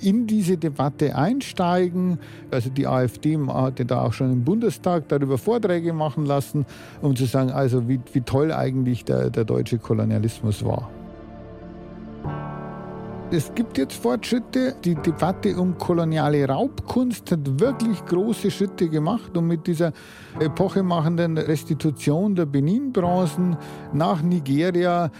in 0.00 0.26
diese 0.26 0.56
Debatte 0.56 1.16
einsteigen. 1.16 2.18
Also 2.50 2.70
die 2.70 2.86
AfD 2.86 3.36
hatte 3.48 3.84
da 3.84 4.02
auch 4.02 4.12
schon 4.12 4.32
im 4.32 4.44
Bundestag 4.44 5.08
darüber 5.08 5.38
Vorträge 5.38 5.92
machen 5.92 6.24
lassen, 6.24 6.64
um 7.02 7.16
zu 7.16 7.26
sagen, 7.26 7.50
also 7.50 7.88
wie, 7.88 8.00
wie 8.12 8.22
toll 8.22 8.52
eigentlich 8.52 9.04
der, 9.04 9.28
der 9.28 9.44
deutsche 9.44 9.78
Kolonialismus 9.78 10.64
war. 10.64 10.88
Es 13.32 13.54
gibt 13.54 13.78
jetzt 13.78 13.94
Fortschritte. 13.94 14.74
Die 14.84 14.96
Debatte 14.96 15.56
um 15.56 15.78
koloniale 15.78 16.48
Raubkunst 16.48 17.30
hat 17.30 17.60
wirklich 17.60 18.04
große 18.06 18.50
Schritte 18.50 18.88
gemacht 18.88 19.36
und 19.36 19.46
mit 19.46 19.68
dieser 19.68 19.92
epochemachenden 20.40 21.38
Restitution 21.38 22.34
der 22.34 22.46
Benin-Bronzen 22.46 23.56
nach 23.92 24.20
Nigeria 24.22 25.12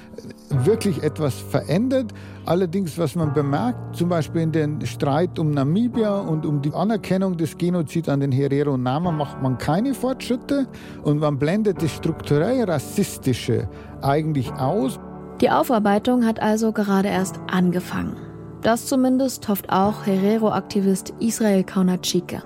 wirklich 0.49 1.01
etwas 1.05 1.35
verändert. 1.35 2.13
Allerdings, 2.47 2.99
was 2.99 3.15
man 3.15 3.33
bemerkt, 3.33 3.95
zum 3.95 4.09
Beispiel 4.09 4.43
in 4.43 4.51
den 4.51 4.87
Streit 4.87 5.39
um 5.39 5.53
Namibia 5.53 6.19
und 6.19 6.45
um 6.45 6.61
die 6.61 6.75
Anerkennung 6.75 7.37
des 7.37 7.57
Genozids 7.57 8.09
an 8.09 8.19
den 8.19 8.33
Herero 8.33 8.77
Nama 8.77 9.13
macht 9.13 9.41
man 9.41 9.57
keine 9.57 9.95
Fortschritte 9.95 10.67
und 11.05 11.21
man 11.21 11.39
blendet 11.39 11.81
das 11.81 11.93
strukturell 11.93 12.65
Rassistische 12.65 13.69
eigentlich 14.03 14.53
aus. 14.55 14.99
Die 15.41 15.51
Aufarbeitung 15.51 16.27
hat 16.27 16.41
also 16.41 16.71
gerade 16.71 17.09
erst 17.09 17.41
angefangen. 17.51 18.17
Das 18.61 18.85
zumindest 18.85 19.49
hofft 19.49 19.71
auch 19.71 20.05
Herero-Aktivist 20.05 21.15
Israel 21.19 21.65
Kaunatschike. 21.65 22.43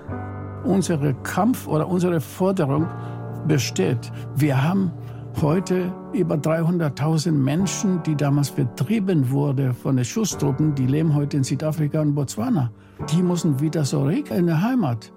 Unsere 0.63 1.13
Kampf 1.15 1.67
oder 1.67 1.89
unsere 1.89 2.21
Forderung 2.21 2.87
besteht. 3.47 4.11
Wir 4.37 4.63
haben 4.63 4.93
heute 5.41 5.91
über 6.13 6.35
300.000 6.35 7.31
Menschen, 7.33 8.01
die 8.03 8.15
damals 8.15 8.49
vertrieben 8.49 9.29
wurden 9.29 9.73
von 9.73 9.97
den 9.97 10.05
Schusstruppen, 10.05 10.73
die 10.73 10.87
leben 10.87 11.13
heute 11.13 11.35
in 11.35 11.43
Südafrika 11.43 11.99
und 11.99 12.15
Botswana. 12.15 12.71
Die 13.11 13.21
müssen 13.21 13.59
wieder 13.59 13.83
zurück 13.83 14.31
in 14.31 14.47
die 14.47 14.53
Heimat. 14.53 15.11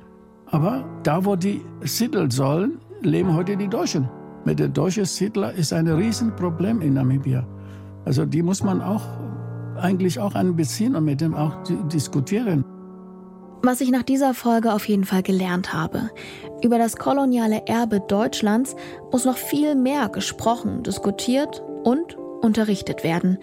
Aber 0.46 0.84
da, 1.04 1.24
wo 1.24 1.36
die 1.36 1.64
siedeln 1.82 2.30
sollen, 2.32 2.80
leben 3.02 3.32
heute 3.36 3.56
die 3.56 3.68
Deutschen. 3.68 4.08
Mit 4.44 4.58
den 4.58 4.72
deutschen 4.72 5.04
Siedlern 5.04 5.54
ist 5.54 5.72
ein 5.72 5.86
Riesenproblem 5.86 6.80
in 6.80 6.94
Namibia. 6.94 7.46
Also 8.04 8.24
die 8.24 8.42
muss 8.42 8.62
man 8.62 8.80
auch 8.80 9.02
eigentlich 9.76 10.18
auch 10.18 10.34
einbeziehen 10.34 10.96
und 10.96 11.04
mit 11.04 11.20
dem 11.20 11.34
auch 11.34 11.62
diskutieren. 11.92 12.64
Was 13.62 13.80
ich 13.80 13.90
nach 13.90 14.02
dieser 14.02 14.34
Folge 14.34 14.72
auf 14.72 14.88
jeden 14.88 15.04
Fall 15.04 15.22
gelernt 15.22 15.72
habe, 15.72 16.10
über 16.62 16.78
das 16.78 16.96
koloniale 16.96 17.66
Erbe 17.66 18.00
Deutschlands 18.00 18.76
muss 19.12 19.24
noch 19.24 19.36
viel 19.36 19.74
mehr 19.74 20.08
gesprochen, 20.08 20.82
diskutiert 20.84 21.62
und 21.82 22.16
unterrichtet 22.40 23.02
werden. 23.02 23.38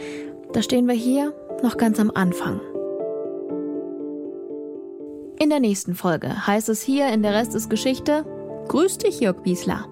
Da 0.53 0.61
stehen 0.61 0.87
wir 0.87 0.95
hier 0.95 1.33
noch 1.63 1.77
ganz 1.77 1.99
am 1.99 2.11
Anfang. 2.11 2.61
In 5.37 5.49
der 5.49 5.59
nächsten 5.59 5.95
Folge 5.95 6.47
heißt 6.47 6.69
es 6.69 6.81
hier 6.81 7.09
in 7.09 7.21
der 7.21 7.33
Rest 7.33 7.53
ist 7.55 7.69
Geschichte, 7.69 8.25
Grüß 8.67 8.97
dich, 8.97 9.19
Jörg 9.19 9.43
Wiesler. 9.43 9.87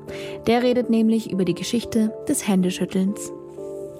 Der 0.47 0.63
redet 0.63 0.89
nämlich 0.89 1.31
über 1.31 1.45
die 1.45 1.53
Geschichte 1.53 2.11
des 2.27 2.47
Händeschüttelns. 2.47 3.31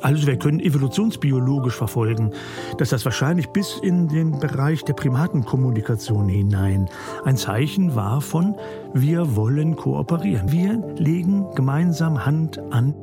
Also 0.04 0.28
wir 0.28 0.38
können 0.38 0.60
evolutionsbiologisch 0.60 1.76
verfolgen, 1.76 2.32
dass 2.78 2.90
das 2.90 3.06
wahrscheinlich 3.06 3.48
bis 3.50 3.78
in 3.82 4.10
den 4.10 4.38
Bereich 4.38 4.84
der 4.84 4.94
Primatenkommunikation 4.94 6.28
hinein 6.28 6.90
ein 7.24 7.38
Zeichen 7.38 7.96
war 7.96 8.20
von 8.20 8.56
wir 8.94 9.38
wollen 9.38 9.78
kooperieren. 9.78 10.52
Wir 10.52 10.84
legen 10.98 11.48
gemeinsam 11.56 12.26
Hand 12.26 12.60
an. 12.72 12.94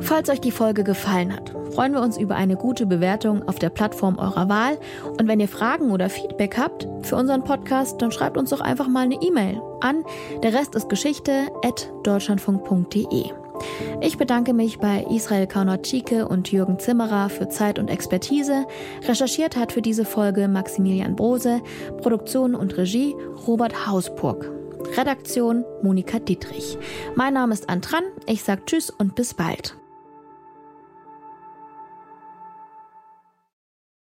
Falls 0.00 0.30
euch 0.30 0.40
die 0.40 0.52
Folge 0.52 0.84
gefallen 0.84 1.34
hat, 1.34 1.54
freuen 1.74 1.92
wir 1.92 2.00
uns 2.00 2.16
über 2.16 2.36
eine 2.36 2.56
gute 2.56 2.86
Bewertung 2.86 3.46
auf 3.48 3.58
der 3.58 3.70
Plattform 3.70 4.18
eurer 4.18 4.48
Wahl. 4.48 4.78
Und 5.18 5.26
wenn 5.26 5.40
ihr 5.40 5.48
Fragen 5.48 5.90
oder 5.90 6.08
Feedback 6.08 6.56
habt 6.58 6.86
für 7.02 7.16
unseren 7.16 7.42
Podcast, 7.42 8.00
dann 8.00 8.12
schreibt 8.12 8.38
uns 8.38 8.50
doch 8.50 8.60
einfach 8.60 8.88
mal 8.88 9.04
eine 9.04 9.20
E-Mail 9.20 9.60
an 9.80 10.04
der 10.42 10.54
Rest 10.54 10.74
ist 10.76 10.88
Geschichte 10.88 11.48
at 11.64 11.92
deutschlandfunk.de. 12.04 13.39
Ich 14.00 14.18
bedanke 14.18 14.52
mich 14.52 14.78
bei 14.78 15.06
Israel 15.10 15.46
Kaunatschike 15.46 16.26
und 16.28 16.50
Jürgen 16.52 16.78
Zimmerer 16.78 17.28
für 17.28 17.48
Zeit 17.48 17.78
und 17.78 17.88
Expertise. 17.88 18.66
Recherchiert 19.06 19.56
hat 19.56 19.72
für 19.72 19.82
diese 19.82 20.04
Folge 20.04 20.48
Maximilian 20.48 21.16
Brose, 21.16 21.60
Produktion 22.00 22.54
und 22.54 22.76
Regie 22.76 23.14
Robert 23.46 23.86
Hausburg. 23.86 24.50
Redaktion 24.96 25.64
Monika 25.82 26.18
Dietrich. 26.18 26.78
Mein 27.14 27.34
Name 27.34 27.52
ist 27.52 27.68
Antran, 27.68 28.02
ich 28.26 28.42
sage 28.42 28.62
Tschüss 28.66 28.90
und 28.90 29.14
bis 29.14 29.34
bald. 29.34 29.79